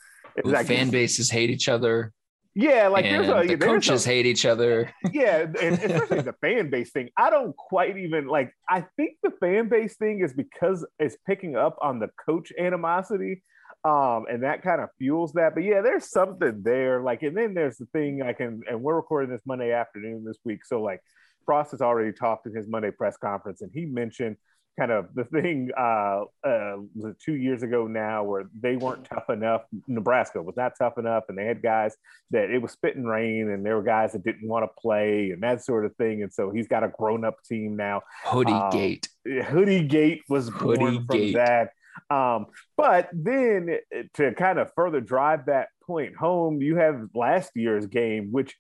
The 0.43 0.49
like, 0.49 0.68
fan 0.68 0.89
bases 0.89 1.30
hate 1.30 1.49
each 1.49 1.70
other. 1.70 2.14
Yeah, 2.58 2.88
like 2.88 3.03
there's 3.03 3.28
a, 3.28 3.47
the 3.47 3.56
there's 3.56 3.60
coaches 3.60 4.06
a, 4.06 4.10
hate 4.10 4.26
each 4.26 4.45
other. 4.45 4.89
Yeah, 5.12 5.45
and 5.62 5.76
especially 5.78 6.22
the 6.22 6.36
fan 6.41 6.70
base 6.70 6.91
thing. 6.91 7.10
I 7.18 7.30
don't 7.30 7.56
quite 7.56 7.97
even 7.97 8.28
like. 8.28 8.53
I 8.70 8.86
think 8.95 9.18
the 9.24 9.32
fan 9.41 9.68
base 9.68 9.97
thing 9.97 10.22
is 10.22 10.34
because 10.34 10.86
it's 10.97 11.18
picking 11.28 11.58
up 11.58 11.78
on 11.82 11.99
the 11.99 12.08
coach 12.26 12.53
animosity, 12.58 13.43
um, 13.84 14.26
and 14.30 14.43
that 14.43 14.62
kind 14.62 14.82
of 14.82 14.89
fuels 14.97 15.34
that. 15.34 15.53
But 15.53 15.66
yeah, 15.66 15.82
there's 15.82 16.10
something 16.10 16.62
there. 16.64 17.01
Like, 17.01 17.24
and 17.24 17.36
then 17.36 17.53
there's 17.53 17.78
the 17.78 17.88
thing. 17.88 18.22
I 18.22 18.32
can, 18.32 18.62
and 18.70 18.82
we're 18.82 18.95
recording 18.95 19.30
this 19.30 19.43
Monday 19.45 19.74
afternoon 19.74 20.24
this 20.26 20.39
week, 20.45 20.64
so 20.64 20.82
like 20.82 21.01
Frost 21.45 21.72
has 21.72 21.82
already 21.82 22.14
talked 22.14 22.47
in 22.47 22.56
his 22.56 22.70
Monday 22.70 22.91
press 22.91 23.18
conference, 23.18 23.62
and 23.62 23.72
he 23.74 23.86
mentioned 23.86 24.38
kind 24.78 24.91
of 24.91 25.07
the 25.13 25.23
thing 25.23 25.71
uh, 25.78 26.23
uh, 26.43 26.76
was 26.95 27.15
two 27.23 27.36
years 27.36 27.63
ago 27.63 27.88
now 27.88 28.23
where 28.23 28.45
they 28.59 28.76
weren't 28.76 29.05
tough 29.05 29.30
enough. 29.30 29.63
Nebraska 29.88 30.41
was 30.41 30.55
not 30.57 30.73
tough 30.78 30.97
enough, 30.97 31.26
and 31.30 31.38
they 31.38 31.45
had 31.45 31.61
guys 31.61 31.95
that 32.32 32.49
it 32.49 32.61
was 32.61 32.71
spitting 32.71 33.05
rain, 33.05 33.49
and 33.49 33.65
there 33.65 33.76
were 33.76 33.84
guys 33.84 34.11
that 34.13 34.23
didn't 34.23 34.47
want 34.47 34.63
to 34.63 34.82
play 34.82 35.32
and 35.32 35.41
that 35.43 35.63
sort 35.63 35.86
of 35.86 35.95
thing. 35.95 36.23
And 36.23 36.34
so 36.34 36.51
he's 36.51 36.67
got 36.67 36.84
a 36.84 36.89
grown 36.89 37.23
up 37.23 37.38
team 37.43 37.76
now. 37.76 38.01
Hoodie 38.26 38.51
um, 38.51 38.69
Gate. 38.71 39.07
Hoodie 39.26 39.84
Gate 39.84 40.23
was 40.30 40.49
Hoodie 40.49 40.78
born 40.78 41.05
from 41.05 41.17
Gate. 41.17 41.36
that. 41.36 41.69
Um, 42.09 42.47
but 42.76 43.09
then 43.13 43.78
to 44.15 44.34
kind 44.34 44.59
of 44.59 44.71
further 44.76 44.99
drive 44.99 45.45
that 45.45 45.69
point 45.86 46.15
home, 46.15 46.61
you 46.61 46.76
have 46.76 47.07
last 47.15 47.51
year's 47.55 47.86
game, 47.86 48.30
which 48.32 48.55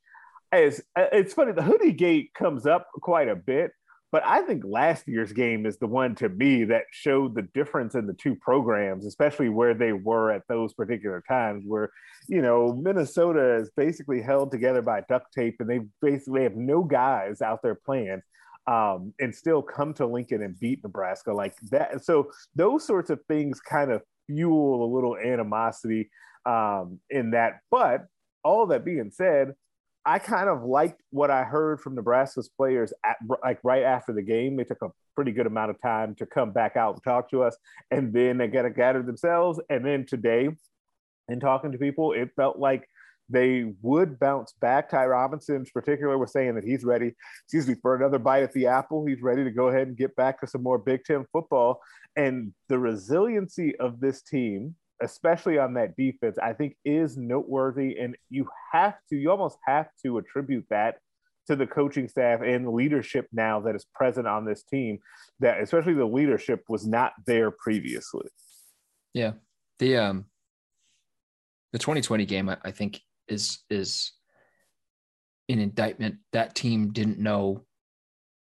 is 0.53 0.81
it's 0.95 1.33
funny. 1.33 1.51
The 1.51 1.61
Hoodie 1.61 1.91
Gate 1.91 2.31
comes 2.33 2.65
up 2.65 2.87
quite 3.01 3.27
a 3.27 3.35
bit 3.35 3.71
but 4.15 4.25
I 4.25 4.43
think 4.43 4.63
last 4.65 5.09
year's 5.09 5.33
game 5.33 5.65
is 5.65 5.77
the 5.77 5.87
one 5.87 6.15
to 6.15 6.29
me 6.29 6.63
that 6.63 6.83
showed 6.89 7.35
the 7.35 7.41
difference 7.53 7.95
in 7.95 8.07
the 8.07 8.13
two 8.13 8.33
programs, 8.33 9.05
especially 9.05 9.49
where 9.49 9.73
they 9.73 9.91
were 9.91 10.31
at 10.31 10.43
those 10.47 10.73
particular 10.73 11.21
times, 11.27 11.65
where, 11.67 11.89
you 12.29 12.41
know, 12.41 12.71
Minnesota 12.81 13.57
is 13.57 13.69
basically 13.75 14.21
held 14.21 14.51
together 14.51 14.81
by 14.81 15.01
duct 15.09 15.33
tape 15.33 15.57
and 15.59 15.69
they 15.69 15.81
basically 16.01 16.43
have 16.43 16.55
no 16.55 16.81
guys 16.81 17.41
out 17.41 17.59
there 17.61 17.75
playing. 17.75 18.21
Um, 18.67 19.13
and 19.19 19.35
still 19.35 19.61
come 19.61 19.93
to 19.95 20.05
Lincoln 20.07 20.41
and 20.41 20.57
beat 20.57 20.81
Nebraska 20.81 21.33
like 21.33 21.57
that. 21.71 22.05
So 22.05 22.31
those 22.55 22.87
sorts 22.87 23.09
of 23.09 23.19
things 23.27 23.59
kind 23.59 23.91
of 23.91 24.01
fuel 24.27 24.85
a 24.85 24.89
little 24.95 25.17
animosity 25.17 26.09
um, 26.45 27.01
in 27.09 27.31
that. 27.31 27.59
But 27.69 28.05
all 28.45 28.65
that 28.67 28.85
being 28.85 29.11
said, 29.11 29.55
I 30.05 30.19
kind 30.19 30.49
of 30.49 30.63
liked 30.63 31.01
what 31.09 31.31
I 31.31 31.43
heard 31.43 31.81
from 31.81 31.95
Nebraska's 31.95 32.49
players 32.49 32.93
at 33.03 33.17
like 33.43 33.59
right 33.63 33.83
after 33.83 34.13
the 34.13 34.21
game. 34.21 34.55
They 34.55 34.63
took 34.63 34.83
a 34.83 34.89
pretty 35.15 35.31
good 35.31 35.47
amount 35.47 35.71
of 35.71 35.81
time 35.81 36.13
to 36.15 36.25
come 36.25 36.51
back 36.51 36.75
out 36.75 36.93
and 36.93 37.03
talk 37.03 37.31
to 37.31 37.41
us, 37.41 37.57
and 37.89 38.13
then 38.13 38.37
they 38.37 38.47
got 38.47 38.63
to 38.63 38.69
gather 38.69 39.01
themselves. 39.01 39.59
And 39.69 39.83
then 39.83 40.05
today, 40.05 40.49
in 41.27 41.39
talking 41.39 41.71
to 41.71 41.77
people, 41.77 42.13
it 42.13 42.29
felt 42.35 42.59
like 42.59 42.87
they 43.29 43.73
would 43.81 44.19
bounce 44.19 44.53
back. 44.61 44.89
Ty 44.89 45.07
Robinson, 45.07 45.55
in 45.55 45.65
particular, 45.73 46.17
was 46.17 46.31
saying 46.31 46.53
that 46.53 46.63
he's 46.63 46.83
ready, 46.83 47.13
excuse 47.45 47.67
me, 47.67 47.75
for 47.81 47.95
another 47.95 48.19
bite 48.19 48.43
at 48.43 48.53
the 48.53 48.67
apple. 48.67 49.05
He's 49.07 49.21
ready 49.21 49.43
to 49.43 49.49
go 49.49 49.69
ahead 49.69 49.87
and 49.87 49.97
get 49.97 50.15
back 50.15 50.39
to 50.41 50.47
some 50.47 50.61
more 50.61 50.77
Big 50.77 51.03
Ten 51.03 51.25
football. 51.31 51.81
And 52.15 52.53
the 52.69 52.77
resiliency 52.77 53.75
of 53.79 53.99
this 53.99 54.21
team 54.21 54.75
especially 55.01 55.57
on 55.57 55.73
that 55.73 55.95
defense, 55.95 56.37
I 56.41 56.53
think 56.53 56.77
is 56.85 57.17
noteworthy. 57.17 57.97
And 57.99 58.15
you 58.29 58.47
have 58.71 58.95
to, 59.09 59.15
you 59.15 59.29
almost 59.31 59.57
have 59.65 59.87
to 60.03 60.17
attribute 60.17 60.65
that 60.69 60.97
to 61.47 61.55
the 61.55 61.67
coaching 61.67 62.07
staff 62.07 62.41
and 62.41 62.69
leadership 62.69 63.27
now 63.31 63.59
that 63.61 63.75
is 63.75 63.85
present 63.93 64.27
on 64.27 64.45
this 64.45 64.63
team, 64.63 64.99
that 65.39 65.61
especially 65.61 65.93
the 65.93 66.05
leadership 66.05 66.63
was 66.67 66.87
not 66.87 67.13
there 67.27 67.51
previously. 67.51 68.27
Yeah. 69.13 69.33
The, 69.79 69.97
um, 69.97 70.25
the 71.73 71.79
2020 71.79 72.25
game, 72.25 72.49
I, 72.49 72.71
think 72.71 73.01
is, 73.27 73.59
is 73.69 74.13
an 75.49 75.59
indictment. 75.59 76.15
That 76.31 76.55
team 76.55 76.93
didn't 76.93 77.19
know 77.19 77.65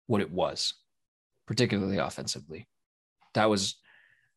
what 0.08 0.22
it 0.22 0.32
was, 0.32 0.74
particularly 1.48 1.98
offensively. 1.98 2.68
That 3.34 3.50
was 3.50 3.78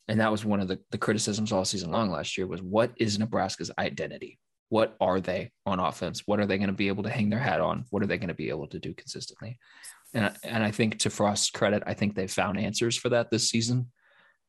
and 0.08 0.20
that 0.20 0.30
was 0.30 0.44
one 0.44 0.60
of 0.60 0.68
the, 0.68 0.78
the 0.90 0.98
criticisms 0.98 1.52
all 1.52 1.64
season 1.64 1.90
long 1.90 2.10
last 2.10 2.36
year 2.36 2.46
was 2.46 2.62
what 2.62 2.92
is 2.96 3.18
Nebraska's 3.18 3.70
identity? 3.78 4.38
What 4.68 4.96
are 5.00 5.20
they 5.20 5.52
on 5.66 5.80
offense? 5.80 6.22
What 6.26 6.40
are 6.40 6.46
they 6.46 6.58
going 6.58 6.68
to 6.68 6.74
be 6.74 6.88
able 6.88 7.04
to 7.04 7.10
hang 7.10 7.30
their 7.30 7.38
hat 7.38 7.60
on? 7.60 7.84
What 7.90 8.02
are 8.02 8.06
they 8.06 8.18
going 8.18 8.28
to 8.28 8.34
be 8.34 8.48
able 8.48 8.66
to 8.68 8.78
do 8.78 8.92
consistently? 8.92 9.58
And, 10.12 10.32
and 10.42 10.62
I 10.62 10.70
think 10.70 10.98
to 11.00 11.10
Frost's 11.10 11.50
credit, 11.50 11.82
I 11.86 11.94
think 11.94 12.14
they 12.14 12.26
found 12.26 12.58
answers 12.58 12.96
for 12.96 13.08
that 13.10 13.30
this 13.30 13.48
season. 13.48 13.90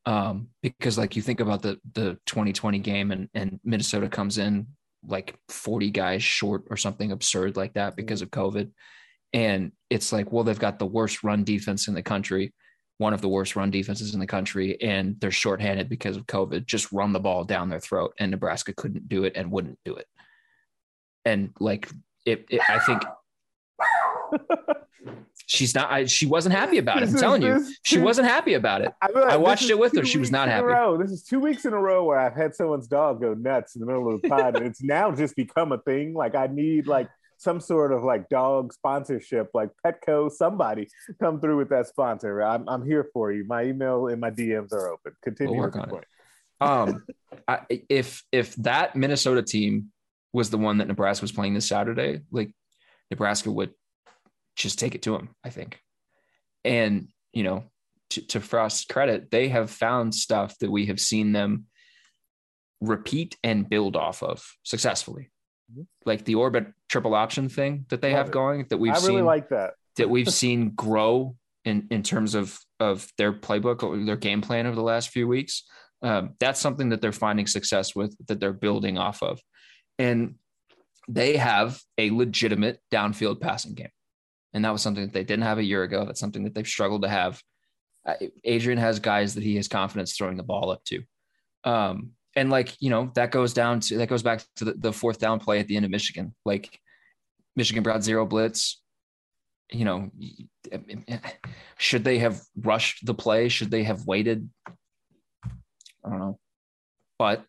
Um, 0.05 0.49
because 0.61 0.97
like 0.97 1.15
you 1.15 1.23
think 1.23 1.39
about 1.39 1.63
the 1.63 1.79
the 1.93 2.19
2020 2.27 2.77
game 2.77 3.11
and 3.11 3.27
and 3.33 3.59
Minnesota 3.63 4.07
comes 4.07 4.37
in 4.37 4.67
like 5.07 5.35
40 5.49 5.89
guys 5.89 6.23
short 6.23 6.63
or 6.69 6.77
something 6.77 7.11
absurd 7.11 7.57
like 7.57 7.73
that 7.73 7.95
because 7.95 8.21
of 8.21 8.29
COVID. 8.29 8.71
And 9.33 9.71
it's 9.89 10.11
like, 10.11 10.31
well, 10.31 10.43
they've 10.43 10.59
got 10.59 10.77
the 10.77 10.85
worst 10.85 11.23
run 11.23 11.43
defense 11.43 11.87
in 11.87 11.95
the 11.95 12.03
country 12.03 12.53
one 12.97 13.13
of 13.13 13.21
the 13.21 13.27
worst 13.27 13.55
run 13.55 13.71
defenses 13.71 14.13
in 14.13 14.19
the 14.19 14.27
country, 14.27 14.81
and 14.81 15.19
they're 15.19 15.31
shorthanded 15.31 15.89
because 15.89 16.15
of 16.15 16.25
COVID. 16.27 16.65
Just 16.65 16.91
run 16.91 17.13
the 17.13 17.19
ball 17.19 17.43
down 17.43 17.69
their 17.69 17.79
throat, 17.79 18.13
and 18.19 18.31
Nebraska 18.31 18.73
couldn't 18.73 19.09
do 19.09 19.23
it 19.25 19.33
and 19.35 19.51
wouldn't 19.51 19.79
do 19.83 19.95
it. 19.95 20.07
And 21.25 21.51
like 21.59 21.89
it, 22.25 22.45
it 22.49 22.61
I 22.69 22.79
think 22.79 23.03
she's 25.47 25.75
not. 25.75 25.91
I, 25.91 26.05
she 26.05 26.25
wasn't 26.25 26.55
happy 26.55 26.77
about 26.77 27.03
it. 27.03 27.09
I'm 27.09 27.15
telling 27.15 27.41
you, 27.41 27.65
she 27.83 27.99
wasn't 27.99 28.27
happy 28.27 28.53
about 28.53 28.81
it. 28.81 28.93
I, 29.01 29.07
I 29.07 29.37
watched 29.37 29.69
it 29.69 29.77
with 29.77 29.95
her. 29.95 30.05
She 30.05 30.17
was 30.17 30.31
not 30.31 30.47
happy. 30.47 30.65
Row. 30.65 30.97
This 30.97 31.11
is 31.11 31.23
two 31.23 31.39
weeks 31.39 31.65
in 31.65 31.73
a 31.73 31.79
row 31.79 32.03
where 32.03 32.17
I've 32.17 32.35
had 32.35 32.55
someone's 32.55 32.87
dog 32.87 33.21
go 33.21 33.33
nuts 33.33 33.75
in 33.75 33.81
the 33.81 33.87
middle 33.87 34.13
of 34.13 34.21
the 34.21 34.29
pod, 34.29 34.55
and 34.57 34.65
it's 34.65 34.81
now 34.81 35.11
just 35.11 35.35
become 35.35 35.71
a 35.71 35.79
thing. 35.79 36.13
Like 36.13 36.35
I 36.35 36.47
need 36.47 36.87
like 36.87 37.09
some 37.37 37.59
sort 37.59 37.91
of 37.91 38.03
like 38.03 38.29
dog 38.29 38.73
sponsorship, 38.73 39.49
like 39.53 39.69
Petco, 39.85 40.31
somebody 40.31 40.89
come 41.19 41.39
through 41.39 41.57
with 41.57 41.69
that 41.69 41.87
sponsor. 41.87 42.41
I'm, 42.41 42.67
I'm 42.67 42.85
here 42.85 43.07
for 43.13 43.31
you. 43.31 43.45
My 43.45 43.63
email 43.63 44.07
and 44.07 44.19
my 44.19 44.31
DMs 44.31 44.73
are 44.73 44.89
open. 44.89 45.13
Continue. 45.21 45.53
We'll 45.53 45.61
work 45.61 45.75
on 45.75 45.89
point. 45.89 46.03
it. 46.03 46.65
Um, 46.65 47.03
I, 47.47 47.59
if 47.89 48.23
if 48.31 48.55
that 48.57 48.95
Minnesota 48.95 49.43
team 49.43 49.91
was 50.33 50.49
the 50.49 50.57
one 50.57 50.79
that 50.79 50.87
Nebraska 50.87 51.23
was 51.23 51.31
playing 51.31 51.53
this 51.53 51.67
Saturday, 51.67 52.21
like 52.31 52.51
Nebraska 53.11 53.51
would 53.51 53.73
just 54.55 54.79
take 54.79 54.95
it 54.95 55.03
to 55.03 55.11
them. 55.11 55.29
I 55.43 55.49
think, 55.49 55.79
and 56.63 57.09
you 57.33 57.43
know, 57.43 57.65
to, 58.11 58.21
to 58.27 58.39
Frost's 58.39 58.85
credit, 58.85 59.29
they 59.31 59.49
have 59.49 59.69
found 59.69 60.15
stuff 60.15 60.57
that 60.59 60.71
we 60.71 60.87
have 60.87 60.99
seen 60.99 61.33
them 61.33 61.65
repeat 62.81 63.37
and 63.43 63.69
build 63.69 63.95
off 63.95 64.23
of 64.23 64.45
successfully. 64.63 65.29
Like 66.05 66.25
the 66.25 66.35
orbit 66.35 66.67
triple 66.89 67.15
option 67.15 67.49
thing 67.49 67.85
that 67.89 68.01
they 68.01 68.11
Love 68.11 68.17
have 68.17 68.27
it. 68.27 68.33
going 68.33 68.65
that 68.69 68.77
we've 68.77 68.93
I 68.93 68.97
really 68.97 69.07
seen 69.07 69.25
like 69.25 69.49
that 69.49 69.73
that 69.97 70.09
we've 70.09 70.29
seen 70.33 70.71
grow 70.71 71.35
in 71.63 71.87
in 71.89 72.03
terms 72.03 72.35
of 72.35 72.57
of 72.79 73.07
their 73.17 73.33
playbook 73.33 73.83
or 73.83 73.97
their 74.05 74.15
game 74.15 74.41
plan 74.41 74.67
over 74.67 74.75
the 74.75 74.83
last 74.83 75.09
few 75.09 75.27
weeks. 75.27 75.63
Um, 76.01 76.35
that's 76.39 76.59
something 76.59 76.89
that 76.89 77.01
they're 77.01 77.11
finding 77.11 77.47
success 77.47 77.95
with 77.95 78.15
that 78.27 78.39
they're 78.39 78.53
building 78.53 78.97
off 78.97 79.23
of, 79.23 79.41
and 79.97 80.35
they 81.07 81.37
have 81.37 81.79
a 81.97 82.11
legitimate 82.11 82.79
downfield 82.91 83.41
passing 83.41 83.73
game, 83.73 83.89
and 84.53 84.65
that 84.65 84.71
was 84.71 84.81
something 84.81 85.05
that 85.05 85.13
they 85.13 85.23
didn't 85.23 85.43
have 85.45 85.57
a 85.57 85.63
year 85.63 85.83
ago. 85.83 86.05
That's 86.05 86.19
something 86.19 86.43
that 86.43 86.53
they've 86.53 86.67
struggled 86.67 87.01
to 87.03 87.09
have. 87.09 87.41
Adrian 88.43 88.77
has 88.77 88.99
guys 88.99 89.33
that 89.33 89.43
he 89.43 89.55
has 89.55 89.67
confidence 89.67 90.15
throwing 90.15 90.37
the 90.37 90.43
ball 90.43 90.69
up 90.69 90.83
to. 90.85 91.01
Um, 91.63 92.11
and 92.35 92.49
like 92.49 92.75
you 92.81 92.89
know 92.89 93.11
that 93.15 93.31
goes 93.31 93.53
down 93.53 93.79
to 93.79 93.97
that 93.97 94.09
goes 94.09 94.23
back 94.23 94.43
to 94.57 94.65
the, 94.65 94.73
the, 94.73 94.93
fourth 94.93 95.19
down 95.19 95.39
play 95.39 95.59
at 95.59 95.67
the 95.67 95.75
end 95.75 95.85
of 95.85 95.91
Michigan. 95.91 96.35
Like 96.45 96.79
Michigan 97.55 97.83
brought 97.83 98.03
zero 98.03 98.25
blitz. 98.25 98.81
You 99.71 99.85
know, 99.85 100.11
should 101.77 102.03
they 102.03 102.19
have 102.19 102.41
rushed 102.55 103.05
the 103.05 103.13
play? 103.15 103.49
Should 103.49 103.71
they 103.71 103.83
have 103.83 104.05
waited? 104.05 104.49
I 104.67 106.09
don't 106.09 106.19
know, 106.19 106.39
but 107.17 107.43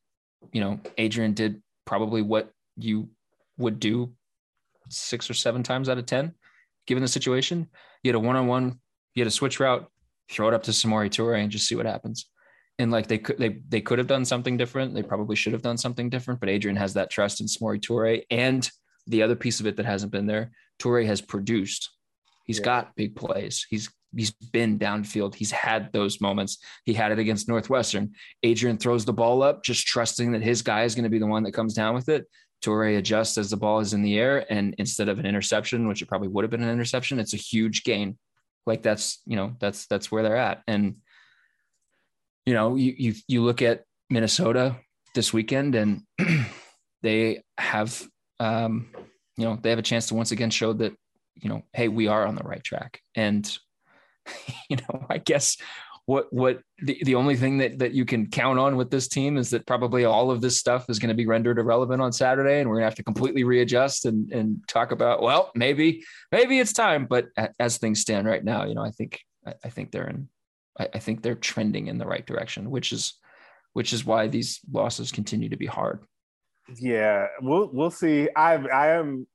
you 0.52 0.60
know, 0.60 0.80
Adrian 0.96 1.34
did 1.34 1.62
probably 1.84 2.22
what 2.22 2.50
you 2.76 3.10
would 3.58 3.80
do 3.80 4.12
six 4.88 5.28
or 5.28 5.34
seven 5.34 5.62
times 5.62 5.88
out 5.88 5.98
of 5.98 6.06
ten, 6.06 6.32
given 6.86 7.02
the 7.02 7.08
situation. 7.08 7.68
You 8.02 8.10
had 8.10 8.16
a 8.16 8.20
one-on-one, 8.20 8.80
you 9.14 9.20
had 9.20 9.26
a 9.26 9.32
switch 9.32 9.60
route, 9.60 9.86
throw 10.30 10.48
it 10.48 10.54
up 10.54 10.62
to 10.64 10.70
Samori 10.70 11.10
Toure 11.10 11.38
and 11.38 11.50
just 11.50 11.66
see 11.66 11.74
what 11.74 11.86
happens 11.86 12.30
and 12.78 12.90
like 12.90 13.06
they 13.06 13.18
could 13.18 13.38
they 13.38 13.60
they 13.68 13.80
could 13.80 13.98
have 13.98 14.06
done 14.06 14.24
something 14.24 14.56
different. 14.56 14.94
They 14.94 15.02
probably 15.02 15.36
should 15.36 15.52
have 15.52 15.62
done 15.62 15.78
something 15.78 16.10
different. 16.10 16.40
But 16.40 16.48
Adrian 16.48 16.76
has 16.76 16.94
that 16.94 17.10
trust 17.10 17.40
in 17.40 17.46
Samori 17.46 17.80
Toure, 17.80 18.22
and 18.30 18.68
the 19.06 19.22
other 19.22 19.36
piece 19.36 19.60
of 19.60 19.66
it 19.66 19.76
that 19.76 19.86
hasn't 19.86 20.12
been 20.12 20.26
there, 20.26 20.52
Toure 20.80 21.06
has 21.06 21.20
produced. 21.20 21.90
He's 22.44 22.58
yeah. 22.58 22.64
got 22.64 22.96
big 22.96 23.16
plays. 23.16 23.66
He's 23.68 23.90
he's 24.14 24.30
been 24.30 24.78
downfield. 24.78 25.34
He's 25.34 25.50
had 25.50 25.92
those 25.92 26.20
moments. 26.20 26.58
He 26.84 26.94
had 26.94 27.12
it 27.12 27.18
against 27.18 27.48
Northwestern. 27.48 28.12
Adrian 28.42 28.78
throws 28.78 29.04
the 29.04 29.12
ball 29.12 29.42
up, 29.42 29.62
just 29.62 29.86
trusting 29.86 30.32
that 30.32 30.42
his 30.42 30.62
guy 30.62 30.84
is 30.84 30.94
going 30.94 31.04
to 31.04 31.10
be 31.10 31.18
the 31.18 31.26
one 31.26 31.42
that 31.44 31.52
comes 31.52 31.74
down 31.74 31.94
with 31.94 32.08
it. 32.08 32.26
Toure 32.62 32.98
adjusts 32.98 33.38
as 33.38 33.50
the 33.50 33.56
ball 33.56 33.80
is 33.80 33.94
in 33.94 34.02
the 34.02 34.18
air, 34.18 34.50
and 34.50 34.74
instead 34.78 35.08
of 35.08 35.18
an 35.18 35.26
interception, 35.26 35.88
which 35.88 36.02
it 36.02 36.08
probably 36.08 36.28
would 36.28 36.44
have 36.44 36.50
been 36.50 36.62
an 36.62 36.70
interception, 36.70 37.18
it's 37.18 37.34
a 37.34 37.38
huge 37.38 37.84
gain. 37.84 38.18
Like 38.66 38.82
that's 38.82 39.22
you 39.26 39.36
know 39.36 39.54
that's 39.60 39.86
that's 39.86 40.10
where 40.10 40.22
they're 40.22 40.36
at, 40.36 40.62
and 40.66 40.96
you 42.46 42.54
know, 42.54 42.76
you 42.76 42.94
you 42.96 43.14
you 43.26 43.42
look 43.42 43.60
at 43.60 43.82
Minnesota 44.08 44.76
this 45.14 45.32
weekend, 45.32 45.74
and 45.74 46.02
they 47.02 47.42
have, 47.58 48.06
um, 48.38 48.88
you 49.36 49.44
know, 49.44 49.58
they 49.60 49.70
have 49.70 49.80
a 49.80 49.82
chance 49.82 50.06
to 50.06 50.14
once 50.14 50.30
again 50.30 50.50
show 50.50 50.72
that, 50.74 50.94
you 51.34 51.48
know, 51.48 51.62
hey, 51.72 51.88
we 51.88 52.06
are 52.06 52.24
on 52.24 52.36
the 52.36 52.44
right 52.44 52.62
track. 52.62 53.00
And, 53.16 53.46
you 54.70 54.76
know, 54.76 55.06
I 55.10 55.18
guess 55.18 55.56
what 56.04 56.32
what 56.32 56.60
the, 56.78 57.02
the 57.04 57.16
only 57.16 57.34
thing 57.34 57.58
that 57.58 57.80
that 57.80 57.92
you 57.92 58.04
can 58.04 58.28
count 58.30 58.60
on 58.60 58.76
with 58.76 58.92
this 58.92 59.08
team 59.08 59.36
is 59.36 59.50
that 59.50 59.66
probably 59.66 60.04
all 60.04 60.30
of 60.30 60.40
this 60.40 60.56
stuff 60.56 60.88
is 60.88 61.00
going 61.00 61.08
to 61.08 61.16
be 61.16 61.26
rendered 61.26 61.58
irrelevant 61.58 62.00
on 62.00 62.12
Saturday, 62.12 62.60
and 62.60 62.70
we're 62.70 62.76
gonna 62.76 62.86
have 62.86 62.94
to 62.94 63.02
completely 63.02 63.42
readjust 63.42 64.04
and 64.04 64.32
and 64.32 64.58
talk 64.68 64.92
about 64.92 65.20
well, 65.20 65.50
maybe 65.56 66.04
maybe 66.30 66.60
it's 66.60 66.72
time. 66.72 67.06
But 67.06 67.26
as 67.58 67.78
things 67.78 68.00
stand 68.00 68.28
right 68.28 68.44
now, 68.44 68.64
you 68.66 68.76
know, 68.76 68.84
I 68.84 68.92
think 68.92 69.20
I 69.64 69.68
think 69.68 69.90
they're 69.90 70.08
in 70.08 70.28
I, 70.78 70.88
I 70.94 70.98
think 70.98 71.22
they're 71.22 71.34
trending 71.34 71.86
in 71.86 71.98
the 71.98 72.06
right 72.06 72.26
direction, 72.26 72.70
which 72.70 72.92
is 72.92 73.14
which 73.72 73.92
is 73.92 74.06
why 74.06 74.26
these 74.26 74.60
losses 74.72 75.12
continue 75.12 75.50
to 75.50 75.56
be 75.56 75.66
hard. 75.66 76.04
Yeah, 76.80 77.26
we'll 77.40 77.70
we'll 77.72 77.90
see. 77.90 78.28
I 78.34 78.54
I 78.54 78.88
am 78.94 79.26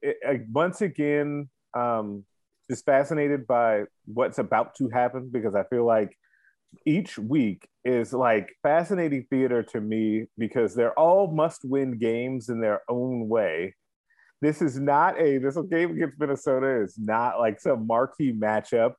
once 0.51 0.81
again 0.81 1.49
um, 1.75 2.25
just 2.69 2.85
fascinated 2.85 3.47
by 3.47 3.83
what's 4.05 4.39
about 4.39 4.75
to 4.75 4.89
happen 4.89 5.29
because 5.31 5.55
I 5.55 5.63
feel 5.65 5.85
like 5.85 6.17
each 6.85 7.17
week 7.17 7.67
is 7.83 8.13
like 8.13 8.55
fascinating 8.63 9.25
theater 9.29 9.61
to 9.61 9.81
me 9.81 10.25
because 10.37 10.73
they're 10.73 10.97
all 10.97 11.31
must-win 11.31 11.97
games 11.97 12.49
in 12.49 12.61
their 12.61 12.81
own 12.89 13.27
way. 13.27 13.75
This 14.41 14.61
is 14.61 14.79
not 14.79 15.19
a 15.19 15.37
this 15.37 15.57
game 15.69 15.91
against 15.91 16.19
Minnesota 16.19 16.81
is 16.81 16.97
not 16.97 17.39
like 17.39 17.59
some 17.59 17.85
marquee 17.85 18.33
matchup, 18.33 18.93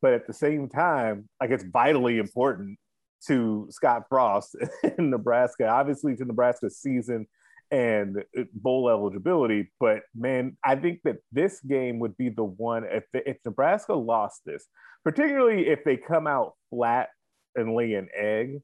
but 0.00 0.12
at 0.12 0.26
the 0.26 0.32
same 0.32 0.68
time, 0.68 1.28
like 1.40 1.50
it's 1.50 1.64
vitally 1.64 2.18
important 2.18 2.78
to 3.26 3.66
Scott 3.70 4.04
Frost 4.08 4.56
in 4.98 5.10
Nebraska, 5.10 5.68
obviously 5.68 6.16
to 6.16 6.24
Nebraska's 6.24 6.78
season 6.78 7.26
and 7.70 8.24
bowl 8.54 8.88
eligibility. 8.88 9.70
But 9.80 10.02
man, 10.14 10.56
I 10.64 10.76
think 10.76 11.00
that 11.04 11.16
this 11.32 11.60
game 11.60 11.98
would 11.98 12.16
be 12.16 12.28
the 12.28 12.44
one 12.44 12.84
if 12.84 13.04
if 13.12 13.36
Nebraska 13.44 13.94
lost 13.94 14.42
this, 14.46 14.66
particularly 15.04 15.68
if 15.68 15.84
they 15.84 15.96
come 15.96 16.26
out 16.26 16.54
flat 16.70 17.08
and 17.54 17.74
lay 17.74 17.94
an 17.94 18.08
egg, 18.16 18.60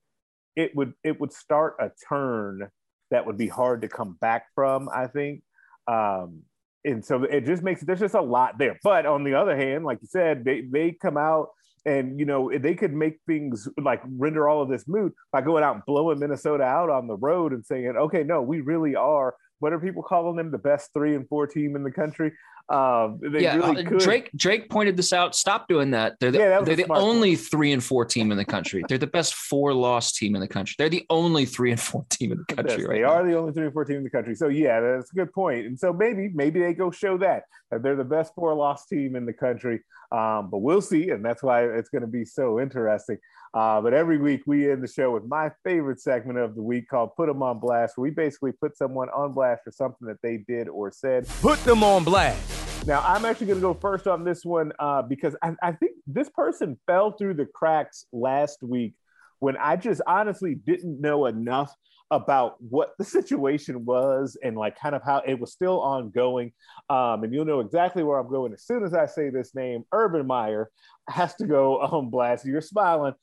it 0.57 0.75
would 0.75 0.95
it 1.03 1.21
would 1.21 1.33
start 1.33 1.77
a 1.81 1.91
turn 2.09 2.69
that 3.11 3.27
would 3.27 3.37
be 3.37 3.49
hard 3.49 3.83
to 3.83 3.89
come 3.89 4.17
back 4.21 4.47
from. 4.55 4.89
I 4.89 5.07
think. 5.07 5.43
Um, 5.87 6.45
and 6.85 7.05
so 7.05 7.25
it 7.25 7.47
just 7.47 7.63
makes 7.63 7.83
there's 7.83 8.01
just 8.01 8.15
a 8.15 8.21
lot 8.21 8.59
there. 8.59 8.79
But 8.83 9.07
on 9.07 9.25
the 9.25 9.35
other 9.35 9.57
hand, 9.57 9.85
like 9.85 9.99
you 10.03 10.09
said, 10.09 10.45
they 10.45 10.63
they 10.63 10.93
come 10.93 11.17
out 11.17 11.49
and 11.87 12.19
you 12.19 12.27
know 12.27 12.51
they 12.57 12.75
could 12.75 12.93
make 12.93 13.19
things 13.27 13.69
like 13.83 14.03
render 14.19 14.49
all 14.49 14.63
of 14.63 14.69
this 14.69 14.87
moot 14.87 15.15
by 15.33 15.41
going 15.41 15.65
out 15.65 15.77
and 15.77 15.85
blowing 15.87 16.19
Minnesota 16.19 16.65
out 16.65 16.91
on 16.91 17.07
the 17.07 17.17
road 17.17 17.53
and 17.53 17.65
saying, 17.65 17.95
okay, 17.97 18.23
no, 18.23 18.43
we 18.43 18.61
really 18.61 18.95
are. 18.95 19.35
What 19.61 19.73
are 19.73 19.81
people 19.81 20.03
calling 20.03 20.37
them? 20.37 20.51
The 20.51 20.59
best 20.59 20.93
three 20.93 21.15
and 21.15 21.29
four 21.29 21.47
team 21.47 21.77
in 21.77 21.85
the 21.85 21.91
country. 21.91 22.33
Um, 22.71 23.21
yeah, 23.23 23.57
really 23.57 23.87
uh, 23.87 23.91
Drake 23.99 24.31
Drake 24.35 24.71
pointed 24.71 24.97
this 24.97 25.13
out. 25.13 25.35
Stop 25.35 25.69
doing 25.69 25.91
that. 25.91 26.15
They're 26.19 26.31
the, 26.31 26.39
yeah, 26.39 26.61
they're 26.63 26.77
the 26.77 26.91
only 26.93 27.37
point. 27.37 27.47
three 27.51 27.73
and 27.73 27.85
four 27.85 28.07
team 28.07 28.33
in 28.33 28.39
the 28.39 28.45
country. 28.45 28.83
they're 28.89 28.97
the 28.97 29.07
best 29.07 29.35
four 29.35 29.75
loss 29.75 30.13
team 30.13 30.35
in 30.35 30.41
the 30.41 30.49
country. 30.49 30.75
They're 30.79 30.89
the 30.89 31.05
only 31.11 31.45
three 31.45 31.73
and 31.73 31.81
four 31.81 32.07
team 32.09 32.33
in 32.33 32.39
the 32.39 32.55
country. 32.55 32.79
Yes, 32.79 32.89
right 32.89 32.95
they 32.97 33.03
now. 33.03 33.09
are 33.09 33.27
the 33.27 33.37
only 33.37 33.53
three 33.53 33.65
and 33.65 33.73
four 33.73 33.85
team 33.85 33.99
in 33.99 34.05
the 34.05 34.11
country. 34.11 34.35
So 34.35 34.49
yeah, 34.49 34.81
that's 34.81 35.13
a 35.13 35.15
good 35.15 35.33
point. 35.33 35.67
And 35.67 35.79
so 35.79 35.93
maybe 35.93 36.31
maybe 36.33 36.61
they 36.61 36.73
go 36.73 36.91
show 36.91 37.19
that 37.19 37.43
that 37.71 37.83
they're 37.83 37.97
the 37.97 38.05
best 38.05 38.35
four 38.35 38.55
loss 38.55 38.87
team 38.87 39.15
in 39.15 39.27
the 39.27 39.35
country. 39.35 39.83
Um, 40.11 40.49
but 40.51 40.59
we'll 40.59 40.81
see, 40.81 41.11
and 41.11 41.25
that's 41.25 41.43
why 41.43 41.65
it's 41.65 41.91
going 41.91 42.03
to 42.03 42.09
be 42.09 42.25
so 42.25 42.61
interesting. 42.61 43.19
Uh, 43.55 43.81
but 43.81 43.95
every 43.95 44.19
week 44.19 44.43
we 44.47 44.69
end 44.69 44.83
the 44.83 44.89
show 44.89 45.13
with 45.13 45.25
my 45.27 45.49
favorite 45.63 46.01
segment 46.01 46.39
of 46.39 46.57
the 46.57 46.63
week 46.63 46.89
called 46.89 47.15
"Put 47.17 47.27
Them 47.27 47.41
on 47.41 47.61
Blast," 47.61 47.97
where 47.97 48.03
we 48.03 48.11
basically 48.11 48.51
put 48.51 48.77
someone 48.77 49.09
on 49.11 49.33
blast 49.33 49.63
for 49.63 49.71
something 49.71 50.09
that 50.09 50.21
they 50.23 50.39
did 50.39 50.69
or 50.69 50.91
said. 50.91 51.29
Put 51.41 51.61
them 51.61 51.85
on 51.85 52.03
blast. 52.03 52.87
Now 52.87 53.01
I'm 53.07 53.25
actually 53.25 53.47
going 53.47 53.61
to 53.61 53.63
go 53.63 53.75
first 53.75 54.09
on 54.09 54.25
this 54.25 54.45
one 54.45 54.73
uh, 54.81 55.03
because 55.03 55.37
I, 55.41 55.55
I 55.63 55.73
think 55.73 55.93
this 56.07 56.29
person 56.29 56.79
fell 56.89 57.13
through 57.13 57.35
the 57.35 57.47
cracks 57.47 58.07
last 58.13 58.59
week 58.63 58.95
when 59.39 59.57
I 59.57 59.77
just 59.77 60.03
honestly 60.07 60.57
didn't 60.57 61.01
know 61.01 61.27
enough 61.27 61.73
about 62.11 62.57
what 62.61 62.95
the 62.99 63.05
situation 63.05 63.85
was 63.85 64.37
and 64.43 64.57
like 64.57 64.79
kind 64.79 64.95
of 64.95 65.03
how 65.03 65.23
it 65.27 65.39
was 65.39 65.53
still 65.53 65.81
ongoing. 65.81 66.53
Um, 66.91 67.25
and 67.25 67.33
you'll 67.33 67.45
know 67.45 67.61
exactly 67.61 68.03
where 68.03 68.19
I'm 68.19 68.29
going 68.29 68.53
as 68.53 68.65
soon 68.65 68.85
as 68.85 68.95
I 68.95 69.07
say 69.07 69.31
this 69.31 69.55
name. 69.55 69.85
Urban 69.93 70.27
Meyer 70.27 70.71
has 71.09 71.35
to 71.37 71.47
go 71.47 71.81
on 71.81 72.11
blast. 72.11 72.45
You're 72.45 72.61
smiling. 72.61 73.15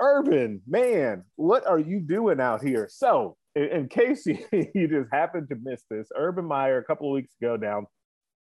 Urban, 0.00 0.62
man, 0.66 1.24
what 1.36 1.66
are 1.66 1.78
you 1.78 2.00
doing 2.00 2.40
out 2.40 2.62
here? 2.62 2.88
So, 2.90 3.36
in, 3.54 3.64
in 3.64 3.88
case 3.88 4.26
you, 4.26 4.38
you, 4.74 4.88
just 4.88 5.08
happened 5.12 5.48
to 5.50 5.56
miss 5.62 5.82
this, 5.90 6.08
Urban 6.16 6.44
Meyer, 6.44 6.78
a 6.78 6.84
couple 6.84 7.08
of 7.08 7.14
weeks 7.14 7.34
ago 7.40 7.56
now, 7.56 7.86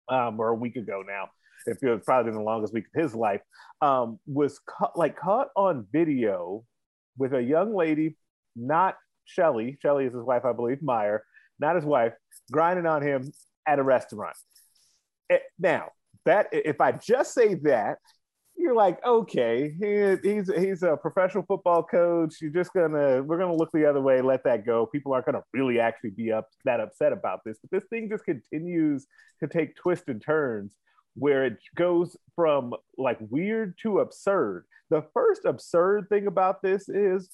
um, 0.09 0.39
or 0.41 0.49
a 0.49 0.55
week 0.55 0.77
ago 0.77 1.03
now, 1.07 1.29
it 1.67 1.79
feels 1.81 2.03
probably 2.05 2.31
been 2.31 2.39
the 2.39 2.45
longest 2.45 2.75
week 2.75 2.85
of 2.95 3.03
his 3.03 3.15
life, 3.15 3.41
um, 3.81 4.19
was 4.27 4.61
ca- 4.69 4.93
like 4.97 5.19
caught 5.19 5.49
on 5.57 5.87
video 5.93 6.65
with 7.17 7.35
a 7.35 7.43
young 7.43 7.75
lady, 7.75 8.17
not 8.57 8.97
Shelly, 9.25 9.79
Shelly 9.81 10.07
is 10.07 10.15
his 10.15 10.25
wife, 10.25 10.45
I 10.45 10.53
believe, 10.53 10.83
Meyer, 10.83 11.25
not 11.59 11.77
his 11.77 11.85
wife, 11.85 12.13
grinding 12.51 12.87
on 12.87 13.03
him 13.03 13.33
at 13.67 13.79
a 13.79 13.83
restaurant. 13.83 14.37
It, 15.31 15.35
eh, 15.35 15.39
now, 15.59 15.91
that 16.25 16.49
if 16.53 16.81
I 16.81 16.93
just 16.93 17.35
say 17.35 17.55
that, 17.55 17.99
you're 18.57 18.75
like, 18.75 19.05
okay, 19.05 19.75
he, 19.81 20.17
he's 20.23 20.51
he's 20.55 20.83
a 20.83 20.97
professional 20.97 21.45
football 21.45 21.83
coach. 21.83 22.37
You're 22.41 22.51
just 22.51 22.73
gonna 22.73 23.23
we're 23.23 23.39
gonna 23.39 23.55
look 23.55 23.73
the 23.73 23.89
other 23.89 24.01
way, 24.01 24.21
let 24.21 24.45
that 24.45 24.65
go. 24.65 24.87
People 24.87 25.13
aren't 25.13 25.27
gonna 25.27 25.43
really 25.53 25.81
actually 25.81 26.11
be 26.11 26.31
up 26.33 26.49
that 26.65 26.81
upset 26.81 27.13
about 27.13 27.41
this. 27.45 27.59
But 27.61 27.71
this 27.71 27.89
thing 27.89 28.09
just 28.09 28.25
continues 28.25 29.07
to 29.41 29.49
take 29.49 29.77
twists 29.77 30.09
and 30.09 30.23
turns 30.23 30.77
where 31.15 31.45
it 31.45 31.59
goes 31.75 32.17
from 32.35 32.73
like 32.97 33.19
weird 33.31 33.75
to 33.83 34.01
absurd. 34.01 34.65
The 34.91 35.05
first 35.13 35.45
absurd 35.45 36.09
thing 36.09 36.27
about 36.27 36.63
this 36.63 36.89
is 36.89 37.31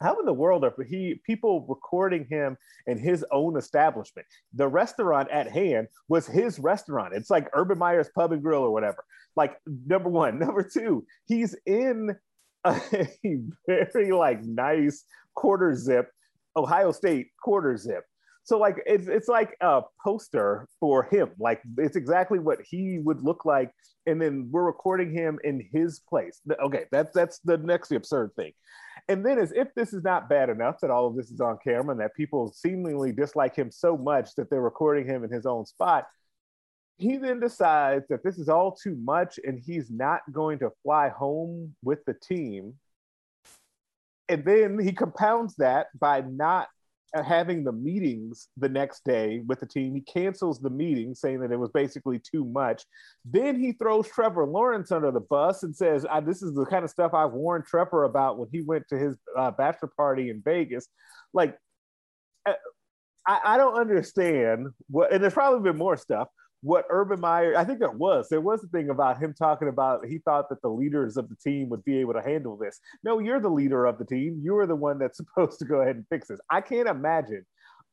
how 0.00 0.18
in 0.18 0.26
the 0.26 0.32
world 0.32 0.64
are 0.64 0.74
he 0.88 1.20
people 1.26 1.66
recording 1.68 2.26
him 2.30 2.56
in 2.86 2.98
his 2.98 3.24
own 3.32 3.56
establishment? 3.56 4.26
The 4.54 4.68
restaurant 4.68 5.30
at 5.30 5.50
hand 5.50 5.88
was 6.08 6.26
his 6.26 6.58
restaurant. 6.58 7.14
It's 7.14 7.30
like 7.30 7.48
Urban 7.52 7.78
Meyer's 7.78 8.08
Pub 8.14 8.32
and 8.32 8.42
Grill 8.42 8.62
or 8.62 8.70
whatever. 8.70 9.04
Like 9.36 9.56
number 9.86 10.08
one, 10.08 10.38
number 10.44 10.62
two, 10.62 11.06
he's 11.26 11.54
in 11.66 12.14
a 12.64 12.80
very 13.66 14.12
like 14.12 14.42
nice 14.42 15.04
quarter 15.34 15.74
zip 15.74 16.10
Ohio 16.56 16.92
State 16.92 17.28
quarter 17.42 17.76
zip. 17.76 18.04
So 18.44 18.58
like 18.58 18.82
it's 18.86 19.08
it's 19.08 19.28
like 19.28 19.56
a 19.60 19.82
poster 20.02 20.66
for 20.80 21.04
him. 21.04 21.30
Like 21.38 21.60
it's 21.76 21.96
exactly 21.96 22.38
what 22.38 22.58
he 22.64 22.98
would 22.98 23.22
look 23.22 23.44
like, 23.44 23.70
and 24.06 24.20
then 24.20 24.48
we're 24.50 24.64
recording 24.64 25.12
him 25.12 25.38
in 25.44 25.68
his 25.70 26.00
place. 26.00 26.40
Okay, 26.60 26.84
that's 26.90 27.12
that's 27.14 27.40
the 27.40 27.58
next 27.58 27.92
absurd 27.92 28.30
thing. 28.36 28.52
And 29.08 29.24
then, 29.24 29.38
as 29.38 29.52
if 29.52 29.74
this 29.74 29.92
is 29.92 30.02
not 30.02 30.28
bad 30.28 30.48
enough 30.50 30.80
that 30.80 30.90
all 30.90 31.06
of 31.06 31.14
this 31.16 31.30
is 31.30 31.40
on 31.40 31.58
camera 31.62 31.92
and 31.92 32.00
that 32.00 32.14
people 32.14 32.52
seemingly 32.52 33.12
dislike 33.12 33.54
him 33.54 33.70
so 33.70 33.96
much 33.96 34.34
that 34.36 34.50
they're 34.50 34.60
recording 34.60 35.06
him 35.06 35.24
in 35.24 35.30
his 35.30 35.46
own 35.46 35.64
spot, 35.64 36.06
he 36.98 37.16
then 37.16 37.38
decides 37.38 38.06
that 38.08 38.24
this 38.24 38.38
is 38.38 38.48
all 38.48 38.72
too 38.72 38.96
much 38.96 39.38
and 39.44 39.62
he's 39.64 39.90
not 39.90 40.20
going 40.32 40.58
to 40.58 40.70
fly 40.82 41.08
home 41.08 41.74
with 41.82 42.04
the 42.04 42.14
team. 42.14 42.74
And 44.28 44.44
then 44.44 44.78
he 44.78 44.92
compounds 44.92 45.54
that 45.56 45.86
by 45.98 46.20
not 46.20 46.68
having 47.14 47.64
the 47.64 47.72
meetings 47.72 48.48
the 48.56 48.68
next 48.68 49.04
day 49.04 49.42
with 49.46 49.60
the 49.60 49.66
team. 49.66 49.94
He 49.94 50.00
cancels 50.00 50.60
the 50.60 50.70
meeting, 50.70 51.14
saying 51.14 51.40
that 51.40 51.52
it 51.52 51.58
was 51.58 51.70
basically 51.70 52.18
too 52.18 52.44
much. 52.44 52.82
Then 53.24 53.58
he 53.58 53.72
throws 53.72 54.08
Trevor 54.08 54.44
Lawrence 54.44 54.92
under 54.92 55.10
the 55.10 55.20
bus 55.20 55.62
and 55.62 55.74
says, 55.74 56.04
"This 56.24 56.42
is 56.42 56.54
the 56.54 56.66
kind 56.66 56.84
of 56.84 56.90
stuff 56.90 57.14
I've 57.14 57.32
warned 57.32 57.64
Trevor 57.64 58.04
about 58.04 58.38
when 58.38 58.48
he 58.52 58.60
went 58.60 58.86
to 58.88 58.98
his 58.98 59.16
uh, 59.36 59.50
bachelor 59.52 59.90
party 59.96 60.28
in 60.28 60.42
Vegas." 60.42 60.88
Like, 61.32 61.56
uh, 62.44 62.54
I, 63.26 63.40
I 63.44 63.56
don't 63.56 63.78
understand 63.78 64.68
what, 64.90 65.10
and 65.10 65.22
there's 65.22 65.32
probably 65.32 65.70
been 65.70 65.78
more 65.78 65.96
stuff 65.96 66.28
what 66.62 66.86
Urban 66.90 67.20
Meyer, 67.20 67.56
I 67.56 67.64
think 67.64 67.78
there 67.78 67.90
was, 67.90 68.28
there 68.28 68.40
was 68.40 68.64
a 68.64 68.68
thing 68.68 68.90
about 68.90 69.22
him 69.22 69.32
talking 69.32 69.68
about 69.68 70.04
he 70.06 70.18
thought 70.18 70.48
that 70.48 70.60
the 70.62 70.68
leaders 70.68 71.16
of 71.16 71.28
the 71.28 71.36
team 71.36 71.68
would 71.68 71.84
be 71.84 71.98
able 71.98 72.14
to 72.14 72.22
handle 72.22 72.56
this. 72.56 72.80
No, 73.04 73.20
you're 73.20 73.40
the 73.40 73.48
leader 73.48 73.86
of 73.86 73.98
the 73.98 74.04
team. 74.04 74.40
You're 74.42 74.66
the 74.66 74.74
one 74.74 74.98
that's 74.98 75.18
supposed 75.18 75.58
to 75.60 75.64
go 75.64 75.80
ahead 75.80 75.96
and 75.96 76.06
fix 76.08 76.28
this. 76.28 76.40
I 76.50 76.60
can't 76.60 76.88
imagine 76.88 77.44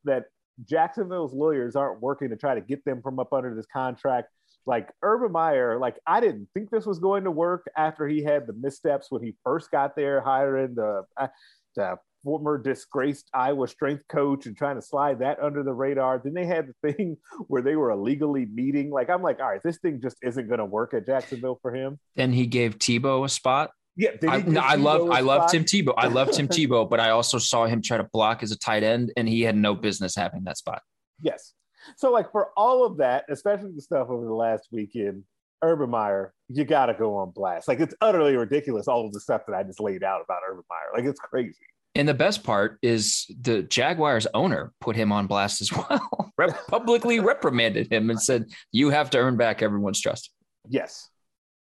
that 0.05 0.25
Jacksonville's 0.67 1.33
lawyers 1.33 1.75
aren't 1.75 2.01
working 2.01 2.29
to 2.29 2.35
try 2.35 2.55
to 2.55 2.61
get 2.61 2.83
them 2.85 3.01
from 3.01 3.19
up 3.19 3.33
under 3.33 3.53
this 3.53 3.67
contract. 3.71 4.29
Like 4.65 4.89
Urban 5.03 5.31
Meyer, 5.31 5.77
like 5.77 5.97
I 6.07 6.19
didn't 6.19 6.47
think 6.55 6.71
this 6.71 6.87
was 6.87 6.97
going 6.97 7.25
to 7.25 7.31
work 7.31 7.69
after 7.77 8.07
he 8.07 8.23
had 8.23 8.47
the 8.47 8.53
missteps 8.53 9.11
when 9.11 9.21
he 9.21 9.35
first 9.43 9.69
got 9.69 9.95
there, 9.95 10.21
hiring 10.21 10.73
the, 10.73 11.03
uh, 11.17 11.27
the 11.75 11.97
former 12.25 12.57
disgraced 12.57 13.29
Iowa 13.33 13.67
strength 13.67 14.03
coach 14.09 14.47
and 14.47 14.57
trying 14.57 14.75
to 14.75 14.81
slide 14.81 15.19
that 15.19 15.39
under 15.41 15.63
the 15.63 15.71
radar. 15.71 16.19
Then 16.21 16.33
they 16.33 16.45
had 16.45 16.67
the 16.67 16.91
thing 16.91 17.17
where 17.47 17.61
they 17.61 17.77
were 17.77 17.91
illegally 17.91 18.47
meeting. 18.47 18.89
Like 18.89 19.09
I'm 19.09 19.21
like, 19.21 19.39
all 19.39 19.47
right, 19.47 19.61
this 19.63 19.77
thing 19.77 20.01
just 20.01 20.17
isn't 20.21 20.47
going 20.47 20.57
to 20.57 20.65
work 20.65 20.93
at 20.93 21.05
Jacksonville 21.05 21.59
for 21.61 21.73
him. 21.73 21.99
Then 22.15 22.33
he 22.33 22.47
gave 22.47 22.79
Tebow 22.79 23.23
a 23.23 23.29
spot. 23.29 23.69
Yeah, 23.95 24.09
I, 24.27 24.41
no, 24.41 24.59
I 24.59 24.75
love 24.75 25.09
I 25.09 25.21
love 25.21 25.49
Tim 25.49 25.63
Tebow. 25.63 25.93
I 25.95 26.07
love 26.07 26.29
Tim 26.31 26.47
Tebow, 26.49 26.89
but 26.89 26.99
I 26.99 27.11
also 27.11 27.37
saw 27.37 27.65
him 27.65 27.81
try 27.81 27.95
to 27.95 28.03
block 28.03 28.43
as 28.43 28.51
a 28.51 28.57
tight 28.57 28.83
end, 28.83 29.13
and 29.15 29.29
he 29.29 29.41
had 29.41 29.55
no 29.55 29.73
business 29.73 30.17
having 30.17 30.43
that 30.43 30.57
spot. 30.57 30.81
Yes. 31.21 31.53
So 31.95 32.11
like 32.11 32.29
for 32.31 32.49
all 32.57 32.85
of 32.85 32.97
that, 32.97 33.23
especially 33.29 33.71
the 33.73 33.81
stuff 33.81 34.09
over 34.09 34.25
the 34.25 34.33
last 34.33 34.67
weekend, 34.71 35.23
Urban 35.61 35.89
Meyer, 35.89 36.33
you 36.49 36.65
got 36.65 36.87
to 36.87 36.93
go 36.93 37.15
on 37.15 37.31
blast. 37.31 37.67
Like 37.69 37.79
it's 37.79 37.95
utterly 38.01 38.35
ridiculous 38.35 38.87
all 38.87 39.05
of 39.05 39.13
the 39.13 39.19
stuff 39.19 39.43
that 39.47 39.55
I 39.55 39.63
just 39.63 39.79
laid 39.79 40.03
out 40.03 40.21
about 40.21 40.41
Urban 40.49 40.63
Meyer. 40.69 41.01
Like 41.01 41.09
it's 41.09 41.19
crazy. 41.19 41.55
And 41.95 42.07
the 42.07 42.13
best 42.13 42.43
part 42.43 42.77
is 42.81 43.25
the 43.41 43.63
Jaguars 43.63 44.27
owner 44.33 44.73
put 44.81 44.95
him 44.95 45.11
on 45.11 45.27
blast 45.27 45.61
as 45.61 45.71
well, 45.89 46.31
publicly 46.67 47.19
reprimanded 47.19 47.91
him 47.91 48.09
and 48.09 48.21
said, 48.21 48.45
You 48.71 48.89
have 48.89 49.09
to 49.11 49.17
earn 49.17 49.37
back 49.37 49.61
everyone's 49.61 50.01
trust. 50.01 50.31
Yes. 50.67 51.09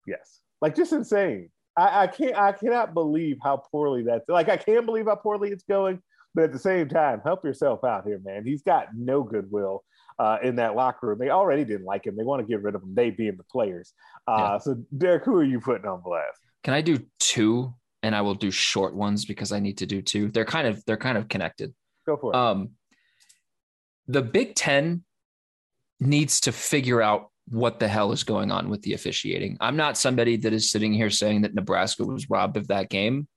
Yes. 0.08 0.40
Like 0.62 0.76
just 0.76 0.94
insane. 0.94 1.50
I, 1.78 2.04
I 2.04 2.08
can't. 2.08 2.36
I 2.36 2.52
cannot 2.52 2.94
believe 2.94 3.38
how 3.42 3.64
poorly 3.72 4.04
that's 4.04 4.28
like. 4.28 4.50
I 4.50 4.58
can't 4.58 4.86
believe 4.86 5.06
how 5.06 5.16
poorly 5.16 5.52
it's 5.52 5.64
going. 5.64 6.02
But 6.34 6.46
at 6.46 6.54
the 6.54 6.60
same 6.60 6.88
time, 6.88 7.22
help 7.24 7.44
yourself 7.44 7.84
out 7.84 8.06
here, 8.06 8.20
man. 8.24 8.46
He's 8.46 8.62
got 8.62 8.88
no 8.96 9.24
goodwill 9.24 9.84
uh, 10.18 10.38
in 10.42 10.56
that 10.58 10.76
locker 10.76 11.08
room. 11.08 11.20
They 11.20 11.30
already 11.30 11.66
didn't 11.66 11.86
like 11.86 12.06
him. 12.06 12.16
They 12.16 12.24
want 12.24 12.42
to 12.42 12.48
get 12.48 12.62
rid 12.62 12.76
of 12.76 12.84
him. 12.84 12.94
They 12.96 13.10
being 13.10 13.36
the 13.36 13.44
players. 13.44 13.94
Uh, 14.28 14.38
yeah. 14.38 14.58
So, 14.60 14.84
Derek, 14.98 15.26
who 15.26 15.36
are 15.36 15.44
you 15.44 15.60
putting 15.60 15.86
on 15.88 16.02
blast? 16.02 16.40
Can 16.64 16.74
I 16.74 16.82
do 16.82 17.00
two? 17.20 17.74
And 18.04 18.16
I 18.16 18.22
will 18.22 18.36
do 18.36 18.52
short 18.52 18.96
ones 18.96 19.26
because 19.26 19.52
I 19.52 19.60
need 19.60 19.78
to 19.80 19.86
do 19.86 20.02
two. 20.02 20.30
They're 20.30 20.46
kind 20.46 20.68
of 20.68 20.84
they're 20.86 20.98
kind 20.98 21.18
of 21.18 21.28
connected. 21.28 21.74
Go 22.06 22.18
for 22.18 22.34
it. 22.34 22.36
Um, 22.36 22.72
the 24.08 24.22
Big 24.22 24.56
Ten 24.56 25.04
needs 26.00 26.42
to 26.42 26.52
figure 26.52 27.02
out 27.02 27.30
what 27.48 27.80
the 27.80 27.88
hell 27.88 28.12
is 28.12 28.24
going 28.24 28.52
on 28.52 28.70
with 28.70 28.82
the 28.82 28.94
officiating. 28.94 29.58
I'm 29.60 29.76
not 29.76 29.98
somebody 29.98 30.38
that 30.38 30.54
is 30.54 30.72
sitting 30.72 30.94
here 30.94 31.10
saying 31.10 31.42
that 31.42 31.54
Nebraska 31.54 32.04
was 32.04 32.30
robbed 32.30 32.58
of 32.58 32.68
that 32.70 32.90
game. 32.90 33.28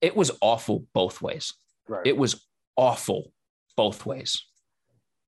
It 0.00 0.16
was 0.16 0.30
awful 0.40 0.84
both 0.92 1.22
ways. 1.22 1.54
Right. 1.88 2.06
It 2.06 2.16
was 2.16 2.46
awful 2.76 3.32
both 3.76 4.04
ways. 4.04 4.44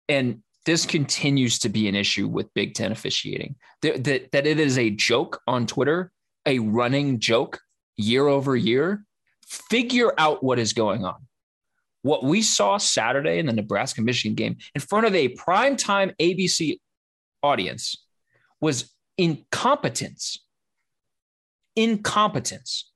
And 0.09 0.43
this 0.67 0.87
continues 0.87 1.59
to 1.61 1.69
be 1.69 1.89
an 1.89 1.95
issue 1.95 2.27
with 2.27 2.53
Big 2.55 2.75
Ten 2.75 2.91
officiating. 2.91 3.57
That, 3.83 4.05
that, 4.05 4.33
that 4.33 4.47
it 4.47 4.59
is 4.59 4.79
a 4.79 4.91
joke 4.91 5.41
on 5.47 5.67
Twitter, 5.67 6.11
a 6.47 6.59
running 6.59 7.21
joke 7.21 7.61
year 7.97 8.27
over 8.27 8.57
year. 8.57 9.05
Figure 9.47 10.13
out 10.19 10.43
what 10.43 10.59
is 10.59 10.73
going 10.73 11.05
on. 11.05 11.27
What 12.03 12.25
we 12.25 12.43
saw 12.43 12.77
Saturday 12.77 13.39
in 13.39 13.47
the 13.47 13.53
Nebraska 13.53 14.03
Michigan 14.03 14.35
game 14.35 14.57
in 14.75 14.81
front 14.81 15.07
of 15.07 15.15
a 15.15 15.35
primetime 15.35 16.15
ABC 16.19 16.79
audience 17.43 17.97
was 18.61 18.93
incompetence. 19.17 20.45
Incompetence 21.77 22.91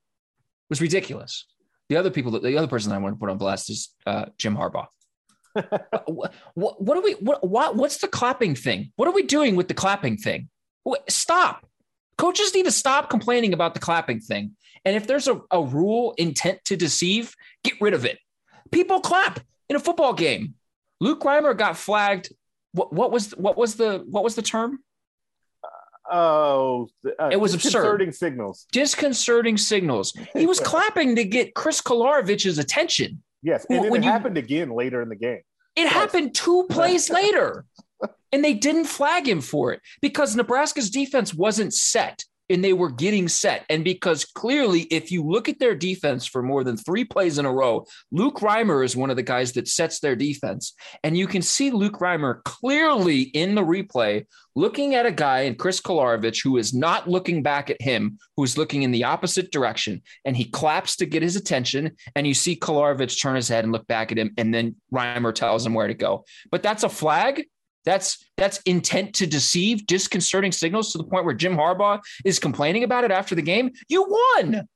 was 0.68 0.80
ridiculous. 0.80 1.46
The 1.88 1.96
other 1.96 2.11
people, 2.11 2.38
the 2.38 2.59
other 2.59 2.68
person 2.68 2.92
I 2.92 2.99
want 2.99 3.14
to 3.14 3.18
put 3.18 3.30
on 3.30 3.38
blast 3.38 3.70
is 3.70 3.94
uh, 4.07 4.26
Jim 4.36 4.57
Harbaugh. 4.57 4.86
what, 6.07 6.34
what, 6.55 6.82
what, 6.82 6.96
are 6.96 7.03
we? 7.03 7.12
What, 7.14 7.46
what? 7.46 7.76
What's 7.76 7.99
the 7.99 8.09
clapping 8.09 8.55
thing? 8.55 8.92
What 8.96 9.09
are 9.09 9.14
we 9.14 9.22
doing 9.22 9.57
with 9.57 9.68
the 9.68 9.74
clapping 9.74 10.16
thing? 10.16 10.49
Stop. 11.09 11.66
Coaches 12.16 12.55
need 12.55 12.64
to 12.64 12.70
stop 12.70 13.11
complaining 13.11 13.53
about 13.53 13.74
the 13.74 13.80
clapping 13.80 14.20
thing. 14.20 14.57
And 14.84 14.96
if 14.96 15.06
there's 15.06 15.28
a, 15.28 15.40
a 15.50 15.62
rule 15.62 16.14
intent 16.18 16.64
to 16.66 16.76
deceive, 16.76 17.34
get 17.64 17.80
rid 17.80 17.94
of 17.94 18.04
it. 18.04 18.18
People 18.70 19.00
clap 19.00 19.40
in 19.68 19.76
a 19.76 19.80
football 19.80 20.12
game. 20.12 20.54
Luke 21.00 21.20
Reimer 21.20 21.56
got 21.56 21.76
flagged 21.76 22.30
what, 22.72 22.92
what 22.92 23.10
was 23.10 23.30
what 23.32 23.56
was 23.56 23.76
the 23.76 24.04
what 24.08 24.24
was 24.24 24.34
the 24.34 24.42
term? 24.42 24.80
Oh, 26.10 26.88
uh, 27.20 27.28
it 27.30 27.38
was 27.38 27.52
disconcerting 27.52 28.08
absurd. 28.08 28.18
signals. 28.18 28.66
Disconcerting 28.72 29.58
signals. 29.58 30.14
He 30.34 30.46
was 30.46 30.58
clapping 30.64 31.16
to 31.16 31.24
get 31.24 31.54
Chris 31.54 31.82
Kolarevich's 31.82 32.58
attention. 32.58 33.22
Yes, 33.42 33.66
and 33.68 33.84
it 33.84 33.92
you, 33.92 34.02
happened 34.02 34.38
again 34.38 34.70
later 34.70 35.02
in 35.02 35.10
the 35.10 35.16
game. 35.16 35.42
It 35.76 35.82
yes. 35.82 35.92
happened 35.92 36.34
two 36.34 36.66
plays 36.70 37.10
later, 37.20 37.64
and 38.32 38.42
they 38.42 38.54
didn't 38.54 38.86
flag 38.86 39.28
him 39.28 39.40
for 39.40 39.72
it 39.72 39.80
because 40.00 40.34
Nebraska's 40.34 40.90
defense 40.90 41.34
wasn't 41.34 41.74
set 41.74 42.24
and 42.51 42.64
they 42.64 42.72
were 42.72 42.90
getting 42.90 43.28
set. 43.28 43.64
And 43.68 43.84
because 43.84 44.24
clearly, 44.24 44.82
if 44.82 45.11
you 45.12 45.22
look 45.22 45.49
at 45.49 45.59
their 45.59 45.74
defense 45.74 46.26
for 46.26 46.42
more 46.42 46.64
than 46.64 46.76
three 46.76 47.05
plays 47.05 47.38
in 47.38 47.46
a 47.46 47.53
row, 47.53 47.86
Luke 48.11 48.40
Reimer 48.40 48.84
is 48.84 48.96
one 48.96 49.11
of 49.11 49.16
the 49.16 49.22
guys 49.22 49.53
that 49.53 49.68
sets 49.68 50.01
their 50.01 50.16
defense. 50.16 50.74
And 51.05 51.16
you 51.16 51.26
can 51.26 51.42
see 51.42 51.70
Luke 51.70 51.99
Reimer 51.99 52.42
clearly 52.44 53.22
in 53.22 53.55
the 53.55 53.62
replay 53.62 54.24
looking 54.55 54.96
at 54.96 55.07
a 55.07 55.12
guy 55.12 55.42
in 55.42 55.55
Chris 55.55 55.80
Kolarevich 55.80 56.42
who 56.42 56.57
is 56.57 56.74
not 56.74 57.09
looking 57.09 57.44
back 57.44 57.70
at 57.70 57.80
him, 57.80 58.18
who's 58.36 58.59
looking 58.59 58.82
in 58.82 58.90
the 58.90 59.05
opposite 59.05 59.53
direction. 59.53 60.03
And 60.24 60.36
he 60.36 60.46
claps 60.46 60.96
to 60.96 61.07
get 61.07 61.22
his 61.22 61.36
attention. 61.36 61.92
And 62.16 62.26
you 62.26 62.34
see 62.34 62.57
Kolarevich 62.57 63.22
turn 63.22 63.36
his 63.36 63.49
head 63.49 63.64
and 63.64 63.72
look 63.72 63.86
back 63.86 64.11
at 64.11 64.18
him. 64.18 64.34
And 64.36 64.53
then 64.53 64.74
Reimer 64.92 65.32
tells 65.32 65.64
him 65.64 65.74
where 65.74 65.86
to 65.86 65.94
go. 65.94 66.24
But 66.51 66.64
that's 66.64 66.82
a 66.82 66.88
flag 66.88 67.44
that's 67.84 68.24
that's 68.36 68.58
intent 68.62 69.14
to 69.16 69.26
deceive, 69.26 69.86
disconcerting 69.86 70.52
signals 70.52 70.92
to 70.92 70.98
the 70.98 71.04
point 71.04 71.24
where 71.24 71.34
Jim 71.34 71.56
Harbaugh 71.56 72.00
is 72.24 72.38
complaining 72.38 72.84
about 72.84 73.04
it 73.04 73.10
after 73.10 73.34
the 73.34 73.42
game. 73.42 73.70
You 73.88 74.06
won. 74.08 74.68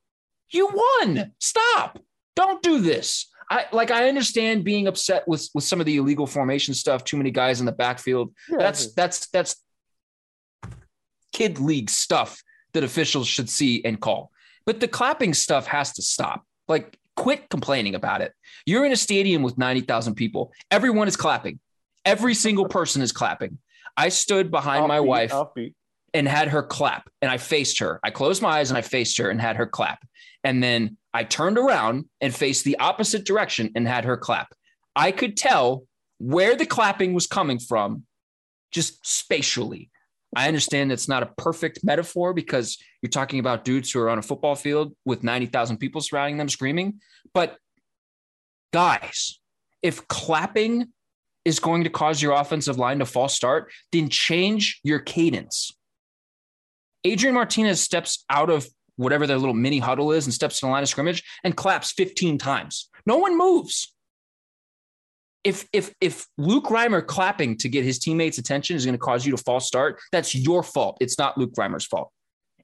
You 0.50 0.68
won. 0.72 1.32
Stop. 1.38 1.98
Don't 2.36 2.62
do 2.62 2.80
this. 2.80 3.28
I 3.50 3.66
like 3.72 3.90
I 3.90 4.08
understand 4.08 4.64
being 4.64 4.86
upset 4.86 5.26
with 5.28 5.48
with 5.54 5.64
some 5.64 5.80
of 5.80 5.86
the 5.86 5.96
illegal 5.96 6.26
formation 6.26 6.74
stuff, 6.74 7.04
too 7.04 7.16
many 7.16 7.30
guys 7.30 7.60
in 7.60 7.66
the 7.66 7.72
backfield. 7.72 8.32
Yeah, 8.48 8.58
that's 8.58 8.92
that's 8.94 9.28
that's 9.28 9.56
kid 11.32 11.58
league 11.58 11.90
stuff 11.90 12.42
that 12.72 12.84
officials 12.84 13.26
should 13.26 13.50
see 13.50 13.84
and 13.84 14.00
call. 14.00 14.30
But 14.64 14.80
the 14.80 14.88
clapping 14.88 15.34
stuff 15.34 15.66
has 15.66 15.92
to 15.94 16.02
stop. 16.02 16.44
Like 16.68 16.98
quit 17.16 17.48
complaining 17.50 17.94
about 17.94 18.22
it. 18.22 18.32
You're 18.64 18.86
in 18.86 18.92
a 18.92 18.96
stadium 18.96 19.42
with 19.42 19.58
90,000 19.58 20.14
people. 20.14 20.52
Everyone 20.70 21.08
is 21.08 21.16
clapping. 21.16 21.58
Every 22.04 22.34
single 22.34 22.66
person 22.66 23.02
is 23.02 23.12
clapping. 23.12 23.58
I 23.96 24.08
stood 24.08 24.50
behind 24.50 24.88
my 24.88 25.00
wife 25.00 25.34
and 26.14 26.28
had 26.28 26.48
her 26.48 26.62
clap, 26.62 27.08
and 27.20 27.30
I 27.30 27.38
faced 27.38 27.78
her. 27.78 28.00
I 28.02 28.10
closed 28.10 28.42
my 28.42 28.58
eyes 28.58 28.70
and 28.70 28.78
I 28.78 28.82
faced 28.82 29.18
her 29.18 29.30
and 29.30 29.40
had 29.40 29.56
her 29.56 29.66
clap. 29.66 30.04
And 30.44 30.62
then 30.62 30.96
I 31.14 31.24
turned 31.24 31.58
around 31.58 32.06
and 32.20 32.34
faced 32.34 32.64
the 32.64 32.78
opposite 32.78 33.24
direction 33.24 33.70
and 33.74 33.86
had 33.86 34.04
her 34.04 34.16
clap. 34.16 34.52
I 34.96 35.12
could 35.12 35.36
tell 35.36 35.84
where 36.18 36.54
the 36.56 36.66
clapping 36.66 37.14
was 37.14 37.26
coming 37.26 37.58
from 37.58 38.04
just 38.70 39.06
spatially. 39.06 39.90
I 40.34 40.48
understand 40.48 40.90
it's 40.90 41.08
not 41.08 41.22
a 41.22 41.30
perfect 41.36 41.84
metaphor 41.84 42.32
because 42.32 42.78
you're 43.02 43.10
talking 43.10 43.38
about 43.38 43.64
dudes 43.64 43.90
who 43.90 44.00
are 44.00 44.08
on 44.08 44.18
a 44.18 44.22
football 44.22 44.54
field 44.54 44.94
with 45.04 45.22
90,000 45.22 45.76
people 45.76 46.00
surrounding 46.00 46.38
them 46.38 46.48
screaming. 46.48 47.00
But 47.34 47.56
guys, 48.72 49.38
if 49.82 50.08
clapping 50.08 50.88
is 51.44 51.58
going 51.58 51.84
to 51.84 51.90
cause 51.90 52.22
your 52.22 52.32
offensive 52.32 52.78
line 52.78 52.98
to 52.98 53.06
false 53.06 53.34
start, 53.34 53.70
then 53.90 54.08
change 54.08 54.80
your 54.84 54.98
cadence. 54.98 55.72
Adrian 57.04 57.34
Martinez 57.34 57.80
steps 57.80 58.24
out 58.30 58.50
of 58.50 58.68
whatever 58.96 59.26
their 59.26 59.38
little 59.38 59.54
mini 59.54 59.78
huddle 59.78 60.12
is 60.12 60.26
and 60.26 60.34
steps 60.34 60.60
to 60.60 60.66
the 60.66 60.70
line 60.70 60.82
of 60.82 60.88
scrimmage 60.88 61.22
and 61.42 61.56
claps 61.56 61.92
15 61.92 62.38
times. 62.38 62.88
No 63.06 63.16
one 63.16 63.36
moves. 63.36 63.92
If 65.44 65.68
if 65.72 65.92
if 66.00 66.26
Luke 66.38 66.66
Reimer 66.66 67.04
clapping 67.04 67.56
to 67.58 67.68
get 67.68 67.84
his 67.84 67.98
teammates' 67.98 68.38
attention 68.38 68.76
is 68.76 68.84
going 68.84 68.94
to 68.94 68.98
cause 68.98 69.26
you 69.26 69.32
to 69.32 69.42
false 69.42 69.66
start, 69.66 69.98
that's 70.12 70.36
your 70.36 70.62
fault. 70.62 70.98
It's 71.00 71.18
not 71.18 71.36
Luke 71.36 71.54
Reimer's 71.58 71.84
fault. 71.84 72.12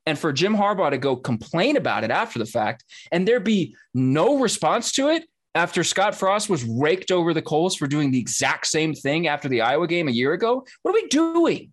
And 0.07 0.17
for 0.17 0.33
Jim 0.33 0.57
Harbaugh 0.57 0.91
to 0.91 0.99
go 0.99 1.17
complain 1.17 1.77
about 1.77 2.05
it 2.05 2.11
after 2.11 2.39
the 2.39 2.47
fact 2.47 2.85
and 3.11 3.27
there 3.27 3.41
be 3.41 3.75
no 3.95 4.39
response 4.39 4.93
to 4.93 5.09
it, 5.09 5.25
after 5.59 5.83
Scott 5.83 6.15
Frost 6.15 6.49
was 6.49 6.65
raked 6.65 7.11
over 7.11 7.35
the 7.35 7.43
coals 7.43 7.75
for 7.75 7.89
doing 7.89 8.13
the 8.13 8.21
exact 8.21 8.69
same 8.69 8.95
thing 8.95 9.27
after 9.27 9.49
the 9.49 9.61
Iowa 9.61 9.89
game 9.89 10.07
a 10.07 10.13
year 10.13 10.33
ago? 10.33 10.65
What 10.83 10.93
are 10.93 10.95
we 10.95 11.09
doing? 11.09 11.73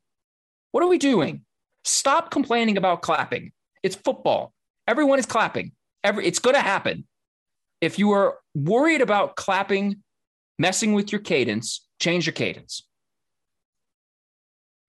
What 0.72 0.84
are 0.84 0.88
we 0.88 0.98
doing? 0.98 1.46
Stop 1.84 2.32
complaining 2.32 2.78
about 2.78 3.04
clapping. 3.04 3.52
It's 3.84 3.96
football. 3.96 4.54
Everyone 4.88 5.20
is 5.20 5.28
clapping. 5.28 5.72
Every 6.04 6.26
it's 6.26 6.40
going 6.40 6.56
to 6.56 6.62
happen. 6.62 7.06
If 7.80 8.00
you 8.00 8.12
are 8.12 8.40
worried 8.56 9.02
about 9.02 9.36
clapping 9.36 10.02
messing 10.58 10.94
with 10.94 11.12
your 11.12 11.22
cadence, 11.22 11.86
change 12.00 12.26
your 12.26 12.34
cadence. 12.34 12.88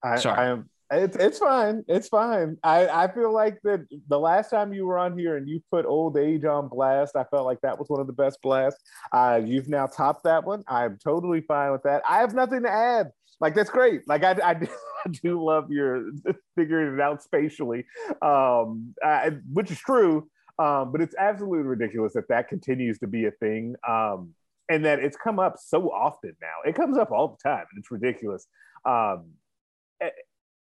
I, 0.03 0.17
Sorry. 0.17 0.39
I 0.39 0.47
am 0.53 0.71
it's 0.91 1.17
it's 1.17 1.39
fine. 1.39 1.85
It's 1.89 2.09
fine. 2.09 2.57
I, 2.63 2.87
I 2.89 3.13
feel 3.13 3.33
like 3.33 3.59
that 3.65 3.87
the 4.09 4.19
last 4.19 4.51
time 4.51 4.73
you 4.73 4.87
were 4.87 4.99
on 4.99 5.19
here 5.19 5.37
and 5.37 5.49
you 5.49 5.61
put 5.71 5.85
old 5.85 6.17
age 6.17 6.45
on 6.45 6.69
blast, 6.69 7.17
I 7.17 7.25
felt 7.25 7.45
like 7.45 7.61
that 7.63 7.79
was 7.79 7.89
one 7.89 8.01
of 8.01 8.07
the 8.07 8.13
best 8.13 8.41
blasts. 8.43 8.83
Uh, 9.13 9.41
you've 9.45 9.69
now 9.69 9.87
topped 9.87 10.25
that 10.25 10.45
one. 10.45 10.63
I'm 10.69 10.99
totally 11.03 11.41
fine 11.41 11.73
with 11.73 11.83
that. 11.83 12.03
I 12.09 12.19
have 12.19 12.35
nothing 12.35 12.63
to 12.63 12.71
add. 12.71 13.11
Like 13.41 13.55
that's 13.55 13.71
great. 13.71 14.03
Like 14.07 14.23
I, 14.23 14.37
I, 14.43 14.55
do, 14.55 14.69
I 15.05 15.09
do 15.09 15.45
love 15.45 15.71
your 15.71 16.11
figuring 16.57 16.95
it 16.95 17.01
out 17.01 17.23
spatially, 17.23 17.85
um, 18.23 18.95
I, 19.03 19.33
which 19.53 19.71
is 19.71 19.79
true. 19.79 20.29
Um, 20.59 20.93
but 20.93 21.03
it's 21.03 21.15
absolutely 21.19 21.65
ridiculous 21.65 22.15
that 22.15 22.29
that 22.29 22.49
continues 22.49 22.99
to 23.01 23.07
be 23.07 23.27
a 23.27 23.31
thing. 23.31 23.75
Um, 23.87 24.35
and 24.69 24.85
that 24.85 24.99
it's 24.99 25.17
come 25.17 25.39
up 25.39 25.57
so 25.59 25.91
often 25.91 26.35
now. 26.41 26.69
It 26.69 26.75
comes 26.75 26.99
up 26.99 27.13
all 27.13 27.29
the 27.29 27.49
time, 27.49 27.67
and 27.71 27.79
it's 27.79 27.91
ridiculous. 27.91 28.47
Um, 28.85 29.27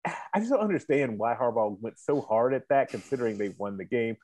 I 0.33 0.39
just 0.39 0.49
don't 0.49 0.59
understand 0.59 1.17
why 1.17 1.35
Harbaugh 1.35 1.79
went 1.79 1.99
so 1.99 2.21
hard 2.21 2.53
at 2.53 2.67
that, 2.69 2.89
considering 2.89 3.37
they 3.37 3.49
won 3.49 3.77
the 3.77 3.85
game. 3.85 4.17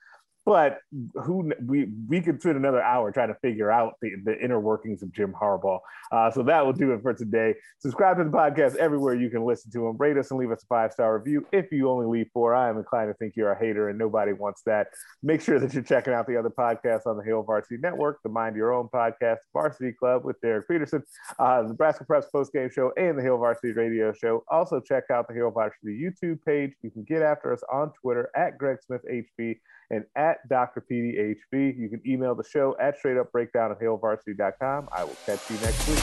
But 0.46 0.80
who 1.24 1.52
we 1.66 1.88
we 2.08 2.22
could 2.22 2.40
spend 2.40 2.56
another 2.56 2.82
hour 2.82 3.12
trying 3.12 3.30
to 3.30 3.40
figure 3.42 3.72
out 3.72 3.96
the, 4.02 4.12
the 4.24 4.40
inner 4.40 4.60
workings 4.60 5.02
of 5.02 5.12
Jim 5.12 5.34
Harbaugh. 5.34 5.80
Uh, 6.12 6.30
so 6.30 6.44
that 6.44 6.64
will 6.64 6.74
do 6.74 6.92
it 6.92 7.02
for 7.02 7.14
today. 7.14 7.56
Subscribe 7.80 8.18
to 8.18 8.24
the 8.24 8.30
podcast 8.30 8.76
everywhere 8.76 9.16
you 9.16 9.30
can 9.32 9.44
listen 9.44 9.72
to 9.72 9.80
them. 9.80 9.98
Rate 9.98 10.18
us 10.18 10.30
and 10.30 10.40
leave 10.40 10.52
us 10.52 10.64
a 10.64 10.68
five 10.68 10.92
star 10.92 11.18
review. 11.18 11.48
If 11.52 11.72
you 11.72 11.90
only 11.90 12.06
leave 12.06 12.28
four, 12.32 12.54
I 12.54 12.70
am 12.70 12.78
inclined 12.78 13.10
to 13.10 13.16
think 13.16 13.34
you're 13.36 13.52
a 13.52 13.60
hater, 13.60 13.90
and 13.90 13.98
nobody 13.98 14.34
wants 14.34 14.62
that. 14.68 14.88
Make 15.24 15.42
sure 15.42 15.60
that 15.60 15.74
you're 15.74 15.84
checking 15.84 16.14
out 16.14 16.28
the 16.28 16.38
other 16.38 16.52
podcasts 16.52 17.08
on 17.08 17.18
the 17.18 17.24
Hail 17.24 17.42
Varsity 17.42 17.78
Network, 17.82 18.20
the 18.22 18.30
Mind 18.30 18.56
Your 18.56 18.72
Own 18.72 18.88
podcast, 18.94 19.38
Varsity 19.52 19.94
Club 19.94 20.26
with 20.26 20.40
Derek 20.42 20.68
Peterson, 20.68 21.02
uh, 21.40 21.64
the 21.64 21.70
Nebraska 21.70 22.06
Preps 22.06 22.32
Post 22.32 22.54
Game 22.54 22.70
Show, 22.70 22.92
and 22.98 23.18
the 23.18 23.24
Hail 23.24 23.38
Varsity 23.38 23.74
Radio 23.74 24.14
Show. 24.14 24.44
Also 24.50 24.80
check 24.80 25.06
out 25.12 25.28
the 25.28 25.34
Hail 25.34 25.50
Varsity 25.50 26.00
YouTube 26.00 26.38
page. 26.46 26.74
You 26.84 26.92
can 26.92 27.04
get 27.04 27.24
after 27.24 27.52
us 27.52 27.64
on 27.72 27.92
Twitter 28.00 28.30
at 28.36 28.60
Greg 28.60 28.78
Smith 28.86 29.02
HB 29.12 29.58
and 29.90 30.06
at 30.16 30.48
Dr. 30.50 30.84
PDHB. 30.90 31.78
You 31.78 31.90
can 31.90 32.02
email 32.06 32.36
the 32.36 32.44
show 32.44 32.76
at 32.80 33.02
straightupbreakdown 33.02 33.72
at 33.72 33.80
hailvarsity.com. 33.80 34.90
I 34.92 35.04
will 35.04 35.18
catch 35.26 35.50
you 35.50 35.58
next 35.58 35.88
week. 35.88 36.00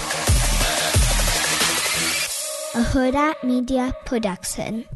A 2.74 2.84
Hurrdat 2.84 3.44
Media 3.44 3.94
Production. 4.06 4.86